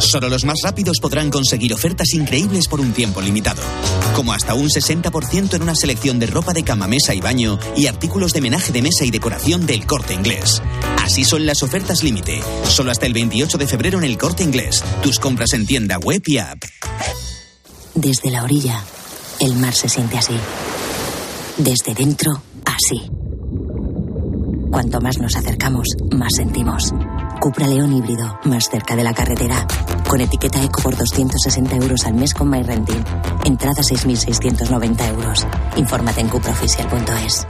Solo 0.00 0.28
los 0.28 0.44
más 0.44 0.58
rápidos 0.64 0.98
podrán 0.98 1.30
conseguir 1.30 1.72
ofertas 1.72 2.14
increíbles 2.14 2.66
por 2.66 2.80
un 2.80 2.92
tiempo 2.92 3.20
limitado, 3.20 3.62
como 4.16 4.32
hasta 4.32 4.54
un 4.54 4.68
60% 4.68 5.54
en 5.54 5.62
una 5.62 5.76
selección 5.76 6.18
de 6.18 6.26
ropa 6.26 6.52
de 6.52 6.64
cama, 6.64 6.88
mesa 6.88 7.14
y 7.14 7.20
baño 7.20 7.60
y 7.76 7.86
artículos 7.86 8.32
de 8.32 8.40
menaje 8.40 8.72
de 8.72 8.82
mesa 8.82 9.04
y 9.04 9.12
decoración 9.12 9.66
del 9.66 9.86
corte 9.86 10.14
inglés. 10.14 10.62
Así 10.98 11.22
son 11.22 11.46
las 11.46 11.62
ofertas 11.62 12.02
límite, 12.02 12.42
solo 12.64 12.90
hasta 12.90 13.06
el 13.06 13.12
28 13.12 13.56
de 13.56 13.68
febrero 13.68 13.98
en 13.98 14.04
el 14.04 14.18
corte 14.18 14.42
inglés. 14.42 14.82
Tus 15.00 15.20
compras 15.20 15.52
en 15.52 15.64
tienda 15.64 15.98
web 15.98 16.22
y 16.26 16.38
app. 16.38 16.64
Desde 18.00 18.30
la 18.30 18.44
orilla, 18.44 18.80
el 19.40 19.56
mar 19.56 19.74
se 19.74 19.88
siente 19.88 20.16
así. 20.16 20.38
Desde 21.56 21.94
dentro, 21.94 22.40
así. 22.64 23.10
Cuanto 24.70 25.00
más 25.00 25.18
nos 25.18 25.34
acercamos, 25.34 25.84
más 26.12 26.32
sentimos. 26.36 26.94
Cupra 27.40 27.66
León 27.66 27.92
híbrido, 27.96 28.38
más 28.44 28.70
cerca 28.70 28.94
de 28.94 29.02
la 29.02 29.12
carretera. 29.12 29.66
Con 30.06 30.20
etiqueta 30.20 30.62
Eco 30.62 30.80
por 30.80 30.96
260 30.96 31.74
euros 31.74 32.06
al 32.06 32.14
mes 32.14 32.34
con 32.34 32.48
MyRenting. 32.48 33.04
Entrada 33.44 33.82
6.690 33.82 35.08
euros. 35.08 35.44
Infórmate 35.74 36.20
en 36.20 36.28
cupraoficial.es. 36.28 37.48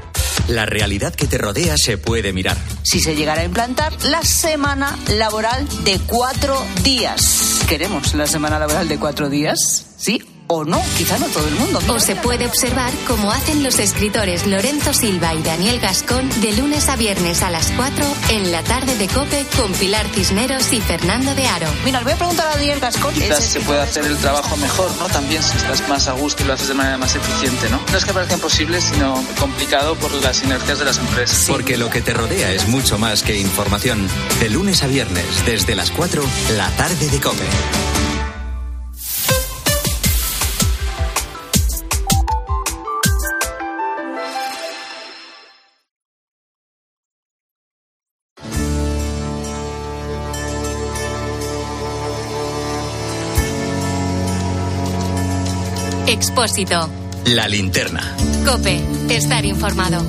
La 0.48 0.64
realidad 0.64 1.14
que 1.14 1.26
te 1.26 1.36
rodea 1.36 1.76
se 1.76 1.98
puede 1.98 2.32
mirar. 2.32 2.56
Si 2.84 3.00
se 3.00 3.14
llegara 3.14 3.42
a 3.42 3.44
implantar 3.44 3.92
la 4.04 4.22
semana 4.22 4.98
laboral 5.18 5.68
de 5.84 6.00
cuatro 6.06 6.58
días. 6.82 7.64
¿Queremos 7.68 8.14
la 8.14 8.26
semana 8.26 8.58
laboral 8.58 8.88
de 8.88 8.98
cuatro 8.98 9.28
días? 9.28 9.88
¿Sí 9.98 10.22
o 10.48 10.64
no, 10.64 10.82
quizá 10.96 11.18
no 11.18 11.26
todo 11.26 11.46
el 11.46 11.54
mundo. 11.54 11.80
O 11.88 12.00
se 12.00 12.16
puede 12.16 12.46
observar 12.46 12.92
cómo 13.06 13.30
hacen 13.30 13.62
los 13.62 13.78
escritores 13.78 14.46
Lorenzo 14.46 14.92
Silva 14.92 15.34
y 15.34 15.42
Daniel 15.42 15.78
Gascón 15.78 16.28
de 16.40 16.52
lunes 16.52 16.88
a 16.88 16.96
viernes 16.96 17.42
a 17.42 17.50
las 17.50 17.70
4 17.72 18.04
en 18.30 18.50
la 18.50 18.62
tarde 18.62 18.96
de 18.96 19.08
Cope 19.08 19.46
con 19.56 19.72
Pilar 19.72 20.06
Cisneros 20.08 20.72
y 20.72 20.80
Fernando 20.80 21.34
de 21.34 21.46
Aro. 21.46 21.68
Mira, 21.84 21.98
le 22.00 22.04
voy 22.04 22.12
a 22.14 22.16
preguntar 22.16 22.46
a 22.48 22.56
Daniel 22.56 22.80
Gascón. 22.80 23.14
Quizás 23.14 23.44
se 23.44 23.60
puede 23.60 23.80
hacer 23.80 24.04
el 24.06 24.16
trabajo 24.16 24.56
mejor, 24.56 24.90
¿no? 24.98 25.06
También 25.06 25.42
si 25.42 25.56
estás 25.56 25.86
más 25.88 26.08
a 26.08 26.12
gusto 26.12 26.42
y 26.42 26.46
lo 26.46 26.54
haces 26.54 26.68
de 26.68 26.74
manera 26.74 26.98
más 26.98 27.14
eficiente, 27.14 27.68
¿no? 27.68 27.80
No 27.92 27.98
es 27.98 28.04
que 28.04 28.12
parezca 28.12 28.34
imposible, 28.34 28.80
sino 28.80 29.22
complicado 29.38 29.96
por 29.96 30.12
las 30.14 30.38
sinergias 30.38 30.78
de 30.78 30.84
las 30.84 30.98
empresas. 30.98 31.44
Porque 31.48 31.76
lo 31.76 31.90
que 31.90 32.00
te 32.00 32.14
rodea 32.14 32.52
es 32.52 32.66
mucho 32.68 32.98
más 32.98 33.22
que 33.22 33.38
información. 33.38 34.08
De 34.40 34.48
lunes 34.48 34.82
a 34.82 34.86
viernes, 34.86 35.44
desde 35.44 35.74
las 35.74 35.90
4, 35.90 36.22
la 36.56 36.70
tarde 36.70 37.08
de 37.08 37.20
Cope. 37.20 37.97
Expósito. 56.18 56.90
La 57.26 57.46
linterna. 57.46 58.02
Cope. 58.44 58.80
Estar 59.08 59.44
informado. 59.44 60.04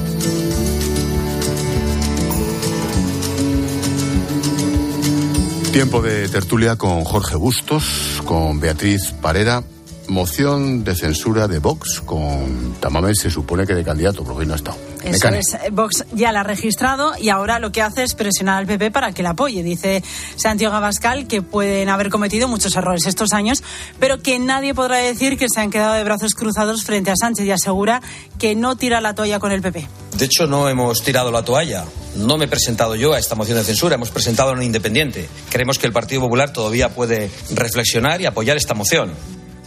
Tiempo 5.72 6.02
de 6.02 6.28
tertulia 6.28 6.78
con 6.78 7.04
Jorge 7.04 7.36
Bustos, 7.36 8.24
con 8.26 8.60
Beatriz 8.60 9.13
Parera. 9.22 9.63
Moción 10.10 10.84
de 10.84 10.95
censura 10.95 11.48
de 11.48 11.60
Vox 11.60 12.02
con 12.02 12.76
Tamames, 12.80 13.19
se 13.19 13.30
supone 13.30 13.67
que 13.67 13.76
de 13.76 13.84
candidato, 13.84 14.24
porque 14.24 14.39
hoy 14.39 14.45
no 14.48 14.54
ha 14.54 14.56
estado. 14.56 14.78
Eso 15.04 15.30
es. 15.30 15.58
Vox 15.72 16.04
ya 16.13 16.32
la 16.32 16.41
ha 16.41 16.43
registrado 16.43 17.13
y 17.17 17.30
ahora 17.30 17.60
lo 17.60 17.72
que 17.72 17.82
hace 17.82 18.04
es 18.04 18.15
presionar 18.15 18.58
al 18.58 18.65
PP 18.65 18.91
para 18.91 19.12
que 19.12 19.24
la 19.24 19.32
apoye. 19.32 19.63
Dice 19.63 20.04
Santiago 20.36 20.76
Abascal 20.76 21.28
que 21.28 21.41
pueden 21.41 21.89
haber 21.89 22.10
cometido 22.10 22.48
muchos 22.48 22.76
errores 22.76 23.06
estos 23.06 23.34
años, 23.34 23.63
pero 24.00 24.22
que 24.22 24.39
nadie 24.39 24.74
podrá 24.74 24.98
decir 24.98 25.38
que 25.38 25.48
se 25.48 25.62
han 25.62 25.69
quedado 25.69 25.93
de 25.93 26.04
brazos 26.04 26.34
cruzados 26.34 26.84
frente 26.84 27.12
a 27.12 27.15
Sánchez 27.15 27.45
y 27.45 27.52
asegura 27.52 28.02
que 28.38 28.56
no 28.56 28.76
tira 28.76 29.02
la 29.02 29.15
toalla 29.15 29.39
con 29.39 29.52
el 29.52 29.62
PP. 29.62 29.88
De 30.17 30.26
hecho, 30.26 30.48
no 30.48 30.67
hemos 30.67 31.04
tirado 31.04 31.32
la 31.32 31.43
toalla. 31.43 31.86
No 32.15 32.38
me 32.38 32.45
he 32.45 32.48
presentado 32.48 32.95
yo 32.95 33.13
a 33.13 33.19
esta 33.19 33.36
moción 33.36 33.58
de 33.58 33.63
censura, 33.63 33.95
hemos 33.95 34.10
presentado 34.10 34.52
una 34.52 34.63
independiente. 34.63 35.30
Creemos 35.50 35.78
que 35.78 35.86
el 35.86 35.93
Partido 35.93 36.22
Popular 36.22 36.52
todavía 36.52 36.89
puede 36.89 37.30
reflexionar 37.52 38.19
y 38.22 38.26
apoyar 38.26 38.58
esta 38.58 38.74
moción. 38.74 39.12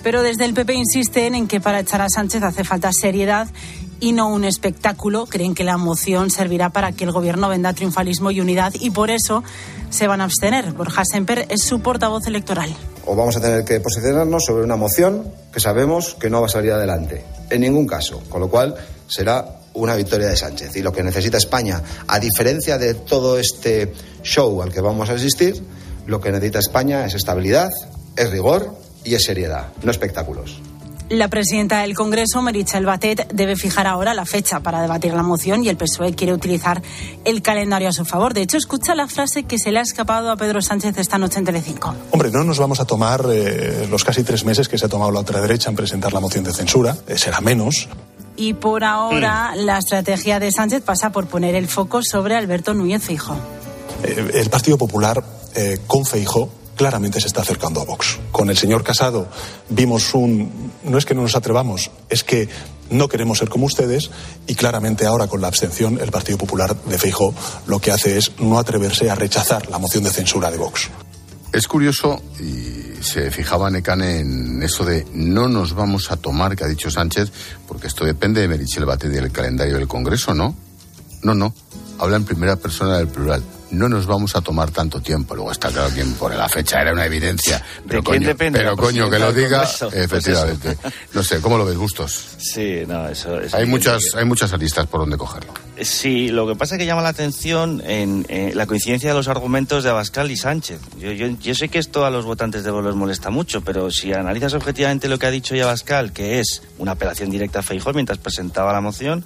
Pero 0.02 0.22
desde 0.22 0.44
el 0.44 0.54
PP 0.54 0.74
insisten 0.74 1.34
en 1.34 1.48
que 1.48 1.60
para 1.60 1.80
echar 1.80 2.00
a 2.00 2.08
Sánchez 2.08 2.42
hace 2.42 2.64
falta 2.64 2.90
seriedad 2.92 3.48
y 4.02 4.12
no 4.12 4.28
un 4.28 4.44
espectáculo. 4.44 5.26
Creen 5.26 5.54
que 5.54 5.62
la 5.62 5.76
moción 5.76 6.30
servirá 6.30 6.70
para 6.70 6.90
que 6.90 7.04
el 7.04 7.12
gobierno 7.12 7.48
venda 7.48 7.72
triunfalismo 7.72 8.32
y 8.32 8.40
unidad 8.40 8.74
y 8.78 8.90
por 8.90 9.10
eso 9.10 9.44
se 9.90 10.08
van 10.08 10.20
a 10.20 10.24
abstener. 10.24 10.72
Borja 10.72 11.04
Semper 11.04 11.46
es 11.48 11.62
su 11.62 11.80
portavoz 11.80 12.26
electoral. 12.26 12.74
O 13.06 13.14
vamos 13.14 13.36
a 13.36 13.40
tener 13.40 13.64
que 13.64 13.78
posicionarnos 13.78 14.44
sobre 14.44 14.64
una 14.64 14.76
moción 14.76 15.32
que 15.52 15.60
sabemos 15.60 16.16
que 16.18 16.30
no 16.30 16.40
va 16.40 16.46
a 16.46 16.50
salir 16.50 16.72
adelante, 16.72 17.24
en 17.50 17.60
ningún 17.60 17.86
caso, 17.86 18.22
con 18.28 18.40
lo 18.40 18.48
cual 18.48 18.74
será 19.06 19.60
una 19.74 19.94
victoria 19.94 20.28
de 20.28 20.36
Sánchez. 20.36 20.74
Y 20.76 20.82
lo 20.82 20.92
que 20.92 21.04
necesita 21.04 21.38
España, 21.38 21.80
a 22.08 22.18
diferencia 22.18 22.78
de 22.78 22.94
todo 22.94 23.38
este 23.38 23.92
show 24.24 24.62
al 24.62 24.72
que 24.72 24.80
vamos 24.80 25.10
a 25.10 25.14
asistir, 25.14 25.62
lo 26.06 26.20
que 26.20 26.32
necesita 26.32 26.58
España 26.58 27.06
es 27.06 27.14
estabilidad, 27.14 27.70
es 28.16 28.30
rigor 28.30 28.81
y 29.04 29.14
es 29.14 29.24
seriedad, 29.24 29.68
no 29.82 29.90
espectáculos. 29.90 30.60
La 31.12 31.28
presidenta 31.28 31.82
del 31.82 31.94
Congreso, 31.94 32.40
Merichel 32.40 32.86
Batet, 32.86 33.30
debe 33.34 33.54
fijar 33.54 33.86
ahora 33.86 34.14
la 34.14 34.24
fecha 34.24 34.60
para 34.60 34.80
debatir 34.80 35.12
la 35.12 35.22
moción 35.22 35.62
y 35.62 35.68
el 35.68 35.76
PSOE 35.76 36.14
quiere 36.14 36.32
utilizar 36.32 36.80
el 37.26 37.42
calendario 37.42 37.90
a 37.90 37.92
su 37.92 38.06
favor. 38.06 38.32
De 38.32 38.40
hecho, 38.40 38.56
escucha 38.56 38.94
la 38.94 39.06
frase 39.08 39.42
que 39.42 39.58
se 39.58 39.72
le 39.72 39.80
ha 39.80 39.82
escapado 39.82 40.30
a 40.30 40.36
Pedro 40.36 40.62
Sánchez 40.62 40.96
esta 40.96 41.18
noche 41.18 41.38
en 41.38 41.44
Telecinco. 41.44 41.94
Hombre, 42.12 42.30
no 42.30 42.44
nos 42.44 42.58
vamos 42.58 42.80
a 42.80 42.86
tomar 42.86 43.26
eh, 43.30 43.86
los 43.90 44.04
casi 44.04 44.24
tres 44.24 44.46
meses 44.46 44.70
que 44.70 44.78
se 44.78 44.86
ha 44.86 44.88
tomado 44.88 45.10
la 45.10 45.20
otra 45.20 45.42
derecha 45.42 45.68
en 45.68 45.76
presentar 45.76 46.14
la 46.14 46.20
moción 46.20 46.44
de 46.44 46.52
censura. 46.54 46.96
Eh, 47.06 47.18
será 47.18 47.42
menos. 47.42 47.90
Y 48.36 48.54
por 48.54 48.82
ahora, 48.82 49.52
la 49.54 49.76
estrategia 49.76 50.40
de 50.40 50.50
Sánchez 50.50 50.82
pasa 50.82 51.12
por 51.12 51.26
poner 51.26 51.54
el 51.56 51.68
foco 51.68 52.00
sobre 52.02 52.36
Alberto 52.36 52.72
Núñez 52.72 53.02
Feijóo. 53.02 53.36
Eh, 54.02 54.30
el 54.32 54.48
Partido 54.48 54.78
Popular, 54.78 55.22
con 55.86 56.06
Feijóo, 56.06 56.48
claramente 56.76 57.20
se 57.20 57.26
está 57.26 57.42
acercando 57.42 57.80
a 57.80 57.84
Vox. 57.84 58.18
Con 58.30 58.50
el 58.50 58.56
señor 58.56 58.84
Casado 58.84 59.28
vimos 59.68 60.14
un... 60.14 60.72
No 60.84 60.98
es 60.98 61.04
que 61.04 61.14
no 61.14 61.22
nos 61.22 61.36
atrevamos, 61.36 61.90
es 62.08 62.24
que 62.24 62.48
no 62.90 63.08
queremos 63.08 63.38
ser 63.38 63.48
como 63.48 63.66
ustedes 63.66 64.10
y 64.46 64.54
claramente 64.54 65.06
ahora 65.06 65.26
con 65.26 65.40
la 65.40 65.48
abstención 65.48 65.98
el 66.00 66.10
Partido 66.10 66.38
Popular 66.38 66.76
de 66.76 66.98
Feijóo 66.98 67.34
lo 67.66 67.78
que 67.78 67.90
hace 67.90 68.18
es 68.18 68.32
no 68.38 68.58
atreverse 68.58 69.10
a 69.10 69.14
rechazar 69.14 69.70
la 69.70 69.78
moción 69.78 70.04
de 70.04 70.10
censura 70.10 70.50
de 70.50 70.58
Vox. 70.58 70.90
Es 71.52 71.66
curioso 71.66 72.22
y 72.40 73.02
se 73.02 73.30
fijaba 73.30 73.70
Necane 73.70 74.20
en 74.20 74.62
eso 74.62 74.84
de 74.84 75.06
no 75.12 75.48
nos 75.48 75.74
vamos 75.74 76.10
a 76.10 76.16
tomar, 76.16 76.56
que 76.56 76.64
ha 76.64 76.68
dicho 76.68 76.90
Sánchez, 76.90 77.30
porque 77.66 77.88
esto 77.88 78.04
depende 78.04 78.40
de 78.40 78.48
Merichel 78.48 78.86
Bate 78.86 79.08
del 79.08 79.30
calendario 79.32 79.76
del 79.76 79.88
Congreso, 79.88 80.34
¿no? 80.34 80.54
No, 81.22 81.34
no. 81.34 81.54
Habla 81.98 82.16
en 82.16 82.24
primera 82.24 82.56
persona 82.56 82.96
del 82.96 83.08
plural 83.08 83.42
no 83.72 83.88
nos 83.88 84.06
vamos 84.06 84.36
a 84.36 84.40
tomar 84.40 84.70
tanto 84.70 85.00
tiempo. 85.00 85.34
Luego 85.34 85.52
está 85.52 85.68
claro 85.68 85.90
quién 85.92 86.12
pone 86.14 86.36
la 86.36 86.48
fecha, 86.48 86.80
era 86.80 86.92
una 86.92 87.06
evidencia. 87.06 87.62
Pero 87.88 88.02
coño, 88.02 88.28
depende 88.28 88.60
pero 88.60 88.76
coño 88.76 89.10
que 89.10 89.18
lo 89.18 89.32
diga, 89.32 89.68
pues 89.78 89.94
efectivamente. 89.94 90.78
no 91.12 91.22
sé, 91.22 91.40
¿cómo 91.40 91.58
lo 91.58 91.64
ves, 91.64 91.76
Gustos? 91.76 92.28
Sí, 92.38 92.82
no, 92.86 93.08
eso, 93.08 93.38
hay 93.52 93.66
muchas, 93.66 94.14
hay 94.14 94.24
muchas 94.24 94.52
aristas 94.52 94.86
por 94.86 95.00
donde 95.00 95.16
cogerlo. 95.16 95.52
Sí, 95.84 96.28
lo 96.28 96.46
que 96.46 96.54
pasa 96.54 96.74
es 96.74 96.78
que 96.78 96.86
llama 96.86 97.02
la 97.02 97.08
atención 97.08 97.82
en 97.86 98.26
la 98.54 98.66
coincidencia 98.66 99.10
de 99.10 99.14
los 99.14 99.28
argumentos 99.28 99.82
de 99.84 99.90
Abascal 99.90 100.30
y 100.30 100.36
Sánchez. 100.36 100.80
Yo, 100.98 101.12
yo, 101.12 101.28
yo, 101.28 101.54
sé 101.54 101.68
que 101.68 101.78
esto 101.78 102.04
a 102.04 102.10
los 102.10 102.24
votantes 102.24 102.62
de 102.62 102.70
Vox 102.70 102.84
les 102.84 102.94
molesta 102.94 103.30
mucho, 103.30 103.62
pero 103.62 103.90
si 103.90 104.12
analizas 104.12 104.54
objetivamente 104.54 105.08
lo 105.08 105.18
que 105.18 105.26
ha 105.26 105.30
dicho 105.30 105.54
Abascal, 105.54 106.12
que 106.12 106.40
es 106.40 106.62
una 106.78 106.92
apelación 106.92 107.30
directa 107.30 107.60
a 107.60 107.62
Feijóo 107.62 107.92
mientras 107.94 108.18
presentaba 108.18 108.72
la 108.72 108.80
moción, 108.80 109.24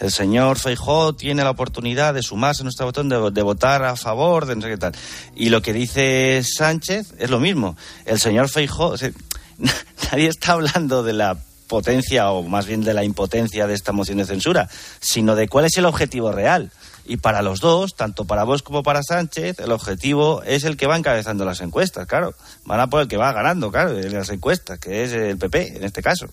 el 0.00 0.10
señor 0.10 0.58
Feijóo 0.58 1.14
tiene 1.14 1.44
la 1.44 1.50
oportunidad 1.50 2.14
de 2.14 2.22
sumarse 2.22 2.62
a 2.62 2.64
nuestra 2.64 2.86
botón, 2.86 3.08
de, 3.08 3.30
de, 3.30 3.42
votar 3.42 3.84
a 3.84 3.96
favor, 3.96 4.46
de 4.46 4.56
no 4.56 4.62
sé 4.62 4.68
qué 4.68 4.76
tal. 4.76 4.92
Y 5.34 5.48
lo 5.48 5.62
que 5.62 5.72
dice 5.72 6.42
Sánchez 6.44 7.14
es 7.18 7.30
lo 7.30 7.40
mismo. 7.40 7.76
El 8.04 8.18
señor 8.18 8.48
Feijóo, 8.48 8.88
o 8.88 8.96
sea, 8.96 9.10
nadie 10.12 10.28
está 10.28 10.52
hablando 10.52 11.02
de 11.02 11.12
la 11.12 11.38
potencia 11.66 12.30
o 12.30 12.42
más 12.42 12.66
bien 12.66 12.82
de 12.82 12.94
la 12.94 13.04
impotencia 13.04 13.66
de 13.66 13.74
esta 13.74 13.92
moción 13.92 14.18
de 14.18 14.26
censura, 14.26 14.68
sino 15.00 15.34
de 15.34 15.48
cuál 15.48 15.64
es 15.64 15.76
el 15.76 15.86
objetivo 15.86 16.32
real. 16.32 16.70
Y 17.06 17.18
para 17.18 17.42
los 17.42 17.60
dos, 17.60 17.94
tanto 17.94 18.24
para 18.24 18.44
vos 18.44 18.62
como 18.62 18.82
para 18.82 19.02
Sánchez, 19.02 19.58
el 19.60 19.72
objetivo 19.72 20.42
es 20.42 20.64
el 20.64 20.78
que 20.78 20.86
va 20.86 20.96
encabezando 20.96 21.44
las 21.44 21.60
encuestas, 21.60 22.06
claro. 22.06 22.34
Van 22.64 22.80
a 22.80 22.88
por 22.88 23.02
el 23.02 23.08
que 23.08 23.18
va 23.18 23.30
ganando, 23.32 23.70
claro, 23.70 23.98
en 23.98 24.12
las 24.14 24.30
encuestas, 24.30 24.78
que 24.78 25.04
es 25.04 25.12
el 25.12 25.36
PP 25.36 25.76
en 25.76 25.84
este 25.84 26.02
caso. 26.02 26.26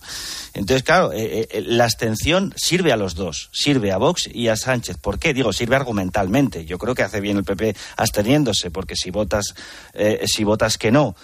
Entonces, 0.53 0.83
claro, 0.83 1.11
eh, 1.11 1.47
eh, 1.51 1.61
la 1.65 1.83
abstención 1.83 2.53
sirve 2.55 2.93
a 2.93 2.95
los 2.95 3.15
dos, 3.15 3.49
sirve 3.51 3.91
a 3.91 3.97
Vox 3.97 4.29
y 4.31 4.47
a 4.47 4.55
Sánchez. 4.55 4.97
¿Por 4.97 5.19
qué? 5.19 5.33
Digo, 5.33 5.51
sirve 5.51 5.75
argumentalmente. 5.75 6.63
Yo 6.63 6.77
creo 6.77 6.95
que 6.95 7.03
hace 7.03 7.19
bien 7.19 7.37
el 7.37 7.43
PP 7.43 7.75
absteniéndose, 7.97 8.71
porque 8.71 8.95
si 8.95 9.11
votas, 9.11 9.53
eh, 9.93 10.23
si 10.25 10.45
votas 10.45 10.77
que 10.77 10.91
no, 10.91 11.15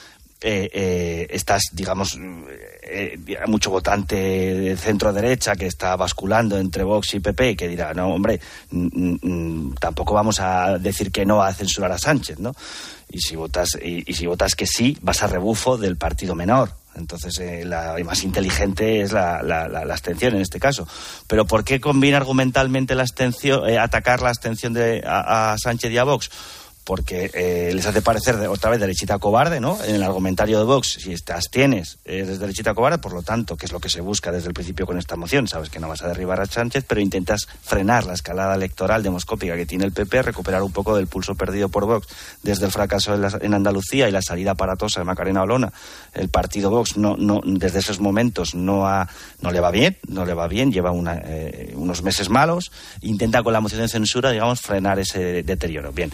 eh, 0.41 1.27
eh, 1.29 1.39
digamos, 1.71 2.17
eh, 2.83 3.19
mucho 3.47 3.71
votante 3.71 4.15
de 4.15 4.77
centro 4.77 5.11
derecha 5.11 5.55
que 5.55 5.65
está 5.65 5.95
basculando 5.95 6.57
entre 6.57 6.83
Vox 6.83 7.15
y 7.15 7.19
PP 7.19 7.51
y 7.51 7.55
que 7.55 7.67
dirá, 7.67 7.93
no, 7.93 8.09
hombre, 8.09 8.39
tampoco 9.79 10.13
vamos 10.13 10.39
a 10.39 10.77
decir 10.77 11.11
que 11.11 11.25
no 11.25 11.41
a 11.41 11.53
censurar 11.53 11.91
a 11.91 11.97
Sánchez, 11.97 12.39
¿no? 12.39 12.53
Y 13.09 13.19
si 13.19 13.35
votas, 13.35 13.69
y, 13.81 14.13
si 14.13 14.27
votas 14.27 14.55
que 14.55 14.67
sí, 14.67 14.97
vas 15.01 15.23
a 15.23 15.27
rebufo 15.27 15.77
del 15.77 15.97
partido 15.97 16.35
menor. 16.35 16.71
Entonces, 16.95 17.37
eh, 17.39 17.63
la 17.63 17.95
más 18.03 18.23
inteligente 18.23 19.01
es 19.01 19.11
la, 19.11 19.41
la, 19.43 19.67
la, 19.67 19.81
abstención 19.81 20.35
en 20.35 20.41
este 20.41 20.59
caso. 20.59 20.87
Pero 21.27 21.45
¿por 21.45 21.63
qué 21.63 21.79
conviene 21.79 22.17
argumentalmente 22.17 22.95
la 22.95 23.03
abstención, 23.03 23.69
eh, 23.69 23.77
atacar 23.77 24.21
la 24.21 24.29
abstención 24.29 24.73
de, 24.73 25.03
a 25.05 25.55
Sánchez 25.59 25.91
y 25.91 25.97
a 25.97 26.03
Vox? 26.03 26.29
Porque 26.87 27.29
eh, 27.33 27.71
les 27.73 27.85
hace 27.85 28.01
parecer 28.01 28.35
otra 28.47 28.69
vez 28.69 28.79
derechita 28.79 29.19
cobarde, 29.19 29.59
¿no? 29.59 29.77
En 29.83 29.95
el 29.95 30.03
argumentario 30.03 30.57
de 30.57 30.63
Vox, 30.63 30.99
si 31.01 31.11
estás 31.11 31.49
tienes, 31.51 31.97
eres 32.05 32.39
derechita 32.39 32.73
cobarde, 32.73 32.97
por 32.97 33.11
lo 33.11 33.23
tanto, 33.23 33.57
que 33.57 33.65
es 33.65 33.73
lo 33.73 33.81
que 33.81 33.89
se 33.89 33.99
busca 33.99 34.31
desde 34.31 34.47
el 34.47 34.53
principio 34.53 34.85
con 34.85 34.97
esta 34.97 35.17
moción, 35.17 35.49
sabes 35.49 35.69
que 35.69 35.81
no 35.81 35.89
vas 35.89 36.01
a 36.03 36.07
derribar 36.07 36.39
a 36.39 36.45
Sánchez, 36.45 36.85
pero 36.87 37.01
intentas 37.01 37.49
frenar 37.61 38.05
la 38.05 38.13
escalada 38.13 38.55
electoral 38.55 39.03
demoscópica 39.03 39.57
que 39.57 39.65
tiene 39.65 39.83
el 39.83 39.91
PP, 39.91 40.21
recuperar 40.21 40.63
un 40.63 40.71
poco 40.71 40.95
del 40.95 41.07
pulso 41.07 41.35
perdido 41.35 41.67
por 41.67 41.85
Vox 41.85 42.07
desde 42.41 42.65
el 42.65 42.71
fracaso 42.71 43.13
en, 43.13 43.21
la, 43.21 43.37
en 43.41 43.53
Andalucía 43.53 44.07
y 44.07 44.13
la 44.13 44.21
salida 44.21 44.51
aparatosa 44.51 45.01
de 45.01 45.03
Macarena 45.03 45.41
Olona. 45.41 45.73
El 46.13 46.29
partido 46.29 46.69
Vox 46.69 46.95
no, 46.95 47.17
no, 47.17 47.41
desde 47.43 47.79
esos 47.79 47.99
momentos 47.99 48.55
no, 48.55 48.87
ha, 48.87 49.09
le 49.41 49.59
va 49.59 49.71
bien, 49.71 49.97
no 50.07 50.25
le 50.25 50.33
va 50.33 50.47
bien, 50.47 50.71
lleva 50.71 50.91
una, 50.91 51.21
eh, 51.25 51.73
unos 51.75 52.01
meses 52.01 52.29
malos, 52.29 52.71
intenta 53.01 53.43
con 53.43 53.51
la 53.51 53.59
moción 53.59 53.81
de 53.81 53.89
censura, 53.89 54.31
digamos, 54.31 54.61
frenar 54.61 54.99
ese 54.99 55.43
deterioro. 55.43 55.91
Bien, 55.91 56.13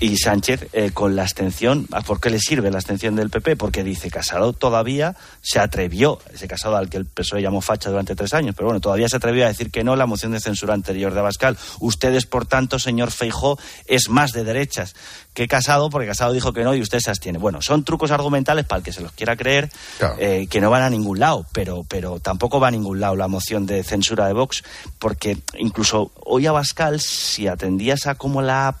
y 0.00 0.16
Sánchez 0.16 0.68
eh, 0.72 0.90
con 0.92 1.16
la 1.16 1.22
abstención. 1.22 1.86
¿Por 2.06 2.20
qué 2.20 2.30
le 2.30 2.38
sirve 2.38 2.70
la 2.70 2.78
abstención 2.78 3.16
del 3.16 3.30
PP? 3.30 3.56
Porque 3.56 3.82
dice 3.82 4.10
Casado 4.10 4.52
todavía 4.52 5.16
se 5.40 5.58
atrevió, 5.58 6.18
ese 6.32 6.48
Casado 6.48 6.76
al 6.76 6.88
que 6.88 6.96
el 6.96 7.06
PSOE 7.06 7.42
llamó 7.42 7.60
facha 7.60 7.90
durante 7.90 8.14
tres 8.14 8.34
años, 8.34 8.54
pero 8.56 8.66
bueno, 8.66 8.80
todavía 8.80 9.08
se 9.08 9.16
atrevió 9.16 9.44
a 9.44 9.48
decir 9.48 9.70
que 9.70 9.84
no 9.84 9.96
la 9.96 10.06
moción 10.06 10.32
de 10.32 10.40
censura 10.40 10.74
anterior 10.74 11.12
de 11.12 11.20
Abascal. 11.20 11.56
Ustedes, 11.80 12.26
por 12.26 12.46
tanto, 12.46 12.78
señor 12.78 13.10
Feijó, 13.10 13.58
es 13.86 14.08
más 14.08 14.32
de 14.32 14.44
derechas 14.44 14.94
que 15.34 15.48
Casado, 15.48 15.90
porque 15.90 16.08
Casado 16.08 16.32
dijo 16.32 16.52
que 16.52 16.64
no 16.64 16.74
y 16.74 16.80
usted 16.80 17.00
se 17.00 17.10
abstiene. 17.10 17.38
Bueno, 17.38 17.62
son 17.62 17.84
trucos 17.84 18.10
argumentales 18.10 18.64
para 18.64 18.78
el 18.78 18.84
que 18.84 18.92
se 18.92 19.00
los 19.00 19.12
quiera 19.12 19.36
creer, 19.36 19.70
claro. 19.98 20.16
eh, 20.18 20.46
que 20.48 20.60
no 20.60 20.70
van 20.70 20.82
a 20.82 20.90
ningún 20.90 21.18
lado, 21.18 21.46
pero, 21.52 21.84
pero 21.88 22.20
tampoco 22.20 22.60
va 22.60 22.68
a 22.68 22.72
ningún 22.72 23.00
lado 23.00 23.16
la 23.16 23.28
moción 23.28 23.66
de 23.66 23.82
censura 23.82 24.26
de 24.26 24.32
Vox, 24.32 24.64
porque 24.98 25.38
incluso 25.58 26.10
hoy 26.24 26.46
Abascal, 26.46 27.00
si 27.00 27.46
atendías 27.46 28.06
a 28.06 28.14
cómo 28.16 28.42
la 28.42 28.76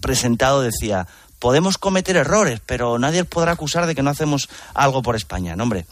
presentado 0.00 0.62
decía, 0.62 1.06
podemos 1.38 1.78
cometer 1.78 2.16
errores, 2.16 2.60
pero 2.64 2.98
nadie 2.98 3.24
podrá 3.24 3.52
acusar 3.52 3.86
de 3.86 3.94
que 3.94 4.02
no 4.02 4.10
hacemos 4.10 4.48
algo 4.74 5.02
por 5.02 5.16
España. 5.16 5.56
No, 5.56 5.64
hombre, 5.64 5.86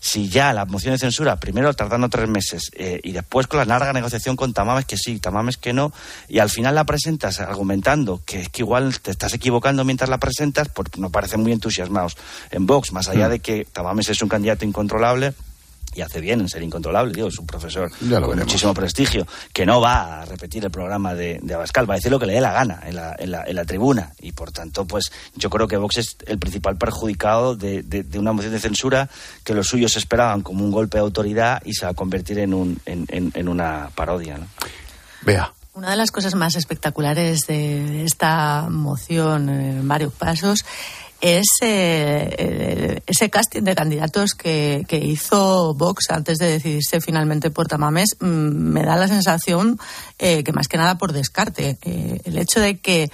si 0.00 0.28
ya 0.28 0.52
la 0.52 0.64
moción 0.64 0.94
de 0.94 0.98
censura, 0.98 1.36
primero 1.36 1.74
tardando 1.74 2.08
tres 2.08 2.28
meses 2.28 2.70
eh, 2.74 3.00
y 3.02 3.12
después 3.12 3.46
con 3.46 3.58
la 3.58 3.64
larga 3.64 3.92
negociación 3.92 4.36
con 4.36 4.52
Tamames 4.52 4.84
que 4.84 4.96
sí, 4.96 5.18
Tamames 5.18 5.56
que 5.56 5.72
no, 5.72 5.92
y 6.28 6.38
al 6.38 6.50
final 6.50 6.74
la 6.74 6.84
presentas 6.84 7.40
argumentando 7.40 8.22
que 8.24 8.42
es 8.42 8.48
que 8.48 8.62
igual 8.62 9.00
te 9.00 9.10
estás 9.10 9.34
equivocando 9.34 9.84
mientras 9.84 10.08
la 10.08 10.18
presentas, 10.18 10.68
pues 10.68 10.88
no 10.98 11.10
parecen 11.10 11.40
muy 11.40 11.52
entusiasmados 11.52 12.16
en 12.50 12.66
Vox, 12.66 12.92
más 12.92 13.08
allá 13.08 13.28
de 13.28 13.40
que 13.40 13.64
Tamames 13.64 14.08
es 14.08 14.22
un 14.22 14.28
candidato 14.28 14.64
incontrolable 14.64 15.34
y 15.96 16.02
hace 16.02 16.20
bien 16.20 16.40
en 16.40 16.48
ser 16.48 16.62
incontrolable, 16.62 17.14
digo, 17.14 17.28
es 17.28 17.38
un 17.38 17.46
profesor 17.46 17.90
con 17.90 18.38
muchísimo 18.38 18.74
prestigio, 18.74 19.26
que 19.52 19.64
no 19.64 19.80
va 19.80 20.20
a 20.20 20.24
repetir 20.26 20.62
el 20.64 20.70
programa 20.70 21.14
de, 21.14 21.40
de, 21.42 21.54
Abascal, 21.54 21.88
va 21.88 21.94
a 21.94 21.96
decir 21.96 22.10
lo 22.10 22.18
que 22.18 22.26
le 22.26 22.34
dé 22.34 22.40
la 22.40 22.52
gana 22.52 22.80
en 22.84 22.96
la, 22.96 23.16
en 23.18 23.30
la, 23.30 23.44
en 23.44 23.56
la 23.56 23.64
tribuna. 23.64 24.12
Y 24.20 24.32
por 24.32 24.52
tanto, 24.52 24.86
pues 24.86 25.10
yo 25.34 25.48
creo 25.48 25.66
que 25.66 25.78
Vox 25.78 25.96
es 25.96 26.16
el 26.26 26.38
principal 26.38 26.76
perjudicado 26.76 27.56
de, 27.56 27.82
de, 27.82 28.02
de, 28.02 28.18
una 28.18 28.32
moción 28.32 28.52
de 28.52 28.60
censura 28.60 29.08
que 29.42 29.54
los 29.54 29.68
suyos 29.68 29.96
esperaban 29.96 30.42
como 30.42 30.64
un 30.64 30.70
golpe 30.70 30.98
de 30.98 31.02
autoridad 31.02 31.62
y 31.64 31.72
se 31.72 31.86
va 31.86 31.92
a 31.92 31.94
convertir 31.94 32.38
en, 32.40 32.52
un, 32.52 32.78
en, 32.84 33.06
en, 33.08 33.32
en 33.34 33.48
una 33.48 33.90
parodia. 33.94 34.36
¿no? 34.36 34.46
Vea. 35.22 35.52
Una 35.72 35.90
de 35.90 35.96
las 35.96 36.10
cosas 36.10 36.34
más 36.34 36.56
espectaculares 36.56 37.40
de 37.48 38.04
esta 38.04 38.68
moción 38.70 39.50
en 39.50 39.86
varios 39.86 40.12
pasos 40.12 40.64
es 41.20 41.46
eh, 41.62 43.00
ese 43.06 43.30
casting 43.30 43.62
de 43.62 43.74
candidatos 43.74 44.34
que, 44.34 44.84
hizo 44.90 45.74
Vox 45.74 46.10
antes 46.10 46.38
de 46.38 46.50
decidirse 46.52 47.00
finalmente 47.00 47.50
por 47.50 47.68
Tamames. 47.68 48.16
Mm, 48.20 48.26
me 48.26 48.82
da 48.82 48.96
la 48.96 49.08
sensación 49.08 49.78
eh, 50.18 50.42
que 50.44 50.52
más 50.52 50.68
que 50.68 50.76
nada 50.76 50.98
por 50.98 51.12
descarte. 51.12 51.78
Eh, 51.82 52.20
el 52.24 52.38
hecho 52.38 52.60
de 52.60 52.78
que, 52.78 53.10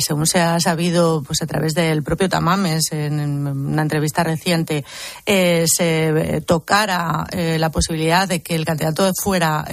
según 0.00 0.26
se 0.26 0.40
ha 0.40 0.58
sabido 0.60 1.22
pues 1.22 1.42
a 1.42 1.46
través 1.46 1.74
del 1.74 2.02
propio 2.02 2.28
Tamames 2.28 2.92
en, 2.92 3.46
una 3.46 3.82
entrevista 3.82 4.24
reciente, 4.24 4.84
se 5.24 6.42
tocara 6.46 7.26
la 7.32 7.70
posibilidad 7.70 8.28
de 8.28 8.42
que 8.42 8.54
el 8.54 8.64
candidato 8.64 9.10
fuera 9.22 9.64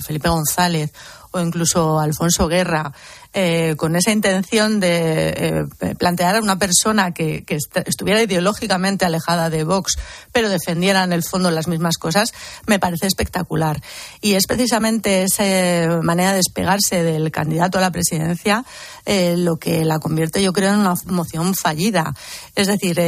Felipe 0.00 0.28
González 0.28 0.92
o 1.32 1.40
incluso 1.40 1.98
Alfonso 1.98 2.46
Guerra, 2.46 2.92
eh, 3.34 3.76
con 3.78 3.96
esa 3.96 4.12
intención 4.12 4.78
de 4.78 5.28
eh, 5.80 5.94
plantear 5.98 6.36
a 6.36 6.40
una 6.40 6.58
persona 6.58 7.14
que, 7.14 7.44
estuviera 7.86 8.22
ideológicamente 8.22 9.06
alejada 9.06 9.48
de 9.48 9.64
Vox, 9.64 9.96
pero 10.32 10.50
defendiera 10.50 11.02
en 11.02 11.14
el 11.14 11.22
fondo 11.22 11.50
las 11.50 11.66
mismas 11.66 11.96
cosas, 11.96 12.32
me 12.66 12.78
parece 12.78 13.06
espectacular. 13.06 13.80
Y 14.20 14.34
es 14.34 14.46
precisamente 14.46 15.22
esa 15.22 16.02
manera 16.02 16.30
de 16.30 16.36
despegarse 16.36 17.02
del 17.02 17.30
candidato 17.30 17.78
a 17.78 17.80
la 17.80 17.90
presidencia 17.90 18.66
eh, 19.06 19.36
lo 19.38 19.56
que 19.56 19.84
la 19.86 19.98
convierte, 19.98 20.42
yo 20.42 20.52
creo, 20.52 20.74
en 20.74 20.80
una 20.80 20.94
moción 21.06 21.54
fallida. 21.54 22.14
Es 22.54 22.66
decir, 22.66 23.00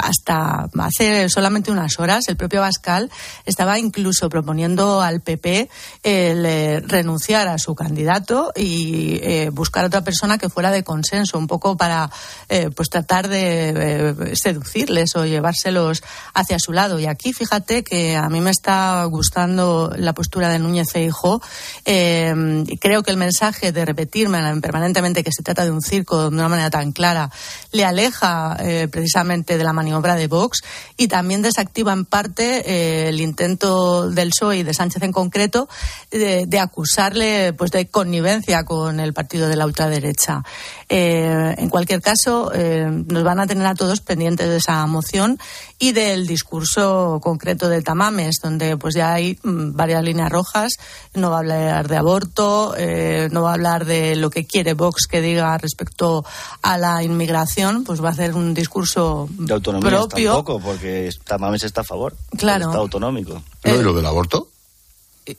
hasta 0.00 0.68
hace 0.78 1.28
solamente 1.28 1.72
unas 1.72 1.98
horas, 1.98 2.28
el 2.28 2.36
propio 2.36 2.60
Bascal 2.60 3.10
estaba 3.44 3.78
incluso 3.78 4.28
proponiendo 4.28 5.00
al 5.00 5.20
PP 5.20 5.68
el 6.04 6.88
renunciar 6.88 7.48
a 7.48 7.58
su 7.58 7.74
candidato 7.74 8.52
y 8.54 8.99
eh, 9.22 9.50
buscar 9.50 9.84
otra 9.84 10.02
persona 10.02 10.38
que 10.38 10.48
fuera 10.48 10.70
de 10.70 10.82
consenso, 10.82 11.38
un 11.38 11.46
poco 11.46 11.76
para 11.76 12.10
eh, 12.48 12.70
pues 12.74 12.88
tratar 12.88 13.28
de 13.28 13.72
eh, 13.76 14.34
seducirles 14.34 15.14
o 15.16 15.24
llevárselos 15.24 16.02
hacia 16.34 16.58
su 16.58 16.72
lado. 16.72 16.98
Y 16.98 17.06
aquí 17.06 17.32
fíjate 17.32 17.82
que 17.84 18.16
a 18.16 18.28
mí 18.28 18.40
me 18.40 18.50
está 18.50 19.04
gustando 19.04 19.92
la 19.96 20.12
postura 20.12 20.48
de 20.48 20.58
Núñez 20.58 20.88
Feijóo 20.92 21.40
y 21.86 22.76
creo 22.78 23.02
que 23.02 23.10
el 23.10 23.16
mensaje 23.16 23.72
de 23.72 23.84
repetirme 23.84 24.38
permanentemente 24.60 25.24
que 25.24 25.32
se 25.32 25.42
trata 25.42 25.64
de 25.64 25.70
un 25.70 25.82
circo 25.82 26.22
de 26.22 26.28
una 26.28 26.48
manera 26.48 26.70
tan 26.70 26.92
clara 26.92 27.30
le 27.72 27.84
aleja 27.84 28.56
precisamente 28.90 29.58
de 29.58 29.64
la 29.64 29.72
maniobra 29.72 30.16
de 30.16 30.26
Vox 30.26 30.60
y 30.96 31.08
también 31.08 31.42
desactiva 31.42 31.92
en 31.92 32.04
parte 32.04 33.08
el 33.08 33.20
intento 33.20 34.10
del 34.10 34.30
PSOE 34.30 34.58
y 34.58 34.62
de 34.62 34.74
Sánchez 34.74 35.02
en 35.02 35.12
concreto 35.12 35.68
de, 36.10 36.46
de 36.46 36.58
acusarle 36.58 37.52
pues 37.52 37.70
de 37.70 37.86
connivencia 37.88 38.64
con 38.64 38.89
en 38.90 39.00
el 39.00 39.12
partido 39.12 39.48
de 39.48 39.56
la 39.56 39.66
ultraderecha. 39.66 40.42
Eh, 40.88 41.54
en 41.56 41.68
cualquier 41.68 42.00
caso, 42.00 42.50
eh, 42.54 42.88
nos 42.90 43.22
van 43.22 43.40
a 43.40 43.46
tener 43.46 43.66
a 43.66 43.74
todos 43.74 44.00
pendientes 44.00 44.48
de 44.48 44.56
esa 44.56 44.84
moción 44.86 45.38
y 45.78 45.92
del 45.92 46.26
discurso 46.26 47.20
concreto 47.22 47.68
de 47.68 47.82
Tamames, 47.82 48.36
donde 48.42 48.76
pues 48.76 48.94
ya 48.94 49.12
hay 49.12 49.38
mm, 49.42 49.76
varias 49.76 50.02
líneas 50.02 50.30
rojas. 50.30 50.72
No 51.14 51.30
va 51.30 51.36
a 51.36 51.40
hablar 51.40 51.88
de 51.88 51.96
aborto, 51.96 52.74
eh, 52.76 53.28
no 53.32 53.42
va 53.42 53.50
a 53.50 53.54
hablar 53.54 53.84
de 53.84 54.16
lo 54.16 54.30
que 54.30 54.46
quiere 54.46 54.74
Vox 54.74 55.06
que 55.06 55.20
diga 55.20 55.56
respecto 55.58 56.24
a 56.62 56.78
la 56.78 57.02
inmigración, 57.02 57.84
pues 57.84 58.02
va 58.02 58.08
a 58.08 58.12
hacer 58.12 58.34
un 58.34 58.54
discurso 58.54 59.28
de 59.30 59.54
autonomía 59.54 59.90
propio. 59.90 60.34
tampoco, 60.34 60.60
porque 60.60 61.10
Tamames 61.24 61.62
está 61.64 61.82
a 61.82 61.84
favor. 61.84 62.16
Claro. 62.36 62.66
Está 62.66 62.78
autonómico. 62.78 63.42
¿No? 63.64 63.74
¿Y 63.74 63.82
lo 63.82 63.94
del 63.94 64.06
aborto? 64.06 64.48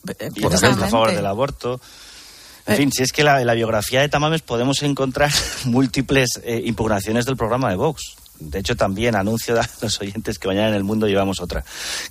Porque 0.04 0.56
está 0.56 0.70
a 0.70 0.89
favor 0.89 1.12
del 1.12 1.26
aborto. 1.26 1.80
En 2.68 2.78
fin, 2.78 2.91
si 2.91 3.03
es 3.03 3.12
que 3.12 3.24
la, 3.24 3.43
la 3.43 3.53
biografía 3.53 4.01
de 4.01 4.09
Tamames 4.09 4.41
podemos 4.41 4.82
encontrar 4.84 5.32
múltiples 5.66 6.30
eh, 6.43 6.62
impugnaciones 6.66 7.26
del 7.26 7.38
programa 7.38 7.70
de 7.70 7.76
Vox. 7.76 8.16
De 8.41 8.59
hecho, 8.59 8.76
también 8.76 9.16
anuncio 9.16 9.59
a 9.59 9.70
los 9.82 10.01
oyentes 10.01 10.39
que 10.39 10.47
mañana 10.47 10.70
en 10.70 10.74
el 10.74 10.84
mundo 10.84 11.07
llevamos 11.07 11.39
otra. 11.39 11.64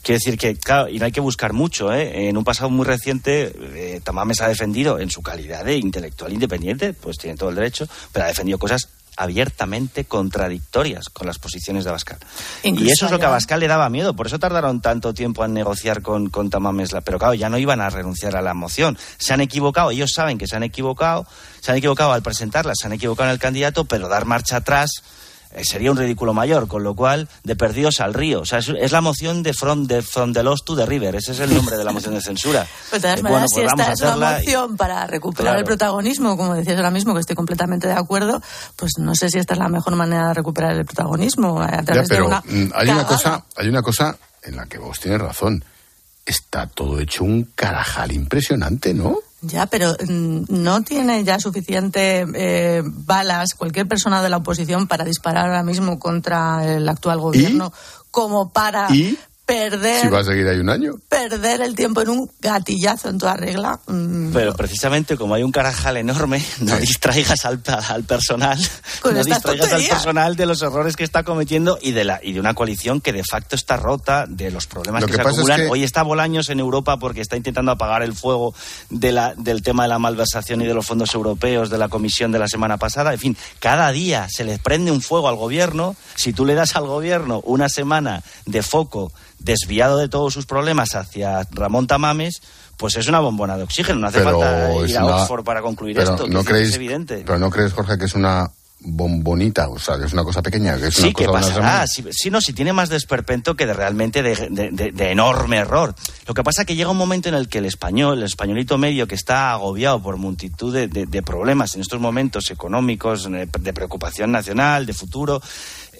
Quiero 0.03 0.18
decir 0.18 0.38
que, 0.38 0.55
claro, 0.55 0.88
y 0.88 0.98
no 0.98 1.05
hay 1.05 1.12
que 1.12 1.20
buscar 1.20 1.53
mucho, 1.53 1.92
¿eh? 1.92 2.28
En 2.28 2.36
un 2.36 2.44
pasado 2.44 2.70
muy 2.70 2.86
reciente, 2.86 3.53
eh, 3.74 4.01
Tamames 4.03 4.40
ha 4.40 4.48
defendido, 4.48 5.01
en 5.01 5.11
su 5.11 5.22
calidad 5.22 5.64
de 5.64 5.76
intelectual 5.76 6.32
independiente, 6.32 6.92
pues 6.92 7.18
tiene 7.18 7.36
todo 7.36 7.51
el 7.51 7.57
derecho, 7.57 7.88
pero 8.12 8.26
ha 8.26 8.28
defendido 8.28 8.59
cosas 8.59 8.88
abiertamente 9.20 10.06
contradictorias 10.06 11.10
con 11.10 11.26
las 11.26 11.38
posiciones 11.38 11.84
de 11.84 11.90
Abascal. 11.90 12.18
y 12.62 12.90
eso 12.90 13.04
es 13.04 13.12
lo 13.12 13.18
que 13.18 13.26
a 13.26 13.28
Abascal 13.28 13.60
le 13.60 13.68
daba 13.68 13.90
miedo. 13.90 14.16
Por 14.16 14.26
eso 14.26 14.38
tardaron 14.38 14.80
tanto 14.80 15.12
tiempo 15.12 15.44
en 15.44 15.52
negociar 15.52 16.00
con, 16.00 16.30
con 16.30 16.48
Tamamesla. 16.48 17.02
Pero 17.02 17.18
claro, 17.18 17.34
ya 17.34 17.50
no 17.50 17.58
iban 17.58 17.82
a 17.82 17.90
renunciar 17.90 18.34
a 18.34 18.40
la 18.40 18.54
moción. 18.54 18.96
Se 19.18 19.34
han 19.34 19.42
equivocado, 19.42 19.90
ellos 19.90 20.12
saben 20.14 20.38
que 20.38 20.46
se 20.46 20.56
han 20.56 20.62
equivocado, 20.62 21.26
se 21.60 21.70
han 21.70 21.76
equivocado 21.76 22.12
al 22.12 22.22
presentarla, 22.22 22.72
se 22.74 22.86
han 22.86 22.94
equivocado 22.94 23.28
en 23.28 23.34
el 23.34 23.38
candidato, 23.38 23.84
pero 23.84 24.08
dar 24.08 24.24
marcha 24.24 24.56
atrás 24.56 25.02
sería 25.62 25.90
un 25.90 25.96
ridículo 25.96 26.32
mayor, 26.32 26.68
con 26.68 26.82
lo 26.82 26.94
cual, 26.94 27.28
de 27.44 27.57
perdidos 27.57 28.01
al 28.01 28.14
río. 28.14 28.40
O 28.40 28.46
sea, 28.46 28.61
es, 28.61 28.92
la 28.92 29.01
moción 29.01 29.42
de 29.42 29.53
From, 29.53 29.86
de 29.86 30.03
From 30.03 30.32
the 30.32 30.42
Lost 30.42 30.64
to 30.64 30.76
the 30.76 30.86
River. 30.86 31.16
Ese 31.16 31.32
es 31.32 31.40
el 31.40 31.55
nombre 31.55 31.76
de 31.76 31.84
la 31.84 31.92
moción 31.92 32.14
de 32.14 32.20
censura. 32.20 32.66
Pues 32.90 33.03
de 33.03 33.09
todas 33.09 33.20
eh, 33.20 33.22
maneras, 33.22 33.51
si 33.55 33.61
esta 33.61 33.92
es 33.92 34.01
una 34.01 34.16
moción 34.16 34.76
para 34.76 35.07
recuperar 35.07 35.57
el 35.59 35.64
protagonismo, 35.64 36.36
como 36.36 36.55
decías 36.55 36.76
ahora 36.76 36.90
mismo, 36.90 37.14
que 37.14 37.20
estoy 37.20 37.36
completamente 37.36 37.86
de 37.86 37.92
acuerdo, 37.92 38.42
pues 38.76 38.92
no 38.98 39.14
sé 39.14 39.30
si 39.30 39.38
esta 39.38 39.55
es 39.55 39.61
la 39.61 39.68
mejor 39.68 39.94
manera 39.94 40.28
de 40.28 40.34
recuperar 40.34 40.76
el 40.76 40.84
protagonismo. 40.84 41.61
A 41.61 41.82
través 41.82 42.09
pero 42.09 42.22
de 42.22 42.28
una 42.28 42.40
mm, 42.40 42.72
hay 42.74 42.88
una 42.88 43.07
cosa, 43.07 43.44
hay 43.57 43.68
una 43.68 43.82
cosa 43.82 44.16
en 44.42 44.57
la 44.57 44.66
que 44.66 44.78
vos 44.78 44.98
tienes 44.98 45.20
razón. 45.20 45.64
Está 46.26 46.66
todo 46.66 46.98
hecho 46.98 47.24
un 47.24 47.53
carajal 47.55 48.12
impresionante, 48.12 48.92
¿no? 48.92 49.18
Ya, 49.43 49.66
pero 49.66 49.93
mm, 49.93 50.45
no 50.49 50.82
tiene 50.82 51.24
ya 51.24 51.38
suficiente 51.38 52.26
eh, 52.34 52.82
balas 52.84 53.55
cualquier 53.55 53.88
persona 53.88 54.22
de 54.22 54.28
la 54.28 54.38
oposición 54.38 54.86
para 54.86 55.05
disparar 55.05 55.47
ahora 55.47 55.62
mismo 55.62 55.99
contra 55.99 56.76
el 56.76 56.88
actual 56.88 57.20
gobierno 57.20 57.72
como 58.11 58.51
para 58.51 58.88
perder. 59.51 60.03
Si 60.03 60.09
va 60.09 60.20
a 60.20 60.24
seguir 60.24 60.46
ahí 60.48 60.59
un 60.59 60.70
año. 60.70 60.94
Perder 61.09 61.61
el 61.62 61.74
tiempo 61.74 62.03
en 62.03 62.11
un 62.11 62.30
gatillazo 62.40 63.09
en 63.09 63.18
toda 63.18 63.36
regla. 63.36 63.80
Mm. 63.86 64.32
Pero 64.32 64.55
precisamente 64.55 65.16
como 65.16 65.34
hay 65.34 65.42
un 65.42 65.53
carajal 65.53 65.96
enorme, 65.96 66.44
no 66.61 66.76
distraigas 66.76 67.44
al, 67.44 67.61
al 67.66 68.05
personal. 68.05 68.59
no 69.05 69.24
distraigas 69.24 69.72
al 69.72 69.82
personal 69.82 70.36
de 70.36 70.46
los 70.46 70.62
errores 70.62 70.96
que 70.96 71.05
está 71.05 71.24
cometiendo 71.24 71.78
y 71.80 71.92
de, 71.92 72.05
la, 72.05 72.20
y 72.22 72.32
de 72.32 72.40
una 72.40 72.55
coalición 72.55 73.01
que 73.01 73.12
de 73.12 73.24
facto 73.24 73.57
está 73.57 73.76
rota, 73.76 74.26
de 74.28 74.51
los 74.51 74.66
problemas 74.66 75.05
que, 75.05 75.14
se 75.14 75.20
acumulan. 75.20 75.68
Hoy 75.70 75.82
está 75.82 76.03
Bolaños 76.03 76.48
en 76.48 76.61
Europa 76.61 76.98
porque 76.98 77.20
está 77.20 77.36
intentando 77.36 77.72
apagar 77.72 78.03
el 78.03 78.14
fuego 78.14 78.55
de 78.88 79.12
la, 79.12 79.34
del 79.34 79.62
tema 79.62 79.84
de 79.84 79.88
la 79.88 79.98
malversación 79.98 80.62
y 80.62 80.66
de 80.66 80.74
los 80.74 80.86
fondos 80.86 81.14
europeos 81.14 81.70
de 81.70 81.78
la 81.78 81.88
comisión 81.88 82.32
de 82.32 82.38
la 82.38 82.48
semana 82.48 82.76
pasada. 82.76 83.12
En 83.12 83.18
fin, 83.18 83.36
cada 83.59 83.90
día 83.92 84.28
se 84.30 84.44
les 84.44 84.59
prende 84.59 84.90
un 84.90 85.03
fuego 85.03 85.28
al 85.28 85.36
gobierno. 85.36 85.96
Si 86.14 86.32
tú 86.32 86.44
le 86.44 86.55
das 86.55 86.76
al 86.76 86.86
gobierno 86.86 87.40
una 87.44 87.68
semana 87.68 88.22
de 88.46 88.62
foco 88.62 89.12
desviado 89.41 89.99
de 89.99 90.09
todos 90.09 90.32
sus 90.32 90.47
problemas 90.47 90.95
hacia 90.95 91.47
Ramón 91.51 91.86
Tamames, 91.86 92.41
pues 92.76 92.97
es 92.97 93.09
una 93.09 93.20
bombona 93.20 93.57
de 93.57 93.64
oxígeno. 93.64 93.99
No 94.01 94.07
hace 94.07 94.22
falta 94.22 94.74
ir 94.86 94.97
a 94.97 95.05
Oxford 95.05 95.45
para 95.45 95.61
concluir 95.61 95.99
esto. 95.99 96.26
No 96.26 96.45
creéis, 96.45 96.70
es 96.70 96.76
evidente. 96.76 97.22
Pero 97.26 97.38
no 97.38 97.51
crees, 97.51 97.72
Jorge, 97.72 97.99
que 97.99 98.07
es 98.07 98.14
una 98.14 98.51
bombonita, 98.82 99.68
o 99.68 99.78
sea, 99.78 99.99
que 99.99 100.07
es 100.07 100.12
una 100.12 100.24
cosa 100.24 100.41
pequeña. 100.41 100.78
Que 100.78 100.86
es 100.86 100.95
sí, 100.95 101.03
una 101.03 101.12
que 101.12 101.26
cosa 101.26 101.41
pasará. 101.41 101.86
Si, 101.86 102.30
no, 102.30 102.41
si 102.41 102.53
tiene 102.53 102.72
más 102.72 102.88
desperpento 102.88 103.55
que 103.55 103.66
de 103.66 103.74
realmente 103.74 104.22
de, 104.22 105.11
enorme 105.11 105.59
error. 105.59 105.95
Lo 106.26 106.34
que 106.34 106.43
pasa 106.43 106.62
es 106.62 106.66
que 106.66 106.76
llega 106.76 106.91
un 106.91 106.97
momento 106.97 107.28
en 107.28 107.34
el 107.34 107.49
que 107.49 107.59
el 107.59 107.66
español, 107.66 108.18
el 108.18 108.24
españolito 108.24 108.78
medio, 108.78 109.07
que 109.07 109.14
está 109.14 109.53
agobiado 109.53 110.03
por 110.03 110.16
multitud 110.16 110.74
de, 110.74 111.22
problemas 111.22 111.74
en 111.74 111.82
estos 111.82 112.01
momentos 112.01 112.51
económicos, 112.51 113.28
de 113.30 113.72
preocupación 113.72 114.32
nacional, 114.32 114.86
de 114.86 114.95
futuro, 114.95 115.43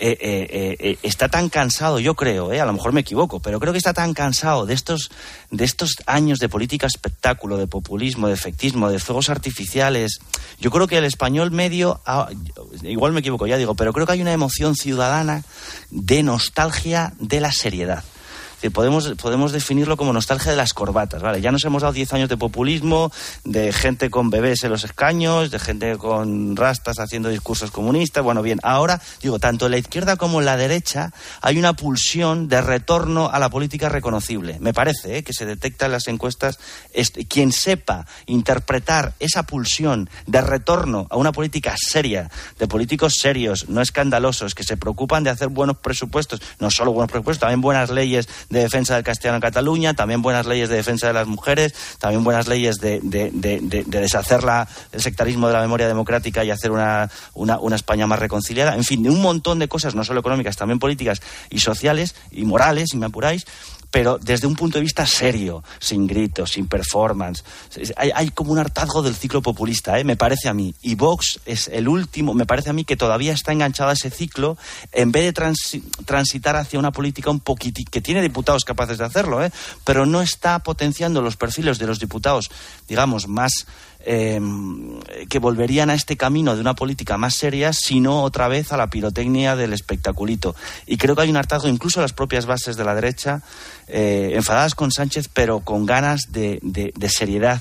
eh, 0.03 0.17
eh, 0.19 0.77
eh, 0.81 0.99
está 1.03 1.29
tan 1.29 1.51
cansado, 1.51 1.99
yo 1.99 2.15
creo, 2.15 2.51
a 2.51 2.65
lo 2.65 2.73
mejor 2.73 2.93
me 2.93 3.03
equivoco, 3.03 3.41
pero 3.41 3.61
creo 3.61 3.73
que 3.73 3.79
está 3.79 3.93
tan 3.93 4.15
cansado 4.15 4.65
de 4.65 4.73
estos, 4.73 5.11
de 5.51 5.65
estos 5.65 5.97
años 6.07 6.39
de 6.39 6.49
política 6.49 6.87
espectáculo, 6.87 7.59
de 7.59 7.67
populismo, 7.67 8.29
de 8.29 8.35
efectismo, 8.35 8.89
de 8.89 8.99
fuegos 8.99 9.29
artificiales. 9.29 10.21
Yo 10.59 10.71
creo 10.71 10.87
que 10.87 10.97
el 10.97 11.05
español 11.05 11.51
medio, 11.51 12.01
ah, 12.07 12.31
igual 12.83 13.13
me 13.13 13.21
equivoco, 13.21 13.47
ya 13.47 13.59
digo, 13.59 13.75
pero 13.75 13.93
creo 13.93 14.07
que 14.07 14.13
hay 14.13 14.23
una 14.23 14.33
emoción 14.33 14.75
ciudadana 14.75 15.45
de 15.91 16.23
nostalgia 16.23 17.13
de 17.19 17.41
la 17.41 17.53
seriedad 17.53 18.03
podemos, 18.69 19.11
podemos 19.21 19.53
definirlo 19.53 19.97
como 19.97 20.13
nostalgia 20.13 20.51
de 20.51 20.57
las 20.59 20.75
corbatas, 20.75 21.23
¿vale? 21.23 21.41
Ya 21.41 21.51
nos 21.51 21.65
hemos 21.65 21.81
dado 21.81 21.95
10 21.95 22.13
años 22.13 22.29
de 22.29 22.37
populismo, 22.37 23.11
de 23.45 23.73
gente 23.73 24.11
con 24.11 24.29
bebés 24.29 24.63
en 24.65 24.71
los 24.71 24.85
escaños, 24.85 25.51
de 25.51 25.59
gente 25.59 25.97
con 25.97 26.57
rastas 26.57 26.99
haciendo 26.99 27.31
discursos 27.31 27.71
comunistas. 27.71 28.23
Bueno, 28.23 28.43
bien, 28.43 28.61
ahora, 28.63 29.01
digo, 29.23 29.39
tanto 29.39 29.67
en 29.67 29.73
la 29.73 29.79
izquierda 29.79 30.17
como 30.17 30.41
en 30.41 30.47
la 30.47 30.59
derecha 30.59 31.13
hay 31.41 31.59
una 31.59 31.73
pulsión 31.73 32.49
de 32.49 32.61
retorno 32.61 33.31
a 33.33 33.39
la 33.39 33.49
política 33.49 33.89
reconocible. 33.89 34.59
Me 34.61 34.75
parece 34.75 35.19
¿eh? 35.19 35.23
que 35.23 35.33
se 35.33 35.47
detecta 35.47 35.87
en 35.87 35.93
las 35.93 36.09
encuestas. 36.09 36.59
Quien 37.29 37.53
sepa 37.53 38.07
interpretar 38.27 39.15
esa 39.21 39.45
pulsión 39.45 40.11
de 40.27 40.41
retorno 40.41 41.07
a 41.11 41.17
una 41.17 41.33
política 41.33 41.75
seria, 41.77 42.31
de 42.59 42.67
políticos 42.67 43.15
serios, 43.19 43.69
no 43.69 43.81
escandalosos, 43.81 44.55
que 44.55 44.65
se 44.65 44.77
preocupan 44.77 45.25
de 45.25 45.31
hacer 45.31 45.49
buenos 45.49 45.79
presupuestos, 45.79 46.43
no 46.59 46.71
solo 46.71 46.93
buenos 46.93 47.11
presupuestos, 47.11 47.41
también 47.41 47.61
buenas 47.61 47.91
leyes 47.91 48.29
de 48.51 48.61
defensa 48.61 48.95
del 48.95 49.05
castellano 49.05 49.37
en 49.37 49.43
Cataluña, 49.43 49.95
también 49.95 50.23
buenas 50.23 50.47
leyes 50.47 50.69
de 50.69 50.77
defensa 50.77 51.07
de 51.07 51.13
las 51.13 51.27
mujeres, 51.27 51.75
también 51.99 52.25
buenas 52.25 52.49
leyes 52.49 52.77
de, 52.79 53.01
deshacer 53.87 54.41
el 54.93 55.01
sectarismo 55.01 55.47
de 55.47 55.55
la 55.55 55.61
memoria 55.61 55.87
democrática 55.89 56.45
y 56.45 56.51
hacer 56.51 56.71
una, 56.71 57.11
una, 57.35 57.77
España 57.77 58.07
más 58.07 58.19
reconciliada. 58.19 58.75
En 58.75 58.85
fin, 58.85 59.03
de 59.03 59.11
un 59.11 59.23
montón 59.23 59.59
de 59.59 59.69
cosas, 59.69 59.95
no 59.95 60.05
solo 60.05 60.21
económicas, 60.21 60.57
también 60.57 60.79
políticas 60.79 61.23
y 61.49 61.61
sociales 61.61 62.15
y 62.31 62.45
morales, 62.45 62.89
si 62.91 62.97
me 62.97 63.07
apuráis, 63.07 63.47
pero 63.91 64.19
desde 64.19 64.47
un 64.47 64.55
punto 64.55 64.79
de 64.79 64.83
vista 64.83 65.07
serio, 65.07 65.65
sin 65.79 66.07
gritos, 66.07 66.53
sin 66.53 66.67
performance. 66.67 67.45
Hay, 67.97 68.31
como 68.31 68.53
un 68.53 68.59
hartazgo 68.59 69.03
del 69.03 69.15
ciclo 69.15 69.43
populista, 69.43 69.99
¿eh? 69.99 70.05
me 70.05 70.17
parece 70.17 70.49
a 70.49 70.55
mí. 70.55 70.75
Y 70.83 70.95
Vox 70.95 71.41
es 71.45 71.69
el 71.69 71.89
último, 71.89 72.35
me 72.35 72.47
parece 72.47 72.71
a 72.71 72.73
mí 72.73 72.85
que 72.85 72.97
todavía 72.97 73.33
está 73.33 73.53
enganchado 73.53 73.91
a 73.91 73.95
ese 73.95 74.11
ciclo, 74.11 74.57
en 74.93 75.13
vez 75.13 75.35
de 75.35 75.83
transitar 76.05 76.57
hacia 76.57 76.79
una 76.79 76.93
política 76.93 77.31
un 77.31 77.41
poquitito, 77.41 77.91
que 77.91 78.01
tiene 78.01 78.23
diputados 78.23 78.65
capaces 78.65 78.99
de 78.99 79.05
hacerlo, 79.05 79.45
¿eh? 79.45 79.51
pero 79.85 80.07
no 80.07 80.23
está 80.23 80.61
potenciando 80.61 81.23
los 81.23 81.37
perfiles 81.37 81.79
de 81.79 81.87
los 81.87 81.99
diputados, 81.99 82.51
digamos, 82.89 83.27
más 83.29 83.67
Em, 84.03 84.99
que 85.29 85.39
volverían 85.39 85.91
a 85.91 85.95
este 85.95 86.17
camino 86.17 86.55
de 86.55 86.63
una 86.63 86.75
política 86.75 87.19
más 87.19 87.35
seria, 87.35 87.73
sino 87.75 88.23
otra 88.23 88.49
vez 88.49 88.73
a 88.73 88.79
la 88.79 88.89
pirotecnia 88.89 89.57
del 89.57 89.75
espectaculito. 89.75 90.57
Y 90.87 90.97
creo 90.97 91.15
que 91.15 91.23
hay 91.23 91.31
un 91.31 91.37
hartazgo, 91.37 91.69
incluso 91.69 92.01
las 92.01 92.15
propias 92.15 92.47
bases 92.47 92.77
de 92.77 92.85
la 92.85 92.95
derecha, 92.95 93.43
eh, 93.89 94.31
enfadadas 94.35 94.75
con 94.75 94.91
Sánchez, 94.91 95.29
pero 95.29 95.61
con 95.61 95.85
ganas 95.85 96.33
de, 96.33 96.61
seriedad 97.11 97.61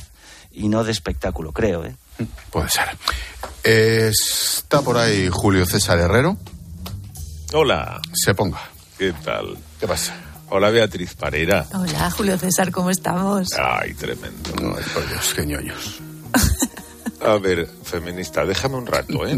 y 0.53 0.69
no 0.69 0.85
de 0.85 0.93
espectáculo, 0.93 1.51
creo. 1.51 1.85
¿eh? 1.85 1.95
Puede 2.51 2.69
ser. 2.69 2.87
Está 3.61 4.81
por 4.81 4.97
ahí 4.97 5.27
Julio 5.29 5.65
César 5.65 5.99
Herrero. 5.99 6.37
Hola. 7.51 7.99
Se 8.13 8.33
ponga. 8.33 8.61
¿Qué 8.97 9.11
tal? 9.25 9.57
¿Qué 9.77 9.87
pasa? 9.87 10.15
Hola 10.47 10.69
Beatriz 10.69 11.15
Pareira. 11.15 11.65
Hola 11.73 12.09
Julio 12.11 12.37
César, 12.37 12.71
¿cómo 12.71 12.89
estamos? 12.89 13.49
Ay, 13.61 13.93
tremendo. 13.93 14.51
Ay, 14.57 14.85
por 14.93 15.07
Dios, 15.07 15.33
qué 15.35 15.45
ñoños. 15.45 16.01
A 17.21 17.37
ver, 17.37 17.67
feminista, 17.83 18.45
déjame 18.45 18.75
un 18.77 18.87
rato, 18.87 19.27
¿eh? 19.27 19.37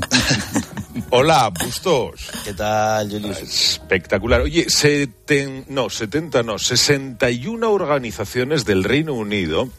Hola, 1.09 1.49
Bustos. 1.49 2.29
¿Qué 2.43 2.53
tal, 2.53 3.09
Julius? 3.09 3.39
Espectacular. 3.39 4.41
Oye, 4.41 4.69
seten... 4.69 5.65
no, 5.67 5.89
70 5.89 6.43
no, 6.43 6.59
61 6.59 7.71
organizaciones 7.71 8.65
del 8.65 8.83
Reino 8.83 9.13
Unido 9.13 9.69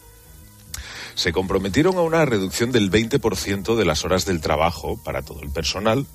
se 1.14 1.32
comprometieron 1.32 1.96
a 1.96 2.02
una 2.02 2.24
reducción 2.24 2.72
del 2.72 2.90
20% 2.90 3.76
de 3.76 3.84
las 3.84 4.04
horas 4.04 4.24
del 4.24 4.40
trabajo 4.40 5.00
para 5.02 5.22
todo 5.22 5.42
el 5.42 5.50
personal 5.50 6.06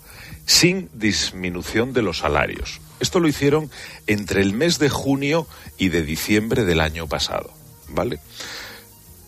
sin 0.45 0.89
disminución 0.93 1.93
de 1.93 2.01
los 2.01 2.19
salarios. 2.19 2.81
Esto 2.99 3.19
lo 3.19 3.27
hicieron 3.27 3.69
entre 4.07 4.41
el 4.41 4.53
mes 4.53 4.79
de 4.79 4.89
junio 4.89 5.47
y 5.77 5.89
de 5.89 6.01
diciembre 6.01 6.65
del 6.65 6.79
año 6.79 7.07
pasado, 7.07 7.51
¿vale? 7.89 8.19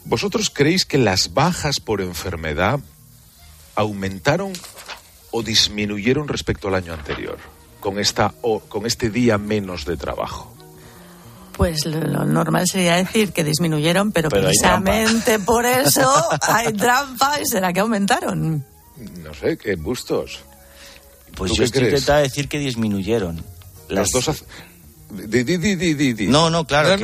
¿Vosotros 0.09 0.49
creéis 0.49 0.85
que 0.85 0.97
las 0.97 1.35
bajas 1.35 1.79
por 1.79 2.01
enfermedad 2.01 2.79
aumentaron 3.75 4.53
o 5.29 5.43
disminuyeron 5.43 6.27
respecto 6.27 6.67
al 6.67 6.73
año 6.73 6.93
anterior 6.93 7.37
con 7.79 7.99
esta 7.99 8.33
o 8.41 8.59
con 8.59 8.87
este 8.87 9.11
día 9.11 9.37
menos 9.37 9.85
de 9.85 9.97
trabajo? 9.97 10.51
Pues 11.55 11.85
lo 11.85 12.25
normal 12.25 12.65
sería 12.67 12.95
decir 12.95 13.31
que 13.33 13.43
disminuyeron, 13.43 14.11
pero, 14.11 14.29
precisamente 14.29 15.37
por 15.37 15.67
eso 15.67 16.11
hay 16.41 16.73
trampa 16.73 17.39
y 17.39 17.45
será 17.45 17.71
que 17.71 17.81
aumentaron. 17.81 18.65
No 19.21 19.33
sé, 19.35 19.59
qué 19.59 19.75
bustos. 19.75 20.39
Pues 21.35 21.53
yo 21.53 21.63
estoy 21.63 21.83
intentando 21.83 22.23
decir 22.23 22.49
que 22.49 22.57
disminuyeron. 22.57 23.45
Las... 23.89 24.09
dos 24.09 24.43
no, 26.27 26.49
no, 26.49 26.65
claro. 26.65 26.97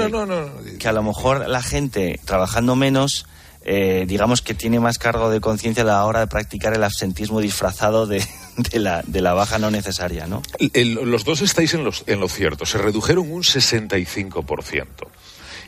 que, 0.80 0.88
a 0.88 0.92
lo 0.92 1.04
mejor 1.04 1.48
la 1.48 1.62
gente 1.62 2.20
trabajando 2.24 2.76
menos, 2.76 3.26
eh, 3.64 4.06
digamos 4.08 4.42
que 4.42 4.54
tiene 4.54 4.80
más 4.80 5.00
cargo 5.00 5.30
de 5.30 5.42
conciencia 5.42 5.84
a 5.84 5.88
la 5.88 6.06
hora 6.06 6.20
de 6.20 6.28
practicar 6.28 6.74
el 6.76 6.84
absentismo 6.84 7.42
disfrazado 7.42 8.06
de, 8.06 8.24
la, 8.74 9.02
de 9.06 9.22
la 9.22 9.34
baja 9.34 9.58
no 9.58 9.72
necesaria, 9.72 10.28
¿no? 10.28 10.42
los 10.84 11.26
dos 11.26 11.42
estáis 11.42 11.74
en, 11.74 11.84
los, 11.84 12.04
en 12.08 12.20
lo 12.20 12.30
cierto. 12.30 12.66
Se 12.66 12.78
redujeron 12.78 13.32
un 13.32 13.44
65%. 13.44 14.86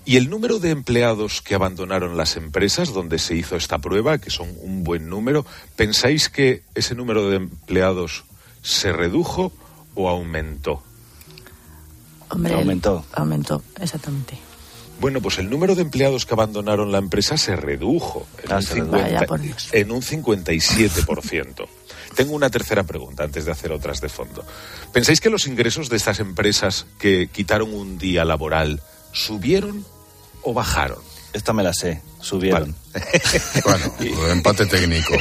Y 0.08 0.16
el 0.16 0.30
número 0.30 0.60
de 0.60 0.70
empleados 0.70 1.42
que 1.42 1.54
abandonaron 1.54 2.16
las 2.16 2.38
empresas 2.38 2.94
donde 2.94 3.20
se 3.20 3.36
hizo 3.36 3.58
esta 3.58 3.80
prueba, 3.80 4.20
que 4.20 4.30
son 4.30 4.48
un 4.62 4.86
buen 4.86 5.10
número, 5.10 5.46
¿pensáis 5.76 6.30
que 6.30 6.64
ese 6.76 6.96
número 6.96 7.30
de 7.30 7.36
empleados 7.36 8.24
se 8.62 8.94
redujo 8.94 9.52
o 9.96 10.08
aumentó? 10.08 10.82
Aumentó. 12.30 13.06
Aumentó, 13.14 13.62
exactamente. 13.80 14.40
Bueno, 15.00 15.22
pues 15.22 15.38
el 15.38 15.50
número 15.50 15.76
de 15.76 15.84
empleados 15.84 16.26
que 16.26 16.34
abandonaron 16.34 16.92
la 16.92 16.98
empresa 16.98 17.38
se 17.38 17.56
redujo 17.56 18.26
en, 18.44 18.52
ah, 18.52 18.56
un, 18.58 20.02
57%. 20.02 21.68
Tengo 22.16 22.34
una 22.34 22.50
tercera 22.50 22.82
pregunta 22.84 23.24
antes 23.24 23.46
de 23.46 23.52
hacer 23.52 23.72
otras 23.72 24.02
de 24.02 24.10
fondo. 24.10 24.44
¿Pensáis 24.94 25.22
que 25.22 25.30
los 25.30 25.46
ingresos 25.46 25.90
de 25.90 25.98
estas 25.98 26.20
empresas 26.20 26.88
que 26.98 27.28
quitaron 27.28 27.76
un 27.76 28.00
día 28.00 28.26
laboral 28.26 28.82
subieron 29.12 29.86
o 30.42 30.54
bajaron? 30.54 31.07
Esta 31.38 31.54
me 31.54 31.62
la 31.62 31.72
sé, 31.72 32.02
subieron. 32.20 32.76
bueno, 33.64 33.94
empate 34.32 34.66
técnico. 34.66 35.14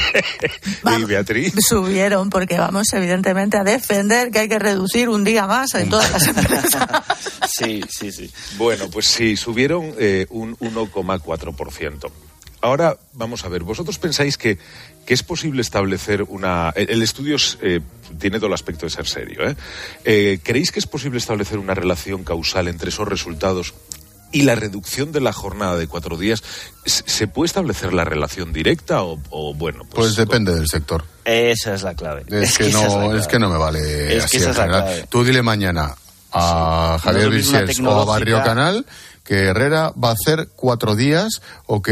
¿Y 0.97 1.03
Beatriz? 1.03 1.53
Subieron 1.59 2.31
porque 2.31 2.57
vamos 2.57 2.91
evidentemente 2.93 3.55
a 3.55 3.63
defender 3.63 4.31
que 4.31 4.39
hay 4.39 4.49
que 4.49 4.57
reducir 4.57 5.09
un 5.09 5.23
día 5.23 5.45
más 5.45 5.75
en 5.75 5.89
todas 5.89 6.11
las 6.11 6.25
empresas. 6.25 6.87
sí, 7.47 7.81
sí, 7.87 8.11
sí. 8.11 8.31
Bueno, 8.57 8.89
pues 8.89 9.05
sí, 9.05 9.37
subieron 9.37 9.93
eh, 9.99 10.25
un 10.31 10.57
1,4%. 10.57 12.09
Ahora, 12.61 12.97
vamos 13.13 13.45
a 13.45 13.49
ver, 13.49 13.61
¿vosotros 13.61 13.99
pensáis 13.99 14.39
que, 14.39 14.57
que 15.05 15.13
es 15.13 15.21
posible 15.21 15.61
establecer 15.61 16.23
una... 16.23 16.73
El, 16.75 17.03
estudio 17.03 17.37
eh, 17.61 17.79
tiene 18.19 18.39
todo 18.39 18.47
el 18.47 18.53
aspecto 18.53 18.87
de 18.87 18.89
ser 18.89 19.05
serio. 19.05 19.47
¿eh? 19.47 19.55
¿eh? 20.03 20.39
¿Creéis 20.43 20.71
que 20.71 20.79
es 20.79 20.87
posible 20.87 21.19
establecer 21.19 21.59
una 21.59 21.75
relación 21.75 22.23
causal 22.23 22.67
entre 22.67 22.89
esos 22.89 23.07
resultados 23.07 23.75
y 24.31 24.43
la 24.43 24.55
reducción 24.55 25.11
de 25.11 25.21
la 25.21 25.33
jornada 25.33 25.77
de 25.77 25.87
cuatro 25.87 26.17
días, 26.17 26.43
¿se 26.85 27.27
puede 27.27 27.47
establecer 27.47 27.93
la 27.93 28.03
relación 28.03 28.53
directa 28.53 29.03
o, 29.03 29.53
bueno? 29.53 29.79
Pues, 29.79 30.07
pues 30.07 30.15
depende 30.15 30.53
del 30.53 30.67
sector. 30.67 31.05
Esa 31.25 31.73
es 31.73 31.83
la 31.83 31.93
clave. 31.95 32.23
Es, 32.29 32.57
que, 32.57 32.69
no, 32.69 33.15
es 33.15 33.27
que 33.27 33.39
no 33.39 33.49
me 33.49 33.57
vale 33.57 34.21
así 34.21 34.37
en 34.37 34.53
general. 34.53 35.07
Tú 35.09 35.23
dile 35.23 35.41
mañana 35.41 35.95
a 36.31 36.97
Javier 37.01 37.29
Vilches 37.29 37.79
o 37.79 38.01
a 38.01 38.05
Barrio 38.05 38.43
Canal 38.43 38.85
que 39.27 39.47
Herrera 39.47 39.91
va 40.01 40.09
a 40.09 40.13
hacer 40.13 40.47
cuatro 40.55 40.95
días 40.95 41.41
o 41.65 41.81
que 41.81 41.91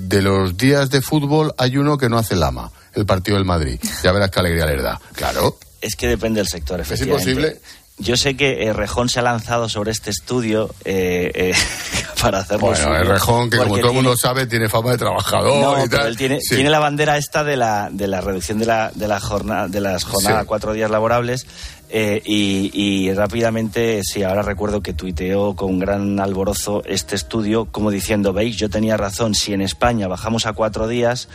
de 0.00 0.22
los 0.22 0.56
días 0.56 0.90
de 0.90 1.00
fútbol 1.00 1.54
hay 1.56 1.76
uno 1.76 1.96
que 1.98 2.08
no 2.08 2.18
hace 2.18 2.34
lama, 2.34 2.72
el 2.94 3.06
partido 3.06 3.36
del 3.36 3.46
Madrid. 3.46 3.78
Ya 4.02 4.10
verás 4.10 4.30
qué 4.32 4.40
alegría 4.40 4.66
le 4.66 4.82
da. 4.82 5.00
Claro. 5.14 5.56
Es 5.80 5.94
que 5.94 6.08
depende 6.08 6.40
del 6.40 6.48
sector, 6.48 6.80
efectivamente. 6.80 7.30
¿Es 7.30 7.36
imposible? 7.36 7.60
Yo 8.02 8.16
sé 8.16 8.36
que 8.36 8.64
eh, 8.64 8.72
Rejón 8.72 9.08
se 9.08 9.20
ha 9.20 9.22
lanzado 9.22 9.68
sobre 9.68 9.92
este 9.92 10.10
estudio 10.10 10.68
eh, 10.84 11.30
eh, 11.34 11.54
para 12.20 12.40
hacerlo. 12.40 12.68
Bueno, 12.68 13.04
Rejón, 13.04 13.48
que 13.48 13.58
como 13.58 13.78
todo 13.78 13.88
el 13.88 13.94
mundo 13.94 14.16
sabe, 14.16 14.46
tiene 14.46 14.68
fama 14.68 14.90
de 14.90 14.98
trabajador 14.98 15.86
y 15.86 15.88
tal. 15.88 16.08
Él 16.08 16.16
tiene, 16.16 16.38
tiene, 16.38 16.68
la 16.68 16.80
bandera 16.80 17.16
esta 17.16 17.44
de 17.44 17.56
la, 17.56 17.88
de 17.90 18.08
la 18.08 18.20
reducción 18.20 18.58
de, 18.58 18.66
la, 18.66 18.90
de, 18.92 19.06
la 19.06 19.20
jornada, 19.20 19.68
de 19.68 19.80
las 19.80 20.04
jornadas 20.04 20.42
a 20.42 20.44
cuatro 20.44 20.72
días 20.72 20.90
laborables. 20.90 21.46
y, 21.90 22.70
y, 22.72 23.12
rápidamente, 23.12 24.00
sí, 24.02 24.22
ahora 24.22 24.42
recuerdo 24.42 24.82
que 24.82 24.94
tuiteó 24.94 25.54
con 25.54 25.78
gran 25.78 26.18
alborozo 26.18 26.82
este 26.86 27.14
estudio, 27.14 27.66
como 27.66 27.90
diciendo, 27.90 28.32
veis, 28.32 28.56
yo 28.56 28.68
tenía 28.68 28.96
razón, 28.96 29.34
si 29.34 29.52
en 29.52 29.60
España 29.60 30.08
bajamos 30.08 30.46
a 30.46 30.54
cuatro 30.54 30.88
días, 30.88 31.28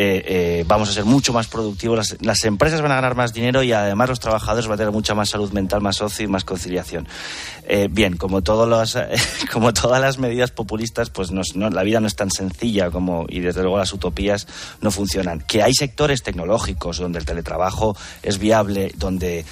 eh, 0.00 0.22
eh, 0.60 0.64
vamos 0.64 0.88
a 0.90 0.92
ser 0.92 1.04
mucho 1.04 1.32
más 1.32 1.48
productivos, 1.48 2.16
las, 2.20 2.44
empresas 2.44 2.80
van 2.80 2.92
a 2.92 2.94
ganar 2.94 3.16
más 3.16 3.32
dinero 3.32 3.64
y 3.64 3.72
además 3.72 4.08
los 4.08 4.20
trabajadores 4.20 4.68
van 4.68 4.74
a 4.74 4.76
tener 4.76 4.92
mucha 4.92 5.12
más 5.16 5.28
salud 5.28 5.50
mental, 5.50 5.80
más 5.80 6.00
ocio 6.00 6.24
y 6.24 6.28
más 6.28 6.44
conciliación. 6.44 7.08
Eh, 7.66 7.88
bien, 7.90 8.16
como, 8.16 8.40
todos 8.40 8.68
los, 8.68 8.96
como 9.52 9.72
todas 9.74 10.00
las 10.00 10.18
medidas 10.18 10.52
populistas, 10.52 11.10
pues 11.10 11.32
no, 11.32 11.42
la 11.70 11.82
vida 11.82 11.98
no 11.98 12.06
es 12.06 12.14
tan 12.14 12.30
sencilla 12.30 12.92
como, 12.92 13.26
y 13.28 13.40
desde 13.40 13.62
luego 13.62 13.76
las 13.76 13.92
utopías 13.92 14.46
no 14.80 14.92
funcionan. 14.92 15.40
Que 15.40 15.64
hay 15.64 15.74
sectores 15.74 16.22
tecnológicos 16.22 16.98
donde 16.98 17.18
el 17.18 17.24
teletrabajo 17.24 17.96
es 18.22 18.38
viable, 18.38 18.92
donde 18.96 19.44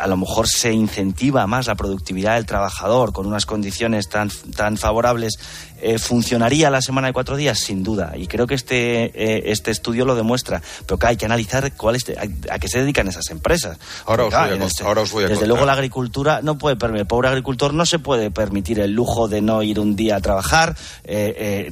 a 0.00 0.06
lo 0.06 0.16
mejor 0.16 0.48
se 0.48 0.72
incentiva 0.72 1.46
más 1.46 1.66
la 1.66 1.74
productividad 1.74 2.36
del 2.36 2.46
trabajador 2.46 3.12
con 3.12 3.26
unas 3.26 3.44
condiciones 3.44 4.08
tan, 4.08 4.30
tan 4.56 4.78
favorables, 4.78 5.38
eh, 5.80 5.98
¿funcionaría 5.98 6.70
la 6.70 6.80
semana 6.80 7.08
de 7.08 7.12
cuatro 7.12 7.36
días? 7.36 7.58
Sin 7.58 7.82
duda. 7.82 8.12
Y 8.16 8.26
creo 8.26 8.46
que 8.46 8.54
este, 8.54 9.04
eh, 9.14 9.42
este 9.46 9.70
estudio 9.70 10.04
lo 10.04 10.14
demuestra. 10.14 10.62
Pero 10.86 10.98
que 10.98 11.06
hay 11.06 11.16
que 11.16 11.26
analizar 11.26 11.72
cuál 11.76 11.96
es, 11.96 12.04
a, 12.50 12.58
qué 12.58 12.68
se 12.68 12.80
dedican 12.80 13.08
esas 13.08 13.30
empresas. 13.30 13.78
Ahora, 14.06 14.24
os, 14.24 14.34
voy 14.34 14.40
a, 14.40 14.64
este 14.64 14.84
ahora 14.84 15.02
os 15.02 15.10
voy 15.10 15.24
a 15.24 15.28
Desde 15.28 15.46
luego 15.46 15.64
la 15.66 15.72
agricultura 15.72 16.40
no 16.42 16.58
puede 16.58 16.76
el 16.96 17.06
pobre 17.06 17.28
agricultor 17.28 17.74
no 17.74 17.84
se 17.84 17.98
puede 17.98 18.30
permitir 18.30 18.80
el 18.80 18.92
lujo 18.92 19.28
de 19.28 19.40
no 19.42 19.62
ir 19.62 19.80
un 19.80 19.96
día 19.96 20.16
a 20.16 20.20
trabajar, 20.20 20.76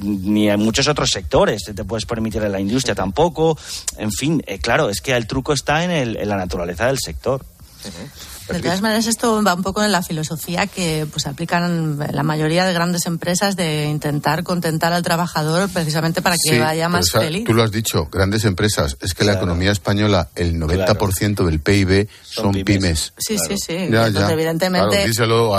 ni 0.01 0.49
en 0.49 0.59
muchos 0.59 0.87
otros 0.87 1.09
sectores. 1.11 1.63
Te 1.63 1.83
puedes 1.83 2.05
permitir 2.05 2.43
en 2.43 2.51
la 2.51 2.59
industria 2.59 2.95
tampoco. 2.95 3.57
En 3.97 4.11
fin, 4.11 4.43
claro, 4.61 4.89
es 4.89 5.01
que 5.01 5.15
el 5.15 5.27
truco 5.27 5.53
está 5.53 5.83
en, 5.83 5.91
el, 5.91 6.17
en 6.17 6.29
la 6.29 6.37
naturaleza 6.37 6.87
del 6.87 6.99
sector. 6.99 7.43
De 8.49 8.59
todas 8.59 8.81
maneras, 8.81 9.07
esto 9.07 9.43
va 9.43 9.53
un 9.53 9.63
poco 9.63 9.83
en 9.83 9.91
la 9.91 10.03
filosofía 10.03 10.67
que 10.67 11.07
pues 11.11 11.25
aplican 11.25 11.97
la 11.97 12.23
mayoría 12.23 12.65
de 12.65 12.73
grandes 12.73 13.05
empresas 13.07 13.55
de 13.55 13.85
intentar 13.85 14.43
contentar 14.43 14.93
al 14.93 15.01
trabajador 15.01 15.69
precisamente 15.69 16.21
para 16.21 16.35
que 16.41 16.59
vaya 16.59 16.87
más 16.87 17.11
feliz. 17.11 17.43
Tú 17.45 17.53
lo 17.53 17.63
has 17.63 17.71
dicho, 17.71 18.07
grandes 18.11 18.45
empresas. 18.45 18.97
Es 19.01 19.13
que 19.13 19.23
la 19.23 19.33
economía 19.33 19.71
española, 19.71 20.29
el 20.35 20.59
90% 20.59 21.45
del 21.45 21.59
PIB 21.59 22.07
son, 22.23 22.53
pymes. 22.63 23.13
Sí, 23.17 23.37
sí, 23.37 23.57
sí. 23.57 23.73
evidentemente, 23.73 25.05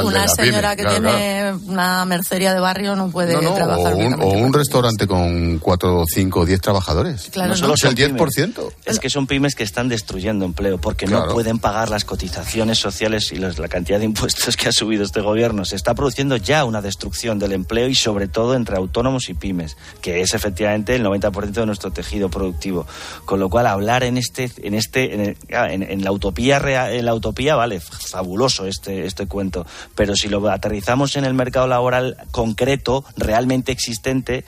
una 0.05 0.29
señora 0.29 0.77
que 0.77 0.85
tiene 0.85 1.55
una 1.67 2.05
mercería 2.05 2.55
de 2.55 2.61
barrio 2.61 2.95
no 2.95 3.11
puede 3.11 3.37
trabajar. 3.37 3.95
O 3.95 3.97
un, 3.97 4.15
o 4.15 4.27
un 4.29 4.53
restaurante 4.53 5.07
con 5.07 5.59
4, 5.59 6.05
5, 6.07 6.47
10 6.47 6.61
trabajadores. 6.61 7.29
Claro, 7.33 7.51
no 7.51 7.57
solo 7.57 7.75
es 7.75 7.85
el 7.85 7.95
10%. 7.95 8.73
Es 8.85 9.01
que 9.01 9.11
son 9.11 9.27
pymes 9.27 9.55
que 9.55 9.65
están 9.65 9.89
destruyendo 9.89 10.45
empleo 10.45 10.79
porque 10.79 11.07
no 11.07 11.29
pueden 11.29 11.59
pagar 11.59 11.91
las 11.91 12.05
cotizaciones 12.05 12.76
sociales 12.79 13.33
y 13.33 13.37
la 13.37 13.69
cantidad 13.69 13.99
de 13.99 14.05
impuestos 14.05 14.57
que 14.57 14.69
ha 14.69 14.73
subido 14.73 15.05
este 15.05 15.21
gobierno. 15.21 15.65
Se 15.65 15.77
está 15.77 15.95
produciendo 15.95 16.37
ya 16.37 16.65
una 16.65 16.83
destrucción 16.83 17.39
del 17.39 17.53
empleo 17.53 17.89
y 17.89 17.95
sobre 17.95 18.29
todo 18.29 18.55
entre 18.55 18.77
autónomos 18.77 19.29
y 19.29 19.35
pymes, 19.35 19.77
que 20.01 20.21
es 20.21 20.35
efectivamente 20.35 20.95
el 20.95 21.05
90% 21.05 21.53
de 21.53 21.67
nuestro 21.67 21.91
tejido 21.91 22.29
productivo. 22.29 22.87
Con 23.25 23.41
lo 23.41 23.49
cual 23.49 23.67
hablar 23.67 24.05
en 24.05 24.19
este, 24.19 24.51
en 24.63 24.75
este, 24.75 25.15
en, 25.15 25.37
ah, 25.53 25.69
la 25.99 26.13
utopía 26.13 26.59
en 26.91 27.05
la 27.05 27.15
utopía 27.15 27.57
vale 27.57 27.81
fabuloso 27.81 28.67
este 28.67 29.07
este 29.07 29.27
cuento, 29.27 29.67
pero 29.95 30.15
si 30.15 30.29
lo 30.29 30.49
aterrizamos 30.51 31.17
en 31.17 31.25
el 31.25 31.35
mercado 31.35 31.67
laboral 31.67 32.17
concreto, 32.31 33.05
realmente 33.17 33.73
existente, 33.73 34.45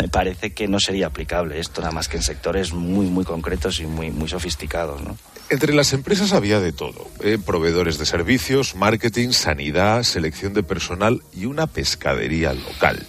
me 0.00 0.08
parece 0.08 0.52
que 0.52 0.68
no 0.68 0.80
sería 0.80 1.08
aplicable 1.08 1.58
esto, 1.58 1.80
nada 1.80 1.92
más 1.92 2.08
que 2.08 2.16
en 2.16 2.22
sectores 2.22 2.72
muy, 2.72 3.06
muy 3.06 3.24
concretos 3.24 3.80
y 3.80 3.86
muy, 3.86 4.10
muy 4.10 4.28
sofisticados, 4.28 5.02
¿no? 5.02 5.16
Entre 5.52 5.74
las 5.74 5.92
empresas 5.92 6.32
había 6.32 6.60
de 6.60 6.72
todo, 6.72 7.06
¿eh? 7.20 7.36
proveedores 7.36 7.98
de 7.98 8.06
servicios, 8.06 8.74
marketing, 8.74 9.32
sanidad, 9.32 10.02
selección 10.02 10.54
de 10.54 10.62
personal 10.62 11.22
y 11.30 11.44
una 11.44 11.66
pescadería 11.66 12.54
local. 12.54 13.06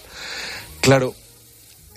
Claro, 0.82 1.14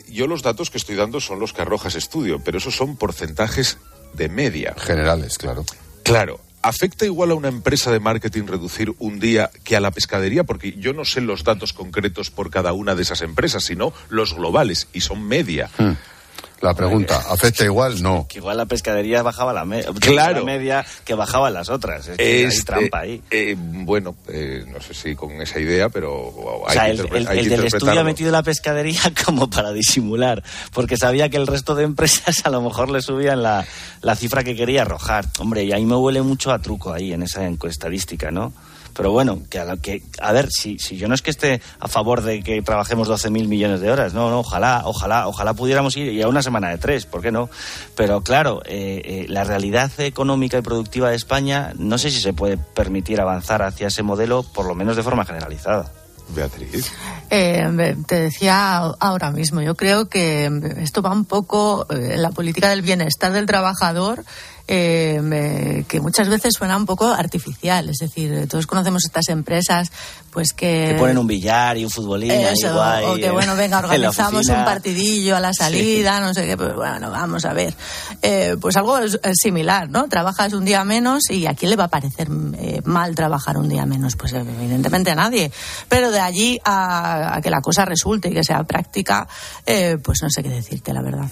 yo 0.09 0.25
los 0.25 0.43
datos 0.43 0.69
que 0.69 0.77
estoy 0.77 0.95
dando 0.95 1.19
son 1.19 1.41
los 1.41 1.51
que 1.51 1.63
arrojas 1.63 1.95
estudio, 1.95 2.39
pero 2.39 2.59
esos 2.59 2.77
son 2.77 2.95
porcentajes 2.95 3.77
de 4.13 4.29
media. 4.29 4.73
Generales, 4.77 5.37
claro. 5.37 5.65
Claro, 6.03 6.39
¿Afecta 6.61 7.05
igual 7.05 7.31
a 7.31 7.35
una 7.35 7.49
empresa 7.49 7.91
de 7.91 7.99
marketing 7.99 8.47
reducir 8.47 8.93
un 8.99 9.19
día 9.19 9.51
que 9.65 9.75
a 9.75 9.81
la 9.81 9.91
pescadería? 9.91 10.45
Porque 10.45 10.73
yo 10.73 10.93
no 10.93 11.03
sé 11.03 11.19
los 11.19 11.43
datos 11.43 11.73
concretos 11.73 12.31
por 12.31 12.49
cada 12.49 12.71
una 12.71 12.95
de 12.95 13.03
esas 13.03 13.21
empresas, 13.21 13.65
sino 13.65 13.93
los 14.09 14.33
globales, 14.33 14.87
y 14.93 15.01
son 15.01 15.27
media. 15.27 15.69
Hmm. 15.77 15.93
La 16.61 16.73
pregunta, 16.73 17.23
¿afecta 17.29 17.63
igual? 17.63 18.01
No. 18.01 18.25
Que 18.27 18.39
igual 18.39 18.57
la 18.57 18.65
pescadería 18.65 19.21
bajaba 19.21 19.53
la, 19.53 19.65
media 19.65 20.85
que 21.05 21.13
bajaban 21.13 21.53
las 21.53 21.69
otras. 21.69 22.07
Es 22.07 22.17
que 22.17 22.47
hay 22.47 22.59
trampa 22.63 22.99
ahí. 22.99 23.21
Eh, 23.29 23.55
bueno, 23.57 24.15
eh, 24.27 24.65
no 24.67 24.81
sé 24.81 24.93
si 24.93 25.15
con 25.15 25.41
esa 25.41 25.59
idea, 25.59 25.89
pero 25.89 26.33
hay 26.67 26.69
o 26.69 26.71
sea, 26.71 26.89
el, 26.89 27.27
el, 27.27 27.49
del 27.49 27.65
estudio 27.65 27.99
ha 27.99 28.03
metido 28.03 28.31
la 28.31 28.43
pescadería 28.43 29.01
como 29.25 29.49
para 29.49 29.71
disimular, 29.71 30.43
porque 30.73 30.97
sabía 30.97 31.29
que 31.29 31.37
el 31.37 31.47
resto 31.47 31.75
de 31.75 31.83
empresas 31.83 32.45
a 32.45 32.49
lo 32.49 32.61
mejor 32.61 32.89
le 32.89 33.01
subían 33.01 33.43
la, 33.43 33.65
la 34.01 34.15
cifra 34.15 34.43
que 34.43 34.55
quería 34.55 34.81
arrojar. 34.81 35.25
Hombre, 35.39 35.63
y 35.63 35.71
ahí 35.71 35.85
me 35.85 35.95
huele 35.95 36.21
mucho 36.21 36.51
a 36.51 36.59
truco 36.59 36.93
ahí 36.93 37.13
en 37.13 37.23
esa 37.23 37.47
estadística, 37.47 38.31
¿no? 38.31 38.53
Pero 38.97 39.11
bueno, 39.11 39.43
que 39.47 39.59
a, 39.59 39.77
que, 39.77 40.01
a 40.19 40.31
ver, 40.31 40.49
si, 40.49 40.79
si 40.79 40.97
yo 40.97 41.07
no 41.07 41.13
es 41.13 41.21
que 41.21 41.29
esté 41.29 41.61
a 41.79 41.87
favor 41.87 42.23
de 42.23 42.41
que 42.41 42.59
trabajemos 42.63 43.07
12.000 43.07 43.47
millones 43.47 43.79
de 43.79 43.91
horas, 43.91 44.15
no, 44.15 44.31
no, 44.31 44.39
ojalá, 44.39 44.81
ojalá, 44.85 45.27
ojalá 45.27 45.53
pudiéramos 45.53 45.95
ir 45.95 46.11
y 46.11 46.21
a 46.23 46.27
una 46.27 46.41
semana 46.41 46.69
de 46.69 46.79
tres, 46.79 47.05
¿por 47.05 47.21
qué 47.21 47.31
no? 47.31 47.47
Pero 47.95 48.21
claro, 48.21 48.63
eh, 48.65 49.01
eh, 49.05 49.25
la 49.29 49.43
realidad 49.43 49.91
económica 49.99 50.57
y 50.57 50.61
productiva 50.63 51.11
de 51.11 51.15
España, 51.15 51.73
no 51.77 51.99
sé 51.99 52.09
si 52.09 52.19
se 52.19 52.33
puede 52.33 52.57
permitir 52.57 53.21
avanzar 53.21 53.61
hacia 53.61 53.87
ese 53.87 54.01
modelo, 54.01 54.41
por 54.41 54.65
lo 54.65 54.73
menos 54.73 54.95
de 54.95 55.03
forma 55.03 55.25
generalizada. 55.25 55.91
Beatriz. 56.29 56.91
Eh, 57.29 57.95
te 58.05 58.15
decía 58.15 58.77
ahora 58.77 59.31
mismo, 59.31 59.61
yo 59.61 59.75
creo 59.75 60.09
que 60.09 60.51
esto 60.77 61.01
va 61.01 61.11
un 61.11 61.23
poco 61.23 61.85
en 61.89 62.21
la 62.21 62.31
política 62.31 62.69
del 62.69 62.81
bienestar 62.81 63.31
del 63.31 63.45
trabajador 63.45 64.25
eh, 64.67 65.85
que 65.87 66.01
muchas 66.01 66.27
veces 66.29 66.53
suena 66.57 66.75
un 66.75 66.85
poco 66.85 67.07
artificial. 67.07 67.89
Es 67.89 67.97
decir, 67.97 68.47
todos 68.47 68.67
conocemos 68.67 69.05
estas 69.05 69.29
empresas 69.29 69.91
pues 70.31 70.53
que... 70.53 70.89
Que 70.93 70.99
ponen 70.99 71.17
un 71.17 71.25
billar 71.25 71.77
y 71.77 71.83
un 71.83 71.89
futbolín 71.89 72.31
O 72.31 73.15
que, 73.15 73.31
bueno, 73.31 73.55
venga, 73.55 73.79
organizamos 73.83 74.45
un 74.47 74.65
partidillo 74.65 75.35
a 75.35 75.39
la 75.39 75.53
salida, 75.53 76.19
no 76.19 76.33
sé 76.33 76.45
qué, 76.45 76.55
pues 76.55 76.75
bueno, 76.75 77.09
vamos 77.09 77.45
a 77.45 77.53
ver. 77.53 77.73
Eh, 78.21 78.55
pues 78.61 78.77
algo 78.77 78.99
similar, 79.33 79.89
¿no? 79.89 80.07
Trabajas 80.09 80.53
un 80.53 80.65
día 80.65 80.83
menos 80.83 81.29
y 81.29 81.47
¿a 81.47 81.55
quién 81.55 81.71
le 81.71 81.75
va 81.75 81.85
a 81.85 81.89
parecer 81.89 82.27
eh, 82.59 82.81
mal 82.85 83.15
trabajar 83.15 83.57
un 83.57 83.69
día 83.69 83.85
menos? 83.85 84.15
Pues 84.15 84.33
evidentemente 84.33 85.11
a 85.11 85.15
nadie. 85.15 85.51
Pero 85.89 86.11
de 86.11 86.19
allí 86.19 86.59
a, 86.63 87.39
que 87.41 87.49
la 87.49 87.61
cosa 87.61 87.85
resulte 87.85 88.29
y 88.29 88.33
que 88.33 88.43
sea 88.43 88.63
práctica, 88.63 89.27
eh, 89.65 89.97
pues 90.03 90.19
no 90.21 90.29
sé 90.29 90.43
qué 90.43 90.49
decirte, 90.49 90.93
la 90.93 91.01
verdad. 91.01 91.29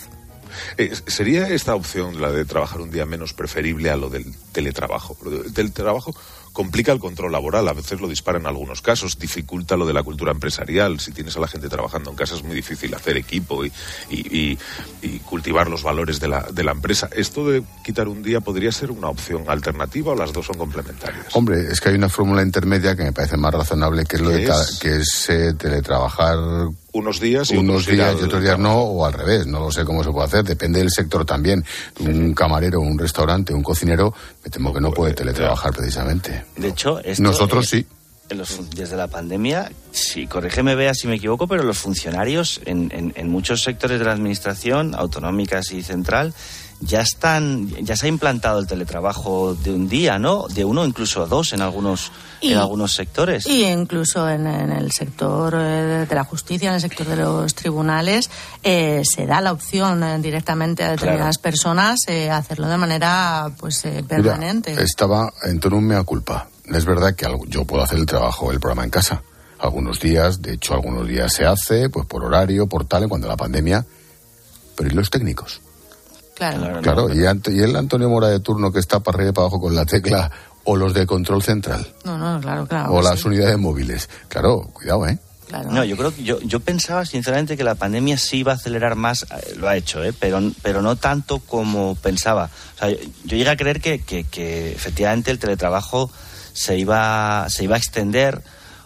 Eh, 0.78 0.94
¿Sería 1.08 1.48
esta 1.50 1.76
opción, 1.76 2.22
la 2.22 2.32
de 2.32 2.46
trabajar 2.46 2.82
un 2.82 2.92
día 2.92 3.06
menos, 3.06 3.34
preferible 3.34 3.90
a 3.90 3.96
lo 3.96 4.10
del 4.10 4.34
teletrabajo? 4.52 5.18
El 5.46 5.54
teletrabajo 5.54 6.16
complica 6.56 6.94
el 6.94 7.00
control 7.00 7.34
laboral, 7.34 7.68
a 7.68 7.74
veces 7.74 8.00
lo 8.00 8.08
dispara 8.08 8.40
en 8.40 8.48
algunos 8.48 8.82
casos, 8.82 9.20
dificulta 9.20 9.76
lo 9.76 9.86
de 9.86 9.94
la 9.94 10.02
cultura 10.04 10.32
empresarial. 10.32 11.02
Si 11.02 11.12
tienes 11.12 11.36
a 11.36 11.42
la 11.42 11.48
gente 11.48 11.68
trabajando 11.68 12.10
en 12.10 12.16
casa 12.16 12.34
es 12.34 12.44
muy 12.44 12.56
difícil 12.56 12.96
hacer 12.96 13.18
equipo 13.18 13.64
y, 13.66 14.58
cultivar 15.26 15.70
los 15.70 15.84
valores 15.84 16.20
de 16.20 16.30
la, 16.30 16.48
de 16.52 16.64
la, 16.64 16.72
empresa. 16.72 17.10
¿Esto 17.12 17.48
de 17.48 17.62
quitar 17.84 18.08
un 18.08 18.24
día 18.24 18.40
podría 18.40 18.72
ser 18.72 18.90
una 18.90 19.10
opción 19.10 19.44
alternativa 19.48 20.14
o 20.14 20.16
las 20.16 20.32
dos 20.32 20.46
son 20.46 20.58
complementarias? 20.58 21.26
Hombre, 21.34 21.68
es 21.70 21.82
que 21.82 21.90
hay 21.90 21.96
una 21.96 22.10
fórmula 22.10 22.42
intermedia 22.42 22.96
que 22.96 23.04
me 23.04 23.12
parece 23.12 23.36
más 23.36 23.54
razonable, 23.54 24.06
que 24.06 24.16
es, 24.16 24.22
lo 24.22 24.30
de 24.30 24.50
que 24.80 24.96
es 24.96 25.30
eh, 25.30 25.54
teletrabajar 25.58 26.38
unos 26.96 27.20
días 27.20 27.52
y 27.52 27.58
unos 27.58 27.86
días 27.86 28.16
y 28.20 28.24
otros 28.24 28.42
días 28.42 28.58
no, 28.58 28.78
o 28.78 29.06
al 29.06 29.14
revés, 29.14 29.46
no 29.46 29.60
lo 29.60 29.72
sé 29.72 29.84
cómo 29.84 30.04
se 30.04 30.12
puede 30.12 30.28
hacer, 30.28 30.44
depende 30.44 30.80
del 30.80 30.90
sector 30.90 31.26
también. 31.26 31.64
Un 32.00 32.34
camarero, 32.34 32.80
un 32.80 32.98
restaurante, 32.98 33.54
un 33.54 33.64
cocinero, 33.64 34.14
me 34.44 34.50
temo 34.50 34.74
que 34.74 34.80
no 34.80 34.92
puede 34.92 35.14
teletrabajar 35.14 35.74
precisamente. 35.74 36.46
De 36.56 36.70
hecho, 36.70 37.02
nosotros 37.20 37.68
sí. 37.68 37.86
desde 38.76 38.96
la 38.96 39.08
pandemia, 39.08 39.72
sí, 39.92 40.26
corrígeme, 40.26 40.76
vea 40.76 40.94
si 40.94 41.08
me 41.08 41.16
equivoco, 41.16 41.48
pero 41.48 41.64
los 41.64 41.78
funcionarios 41.78 42.62
en, 42.66 42.90
en 43.16 43.30
muchos 43.30 43.62
sectores 43.62 44.00
de 44.00 44.06
la 44.06 44.14
administración, 44.14 44.96
autonómicas 44.96 45.72
y 45.74 45.84
central, 45.84 46.34
ya 46.82 47.02
están, 47.02 47.70
ya 47.84 47.96
se 47.96 48.06
ha 48.06 48.10
implantado 48.10 48.60
el 48.60 48.68
teletrabajo 48.68 49.56
de 49.56 49.72
un 49.72 49.88
día, 49.88 50.20
¿no? 50.20 50.48
De 50.48 50.66
uno 50.66 50.86
incluso 50.86 51.24
a 51.24 51.26
dos 51.26 51.54
en 51.54 51.62
algunos, 51.62 52.12
en 52.42 52.58
algunos 52.58 52.94
sectores. 52.94 53.48
Y 53.48 53.64
incluso 53.66 54.30
en, 54.30 54.46
el 54.46 54.92
sector 54.92 55.56
eh, 55.58 56.06
de 56.08 56.16
la 56.16 56.24
justicia, 56.24 56.70
en 56.70 56.76
el 56.76 56.82
sector 56.82 57.08
de 57.08 57.16
los 57.16 57.56
tribunales, 57.56 58.30
eh, 58.64 59.04
se 59.06 59.26
da 59.26 59.42
la 59.42 59.52
opción 59.52 60.04
eh, 60.04 60.20
directamente 60.20 60.84
a 60.84 60.92
determinadas 60.92 61.38
personas 61.38 62.00
hacerlo 62.32 62.68
de 62.68 62.78
manera 62.78 63.52
pues 63.58 63.84
permanente. 64.08 64.82
estaba 64.82 65.32
en 65.44 65.60
torno 65.60 65.78
un 65.78 65.88
mea 65.88 66.04
culpa. 66.04 66.48
Es 66.66 66.86
verdad 66.86 67.16
que 67.16 67.28
yo 67.48 67.66
puedo 67.66 67.84
hacer 67.84 68.00
el 68.00 68.06
trabajo, 68.06 68.52
el 68.52 68.60
programa 68.60 68.84
en 68.84 68.90
casa. 68.90 69.22
Algunos 69.60 70.00
días, 70.00 70.42
de 70.42 70.54
hecho, 70.54 70.74
algunos 70.74 71.08
días 71.08 71.34
se 71.34 71.46
hace, 71.46 71.90
pues 71.90 72.06
por 72.06 72.24
horario, 72.24 72.68
por 72.68 72.86
tal, 72.86 73.04
en 73.04 73.10
cuanto 73.10 73.28
a 73.28 73.32
la 73.32 73.38
pandemia. 73.38 73.86
Pero 74.76 74.90
¿y 74.90 74.94
los 74.94 75.10
técnicos? 75.10 75.62
Claro. 76.36 76.82
Claro, 76.82 77.14
y, 77.14 77.24
el 77.62 77.76
Antonio 77.76 78.10
Mora 78.10 78.28
de 78.28 78.42
turno 78.42 78.72
que 78.72 78.80
está 78.80 79.00
para 79.00 79.18
arriba 79.18 79.30
y 79.30 79.34
para 79.34 79.46
abajo 79.46 79.62
con 79.62 79.74
la 79.74 79.86
tecla, 79.86 80.30
o 80.66 80.76
los 80.76 80.94
de 80.94 81.06
control 81.06 81.42
central. 81.42 81.88
No, 82.04 82.18
no, 82.18 82.40
claro, 82.42 82.68
claro. 82.68 82.94
O 82.94 83.02
las 83.02 83.24
unidades 83.24 83.58
móviles. 83.58 84.10
Claro, 84.28 84.68
cuidado, 84.74 85.08
¿eh? 85.08 85.18
Claro. 85.48 85.72
No, 85.72 85.84
yo 85.84 85.96
creo 85.96 86.14
que 86.14 86.24
yo, 86.24 86.40
yo 86.42 86.60
pensaba 86.60 87.06
sinceramente 87.06 87.56
que 87.56 87.64
la 87.64 87.76
pandemia 87.76 88.18
sí 88.18 88.38
iba 88.38 88.52
a 88.52 88.56
acelerar 88.56 88.96
más, 88.96 89.24
eh, 89.24 89.54
lo 89.58 89.70
ha 89.70 89.78
hecho, 89.78 90.04
¿eh? 90.04 90.12
pero, 90.20 90.42
pero 90.62 90.82
no 90.82 90.96
tanto 90.96 91.40
como 91.40 91.96
pensaba. 91.96 92.50
O 92.76 92.80
sea, 92.80 92.90
yo, 92.90 92.98
llegué 93.24 93.50
a 93.50 93.56
creer 93.56 93.80
que, 93.80 94.00
que, 94.00 94.72
efectivamente 94.72 95.32
el 95.32 95.40
teletrabajo 95.40 96.12
se 96.52 96.78
iba, 96.78 97.46
se 97.50 97.64
iba 97.64 97.76
a 97.76 97.78
extender 97.78 98.42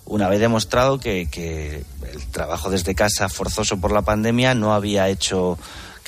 una 0.06 0.28
vez 0.28 0.40
demostrado 0.40 1.00
que, 1.00 1.30
que 1.32 1.86
el 2.14 2.28
trabajo 2.32 2.70
desde 2.70 2.94
casa 2.94 3.30
forzoso 3.30 3.78
por 3.78 3.92
la 3.92 4.02
pandemia 4.02 4.54
no 4.54 4.74
había 4.74 5.08
hecho 5.08 5.58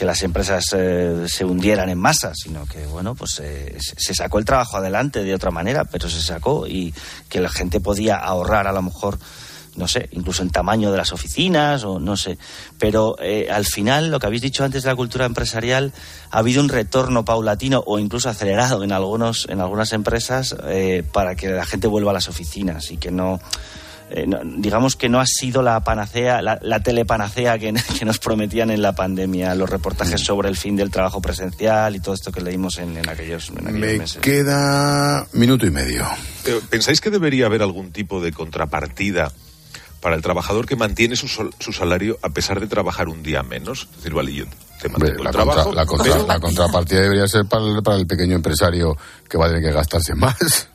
que 0.02 0.06
las 0.08 0.24
empresas 0.24 0.66
eh, 0.74 1.26
se 1.28 1.46
hundieran 1.46 1.88
en 1.88 2.00
masa, 2.00 2.34
sino 2.34 2.66
que, 2.66 2.88
bueno, 2.88 3.14
pues 3.14 3.40
eh, 3.40 3.78
se 3.80 4.16
sacó 4.16 4.40
el 4.40 4.46
trabajo 4.46 4.78
adelante 4.78 5.24
de 5.24 5.36
otra 5.36 5.52
manera, 5.52 5.86
pero 5.86 6.10
se 6.10 6.24
sacó 6.24 6.66
y 6.66 6.92
que 7.30 7.40
la 7.40 7.50
gente 7.50 7.80
podía 7.80 8.16
ahorrar 8.16 8.66
a 8.66 8.72
lo 8.72 8.82
mejor 8.82 9.20
no 9.76 9.88
sé, 9.88 10.10
incluso 10.12 10.42
en 10.42 10.50
tamaño 10.50 10.92
de 10.92 10.98
las 10.98 11.14
oficinas 11.14 11.84
o 11.84 12.00
no 12.00 12.18
sé. 12.18 12.40
Pero 12.80 13.16
eh, 13.22 13.50
al 13.52 13.66
final, 13.66 14.10
lo 14.10 14.18
que 14.18 14.26
habéis 14.26 14.42
dicho 14.42 14.64
antes 14.64 14.82
de 14.82 14.90
la 14.90 14.96
cultura 14.96 15.28
empresarial, 15.28 15.94
ha 16.32 16.40
habido 16.40 16.64
un 16.64 16.70
retorno 16.70 17.24
paulatino 17.24 17.84
o 17.86 18.00
incluso 18.00 18.28
acelerado 18.28 18.84
en, 18.84 18.94
algunos, 18.94 19.48
en 19.50 19.62
algunas 19.62 19.94
empresas 19.94 20.56
para 21.12 21.36
que 21.36 21.50
la 21.50 21.66
gente 21.68 21.86
vuelva 21.86 22.10
a 22.10 22.16
las 22.16 22.28
oficinas 22.28 22.90
y 22.90 22.98
que 22.98 23.12
no 23.12 23.40
eh, 24.14 24.26
digamos 24.58 24.98
que 24.98 25.08
no 25.08 25.22
ha 25.22 25.26
sido 25.26 25.62
la 25.62 25.80
panacea, 25.82 26.42
la, 26.42 26.80
telepanacea 26.82 27.58
que, 27.58 27.74
que, 28.00 28.06
nos 28.06 28.20
prometían 28.20 28.70
en 28.70 28.82
la 28.82 28.94
pandemia, 28.94 29.56
los 29.56 29.70
reportajes 29.70 30.22
mm. 30.22 30.26
sobre 30.26 30.50
el 30.50 30.58
fin 30.58 30.76
del 30.76 30.92
trabajo 30.92 31.22
presencial 31.22 31.96
y 31.96 32.00
todo 32.00 32.14
esto 32.14 32.32
que 32.32 32.42
leímos 32.42 32.78
en, 32.78 32.98
aquellos, 33.10 33.50
en 33.50 33.60
aquellos 33.60 33.80
Me 33.80 33.98
meses. 33.98 34.22
queda 34.22 35.26
minuto 35.34 35.66
y 35.66 35.72
medio. 35.72 36.06
¿Pensáis 36.70 37.00
que 37.00 37.10
debería 37.10 37.46
haber 37.46 37.62
algún 37.62 37.92
tipo 37.92 38.22
de 38.22 38.34
contrapartida 38.34 39.32
para 40.02 40.16
el 40.16 40.22
trabajador 40.22 40.66
que 40.66 40.76
mantiene 40.76 41.16
su, 41.16 41.28
su 41.28 41.72
salario 41.72 42.18
a 42.22 42.30
pesar 42.30 42.60
de 42.60 42.68
trabajar 42.68 43.08
un 43.08 43.24
día 43.24 43.44
menos? 43.44 43.88
Es 43.92 43.98
decir, 43.98 44.14
vale, 44.14 44.34
yo 44.34 44.46
te 44.82 44.90
mantengo 44.90 45.24
la, 45.24 45.32
trabajo, 45.32 45.74
la, 45.74 45.86
la, 46.28 46.40
contrapartida 46.40 47.02
debería 47.02 47.28
ser 47.28 47.46
para 47.46 47.66
el, 47.66 47.84
para 47.84 47.98
el, 47.98 48.08
pequeño 48.08 48.36
empresario 48.36 48.98
que 49.30 49.38
va 49.38 49.46
a 49.46 49.50
tener 49.50 49.64
que 49.64 49.72
gastarse 49.72 50.16
más. 50.16 50.70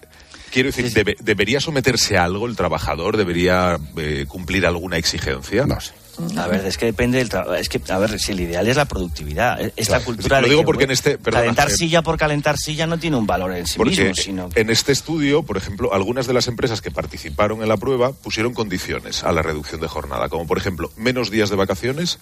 Quiero 0.56 0.70
decir, 0.70 1.16
¿debería 1.20 1.60
someterse 1.60 2.16
a 2.16 2.24
algo 2.24 2.46
el 2.46 2.56
trabajador? 2.56 3.18
¿Debería 3.18 3.78
eh, 3.98 4.24
cumplir 4.26 4.64
alguna 4.64 4.96
exigencia? 4.96 5.66
No 5.66 5.78
sé. 5.82 5.92
A 6.38 6.46
ver, 6.46 6.64
es 6.64 6.78
que 6.78 6.86
depende 6.86 7.18
del 7.18 7.28
trabajo. 7.28 7.56
Es 7.56 7.68
que, 7.68 7.78
a 7.90 7.98
ver, 7.98 8.18
si 8.18 8.32
el 8.32 8.40
ideal 8.40 8.66
es 8.66 8.76
la 8.76 8.86
productividad. 8.86 9.60
Esta 9.76 10.00
cultura. 10.00 10.40
Lo 10.40 10.48
digo 10.48 10.64
porque 10.64 10.84
en 10.84 10.92
este. 10.92 11.18
calentar 11.18 11.70
silla 11.70 12.00
por 12.00 12.16
calentar 12.16 12.56
silla 12.56 12.86
no 12.86 12.98
tiene 12.98 13.18
un 13.18 13.26
valor 13.26 13.54
en 13.54 13.66
sí 13.66 13.78
mismo, 13.78 14.14
sino. 14.14 14.48
En 14.54 14.70
este 14.70 14.92
estudio, 14.92 15.42
por 15.42 15.58
ejemplo, 15.58 15.92
algunas 15.92 16.26
de 16.26 16.32
las 16.32 16.48
empresas 16.48 16.80
que 16.80 16.90
participaron 16.90 17.60
en 17.60 17.68
la 17.68 17.76
prueba 17.76 18.12
pusieron 18.12 18.54
condiciones 18.54 19.24
a 19.24 19.32
la 19.32 19.42
reducción 19.42 19.82
de 19.82 19.88
jornada, 19.88 20.30
como 20.30 20.46
por 20.46 20.56
ejemplo, 20.56 20.90
menos 20.96 21.30
días 21.30 21.50
de 21.50 21.56
vacaciones 21.56 22.18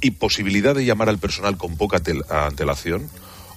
y 0.00 0.12
posibilidad 0.12 0.74
de 0.74 0.86
llamar 0.86 1.10
al 1.10 1.18
personal 1.18 1.58
con 1.58 1.76
poca 1.76 2.00
antelación 2.30 3.10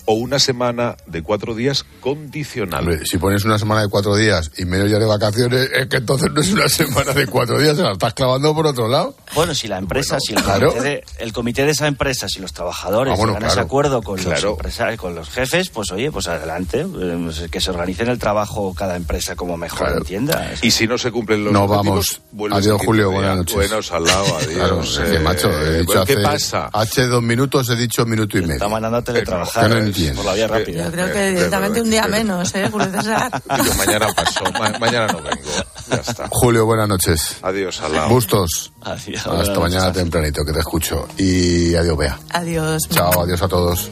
o 0.05 0.13
una 0.13 0.39
semana 0.39 0.95
de 1.05 1.21
cuatro 1.21 1.55
días 1.55 1.85
condicional. 1.99 3.01
si 3.05 3.17
pones 3.17 3.45
una 3.45 3.57
semana 3.59 3.81
de 3.81 3.87
cuatro 3.89 4.15
días 4.15 4.51
y 4.57 4.65
medio 4.65 4.85
día 4.85 4.99
de 4.99 5.05
vacaciones, 5.05 5.69
es 5.73 5.87
que 5.87 5.97
entonces 5.97 6.31
no 6.31 6.41
es 6.41 6.51
una 6.51 6.69
semana 6.69 7.13
de 7.13 7.27
cuatro 7.27 7.59
días, 7.59 7.77
se 7.77 7.83
la 7.83 7.93
estás 7.93 8.13
clavando 8.13 8.53
por 8.53 8.67
otro 8.67 8.87
lado. 8.87 9.15
Bueno, 9.33 9.55
si 9.55 9.67
la 9.67 9.77
empresa, 9.77 10.17
si 10.19 10.33
el, 10.33 10.43
comité 10.43 10.81
de, 10.81 11.03
el, 11.19 11.33
comité 11.33 11.65
de, 11.65 11.71
esa 11.71 11.87
empresa, 11.87 12.27
si 12.27 12.39
los 12.39 12.53
trabajadores 12.53 13.17
ah, 13.17 13.47
ese 13.47 13.59
acuerdo 13.59 14.01
con 14.01 14.23
los 14.23 14.43
empresarios, 14.43 14.99
con 14.99 15.15
los 15.15 15.29
jefes, 15.29 15.69
pues 15.69 15.91
oye, 15.91 16.11
pues 16.11 16.27
adelante, 16.27 16.85
eh, 16.85 17.47
que 17.49 17.61
se 17.61 17.71
organice 17.71 18.03
el 18.03 18.19
trabajo 18.19 18.73
cada 18.73 18.95
empresa 18.95 19.35
como 19.35 19.57
mejor 19.57 19.97
entienda. 19.97 20.53
Y 20.61 20.71
si 20.71 20.87
no 20.87 20.97
se 20.97 21.11
cumplen 21.11 21.43
los 21.43 21.53
no 21.53 21.67
vamos. 21.67 22.21
Adiós, 22.51 22.81
Julio, 22.85 23.11
buenas 23.11 23.37
noches. 23.37 23.55
Buenos 23.55 23.91
al 23.91 24.03
lado, 24.03 24.37
adiós. 24.41 24.99
eh, 24.99 25.19
macho, 25.19 25.49
he 25.51 25.79
dicho 25.79 26.05
¿Qué 26.05 26.17
pasa? 26.17 26.69
Hace 26.73 27.07
dos 27.07 27.21
minutos 27.21 27.69
he 27.69 27.75
dicho 27.75 28.05
minuto 28.05 28.37
y 28.37 28.41
medio. 28.41 28.53
Está 28.53 28.67
mandando 28.67 28.97
a 28.97 29.01
teletrabajar. 29.01 29.90
Por 30.15 30.25
la 30.25 30.33
vía 30.33 30.47
rápida. 30.47 30.85
Yo 30.85 30.91
creo 30.91 31.11
que 31.11 31.29
directamente 31.31 31.81
un 31.81 31.89
día 31.89 32.07
menos, 32.07 32.53
¿eh, 32.55 32.67
Julio 32.71 32.91
César? 32.91 33.41
Yo 33.65 33.73
mañana 33.75 34.07
paso, 34.13 34.43
mañana 34.79 35.07
no 35.07 35.21
vengo. 35.21 35.41
Ya 35.89 35.97
está. 35.97 36.27
Julio, 36.29 36.65
buenas 36.65 36.87
noches. 36.87 37.37
Adiós, 37.41 37.81
Alao. 37.81 38.09
Bustos. 38.09 38.71
Adiós. 38.81 39.25
Hasta 39.27 39.59
mañana 39.59 39.91
tempranito, 39.91 40.43
que 40.45 40.53
te 40.53 40.59
escucho. 40.59 41.07
Y 41.17 41.75
adiós, 41.75 41.97
Bea. 41.97 42.19
Adiós. 42.31 42.83
Chao, 42.89 43.21
adiós 43.21 43.41
a 43.41 43.47
todos. 43.47 43.91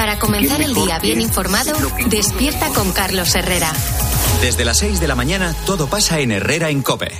para 0.01 0.17
comenzar 0.17 0.59
el 0.63 0.73
día 0.73 0.97
bien 0.97 1.21
informado, 1.21 1.77
despierta 2.07 2.69
con 2.69 2.91
Carlos 2.91 3.35
Herrera. 3.35 3.71
Desde 4.41 4.65
las 4.65 4.79
6 4.79 4.99
de 4.99 5.07
la 5.07 5.13
mañana 5.13 5.55
todo 5.67 5.85
pasa 5.85 6.19
en 6.19 6.31
Herrera 6.31 6.71
en 6.71 6.81
Cope. 6.81 7.11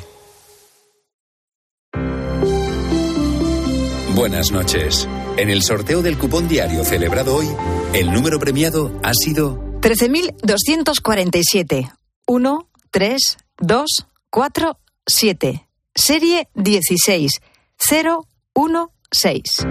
Buenas 4.15 4.49
noches. 4.49 5.07
En 5.37 5.51
el 5.51 5.61
sorteo 5.61 6.01
del 6.01 6.17
cupón 6.17 6.47
diario 6.47 6.83
celebrado 6.83 7.35
hoy, 7.35 7.45
el 7.93 8.11
número 8.11 8.39
premiado 8.39 8.99
ha 9.03 9.13
sido 9.13 9.59
13.247. 9.81 11.93
1, 12.25 12.67
3, 12.89 13.37
2, 13.59 14.07
4, 14.31 14.79
7. 15.05 15.67
Serie 15.93 16.49
16. 16.55 17.31
0, 17.77 18.25
1, 18.55 18.91
6. 19.11 19.67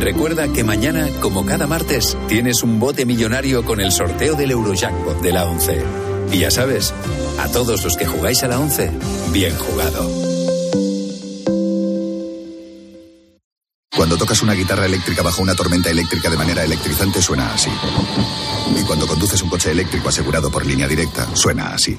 Recuerda 0.00 0.48
que 0.50 0.64
mañana, 0.64 1.10
como 1.20 1.44
cada 1.44 1.66
martes, 1.66 2.16
tienes 2.26 2.62
un 2.62 2.80
bote 2.80 3.04
millonario 3.04 3.66
con 3.66 3.82
el 3.82 3.92
sorteo 3.92 4.34
del 4.34 4.52
Eurojackpot 4.52 5.20
de 5.20 5.30
la 5.30 5.44
11. 5.44 5.84
Y 6.32 6.38
ya 6.38 6.50
sabes, 6.50 6.94
a 7.38 7.48
todos 7.48 7.84
los 7.84 7.98
que 7.98 8.06
jugáis 8.06 8.42
a 8.42 8.48
la 8.48 8.58
11, 8.58 8.90
bien 9.30 9.54
jugado. 9.58 10.10
Cuando 13.94 14.16
tocas 14.16 14.40
una 14.42 14.54
guitarra 14.54 14.86
eléctrica 14.86 15.22
bajo 15.22 15.42
una 15.42 15.54
tormenta 15.54 15.90
eléctrica 15.90 16.30
de 16.30 16.38
manera 16.38 16.64
electrizante 16.64 17.20
suena 17.20 17.52
así. 17.52 17.70
Y 18.80 18.82
cuando 18.84 19.06
conduces 19.06 19.42
un 19.42 19.50
coche 19.50 19.70
eléctrico 19.70 20.08
asegurado 20.08 20.50
por 20.50 20.64
línea 20.64 20.88
directa, 20.88 21.28
suena 21.36 21.74
así. 21.74 21.98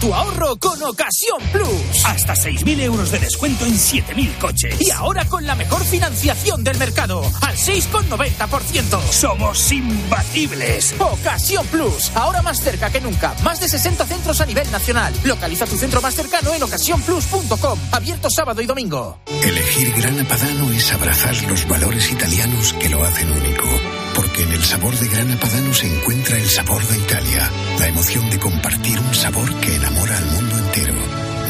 Tu 0.00 0.12
ahorro 0.12 0.56
con 0.56 0.82
Ocasión 0.82 1.40
Plus. 1.52 2.04
Hasta 2.04 2.34
6.000 2.34 2.80
euros 2.80 3.10
de 3.10 3.18
descuento 3.18 3.64
en 3.66 3.74
7.000 3.74 4.38
coches. 4.38 4.80
Y 4.80 4.90
ahora 4.90 5.24
con 5.26 5.46
la 5.46 5.54
mejor 5.54 5.84
financiación 5.84 6.64
del 6.64 6.78
mercado, 6.78 7.22
al 7.40 7.56
6,90%. 7.56 9.00
Somos 9.10 9.70
imbatibles. 9.70 10.94
Ocasión 10.98 11.66
Plus. 11.68 12.10
Ahora 12.14 12.42
más 12.42 12.60
cerca 12.60 12.90
que 12.90 13.00
nunca. 13.00 13.34
Más 13.44 13.60
de 13.60 13.68
60 13.68 14.04
centros 14.06 14.40
a 14.40 14.46
nivel 14.46 14.70
nacional. 14.70 15.12
Localiza 15.24 15.66
tu 15.66 15.76
centro 15.76 16.00
más 16.00 16.14
cercano 16.14 16.52
en 16.54 16.62
ocasiónplus.com. 16.62 17.78
Abierto 17.92 18.30
sábado 18.30 18.60
y 18.62 18.66
domingo. 18.66 19.18
Elegir 19.42 19.92
Gran 19.94 20.24
Padano 20.26 20.72
es 20.72 20.92
abrazar 20.92 21.36
los 21.44 21.68
valores 21.68 22.10
italianos 22.10 22.72
que 22.74 22.88
lo 22.88 23.04
hacen 23.04 23.30
único 23.30 24.01
porque 24.14 24.42
en 24.42 24.52
el 24.52 24.62
sabor 24.64 24.94
de 24.96 25.08
Grana 25.08 25.36
Padano 25.38 25.72
se 25.72 25.86
encuentra 25.86 26.36
el 26.36 26.48
sabor 26.48 26.82
de 26.86 26.98
Italia, 26.98 27.50
la 27.78 27.88
emoción 27.88 28.28
de 28.30 28.38
compartir 28.38 28.98
un 28.98 29.14
sabor 29.14 29.54
que 29.60 29.74
enamora 29.76 30.18
al 30.18 30.26
mundo 30.26 30.58
entero. 30.58 30.94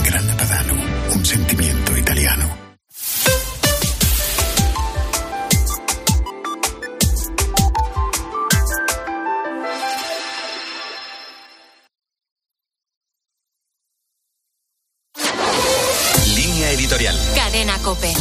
Grana 0.04 0.36
Padano, 0.36 0.74
un 1.14 1.24
sentimiento 1.24 1.96
italiano. 1.96 2.62
Línea 16.36 16.70
editorial. 16.72 17.16
Cadena 17.34 17.78
Cope. 17.78 18.12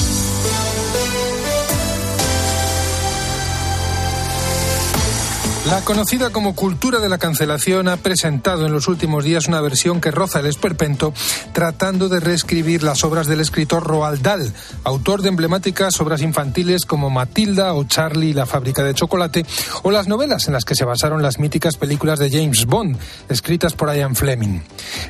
La 5.68 5.80
conocida 5.82 6.32
como 6.32 6.56
cultura 6.56 7.00
de 7.00 7.08
la 7.08 7.20
cancelación 7.20 7.88
ha 7.88 7.98
presentado 7.98 8.66
en 8.66 8.74
los 8.74 8.88
últimos 8.88 9.24
días 9.24 9.48
una 9.48 9.62
versión 9.62 10.02
que 10.02 10.10
roza 10.10 10.40
el 10.40 10.48
esperpento 10.48 11.14
tratando 11.54 12.10
de 12.10 12.20
reescribir 12.20 12.82
las 12.82 13.04
obras 13.04 13.28
del 13.28 13.42
escritor 13.42 13.84
Roald 13.84 14.22
Dahl, 14.22 14.52
autor 14.84 15.22
de 15.22 15.30
emblemáticas 15.30 16.02
obras 16.02 16.24
infantiles 16.24 16.86
como 16.86 17.12
Matilda 17.12 17.76
o 17.76 17.84
Charlie 17.84 18.30
y 18.30 18.34
la 18.34 18.48
fábrica 18.48 18.84
de 18.84 18.96
chocolate 18.96 19.46
o 19.84 19.92
las 19.92 20.08
novelas 20.08 20.48
en 20.48 20.54
las 20.54 20.66
que 20.66 20.76
se 20.76 20.84
basaron 20.84 21.22
las 21.22 21.38
míticas 21.38 21.78
películas 21.78 22.18
de 22.18 22.32
James 22.32 22.66
Bond 22.66 22.98
escritas 23.30 23.74
por 23.74 23.96
Ian 23.96 24.16
Fleming. 24.16 24.62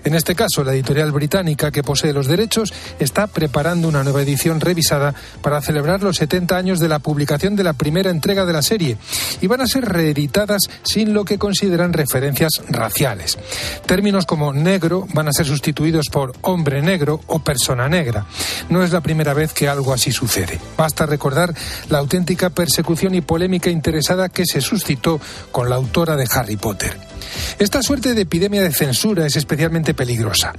En 0.03 0.15
este 0.15 0.35
caso, 0.35 0.65
la 0.65 0.73
editorial 0.73 1.13
británica 1.13 1.71
que 1.71 1.81
posee 1.81 2.11
los 2.11 2.27
derechos 2.27 2.73
está 2.99 3.27
preparando 3.27 3.87
una 3.87 4.03
nueva 4.03 4.21
edición 4.21 4.59
revisada 4.59 5.15
para 5.41 5.61
celebrar 5.61 6.03
los 6.03 6.17
70 6.17 6.57
años 6.57 6.79
de 6.79 6.89
la 6.89 6.99
publicación 6.99 7.55
de 7.55 7.63
la 7.63 7.73
primera 7.73 8.09
entrega 8.09 8.45
de 8.45 8.53
la 8.53 8.61
serie 8.61 8.97
y 9.39 9.47
van 9.47 9.61
a 9.61 9.67
ser 9.67 9.85
reeditadas 9.85 10.40
sin 10.83 11.13
lo 11.13 11.25
que 11.25 11.37
consideran 11.37 11.93
referencias 11.93 12.61
raciales. 12.69 13.37
Términos 13.85 14.25
como 14.25 14.53
negro 14.53 15.07
van 15.13 15.27
a 15.27 15.33
ser 15.33 15.45
sustituidos 15.45 16.07
por 16.11 16.33
hombre 16.41 16.81
negro 16.81 17.21
o 17.27 17.39
persona 17.39 17.89
negra. 17.89 18.25
No 18.69 18.83
es 18.83 18.91
la 18.91 19.01
primera 19.01 19.33
vez 19.33 19.53
que 19.53 19.67
algo 19.67 19.93
así 19.93 20.11
sucede. 20.11 20.59
Basta 20.77 21.05
recordar 21.05 21.53
la 21.89 21.99
auténtica 21.99 22.49
persecución 22.49 23.15
y 23.15 23.21
polémica 23.21 23.69
interesada 23.69 24.29
que 24.29 24.45
se 24.45 24.61
suscitó 24.61 25.19
con 25.51 25.69
la 25.69 25.75
autora 25.75 26.15
de 26.15 26.27
Harry 26.31 26.57
Potter. 26.57 27.10
Esta 27.59 27.81
suerte 27.81 28.13
de 28.13 28.21
epidemia 28.21 28.63
de 28.63 28.71
censura 28.71 29.25
es 29.25 29.35
especialmente 29.35 29.93
peligrosa. 29.93 30.53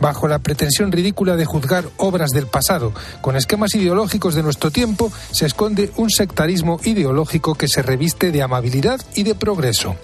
Bajo 0.00 0.28
la 0.28 0.38
pretensión 0.38 0.92
ridícula 0.92 1.36
de 1.36 1.44
juzgar 1.44 1.84
obras 1.96 2.30
del 2.30 2.46
pasado 2.46 2.92
con 3.20 3.36
esquemas 3.36 3.74
ideológicos 3.74 4.34
de 4.34 4.42
nuestro 4.42 4.70
tiempo, 4.70 5.12
se 5.30 5.46
esconde 5.46 5.90
un 5.96 6.10
sectarismo 6.10 6.80
ideológico 6.84 7.54
que 7.54 7.68
se 7.68 7.82
reviste 7.82 8.32
de 8.32 8.42
amabilidad 8.42 9.00
y 9.14 9.22
de 9.22 9.34
progreso. 9.34 9.96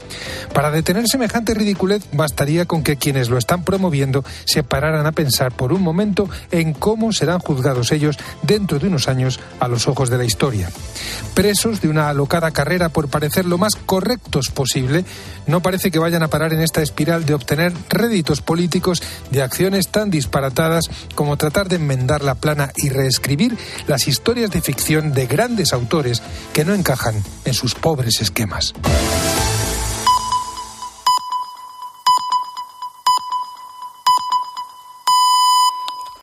Para 0.53 0.71
detener 0.71 1.07
semejante 1.09 1.55
ridiculez, 1.55 2.03
bastaría 2.13 2.67
con 2.67 2.83
que 2.83 2.97
quienes 2.97 3.29
lo 3.29 3.39
están 3.39 3.65
promoviendo 3.65 4.25
se 4.45 4.63
pararan 4.63 5.07
a 5.07 5.13
pensar 5.13 5.53
por 5.53 5.73
un 5.73 5.83
momento 5.83 6.29
en 6.51 6.73
cómo 6.73 7.13
serán 7.13 7.39
juzgados 7.39 7.93
ellos 7.93 8.19
dentro 8.43 8.79
de 8.79 8.89
unos 8.89 9.09
años 9.09 9.41
a 9.61 9.69
los 9.69 9.89
ojos 9.89 10.11
de 10.11 10.19
la 10.19 10.25
historia. 10.25 10.71
Presos 11.35 11.81
de 11.81 11.89
una 11.89 12.09
alocada 12.09 12.51
carrera 12.51 12.89
por 12.89 13.09
parecer 13.09 13.47
lo 13.47 13.59
más 13.59 13.77
correctos 13.77 14.49
posible, 14.51 15.05
no 15.47 15.61
parece 15.63 15.91
que 15.91 15.99
vayan 16.03 16.23
a 16.23 16.29
parar 16.29 16.53
en 16.53 16.61
esta 16.61 16.83
espiral 16.83 17.25
de 17.25 17.35
obtener 17.35 17.73
réditos 17.89 18.43
políticos 18.43 19.03
de 19.31 19.43
acciones 19.43 19.89
tan 19.89 20.11
disparatadas 20.11 20.91
como 21.15 21.37
tratar 21.37 21.69
de 21.69 21.77
enmendar 21.77 22.23
la 22.23 22.35
plana 22.35 22.73
y 22.77 22.91
reescribir 22.91 23.57
las 23.87 24.09
historias 24.09 24.51
de 24.51 24.61
ficción 24.61 25.13
de 25.13 25.27
grandes 25.27 25.73
autores 25.73 26.23
que 26.53 26.65
no 26.65 26.75
encajan 26.75 27.23
en 27.45 27.55
sus 27.55 27.75
pobres 27.75 28.21
esquemas. 28.21 28.75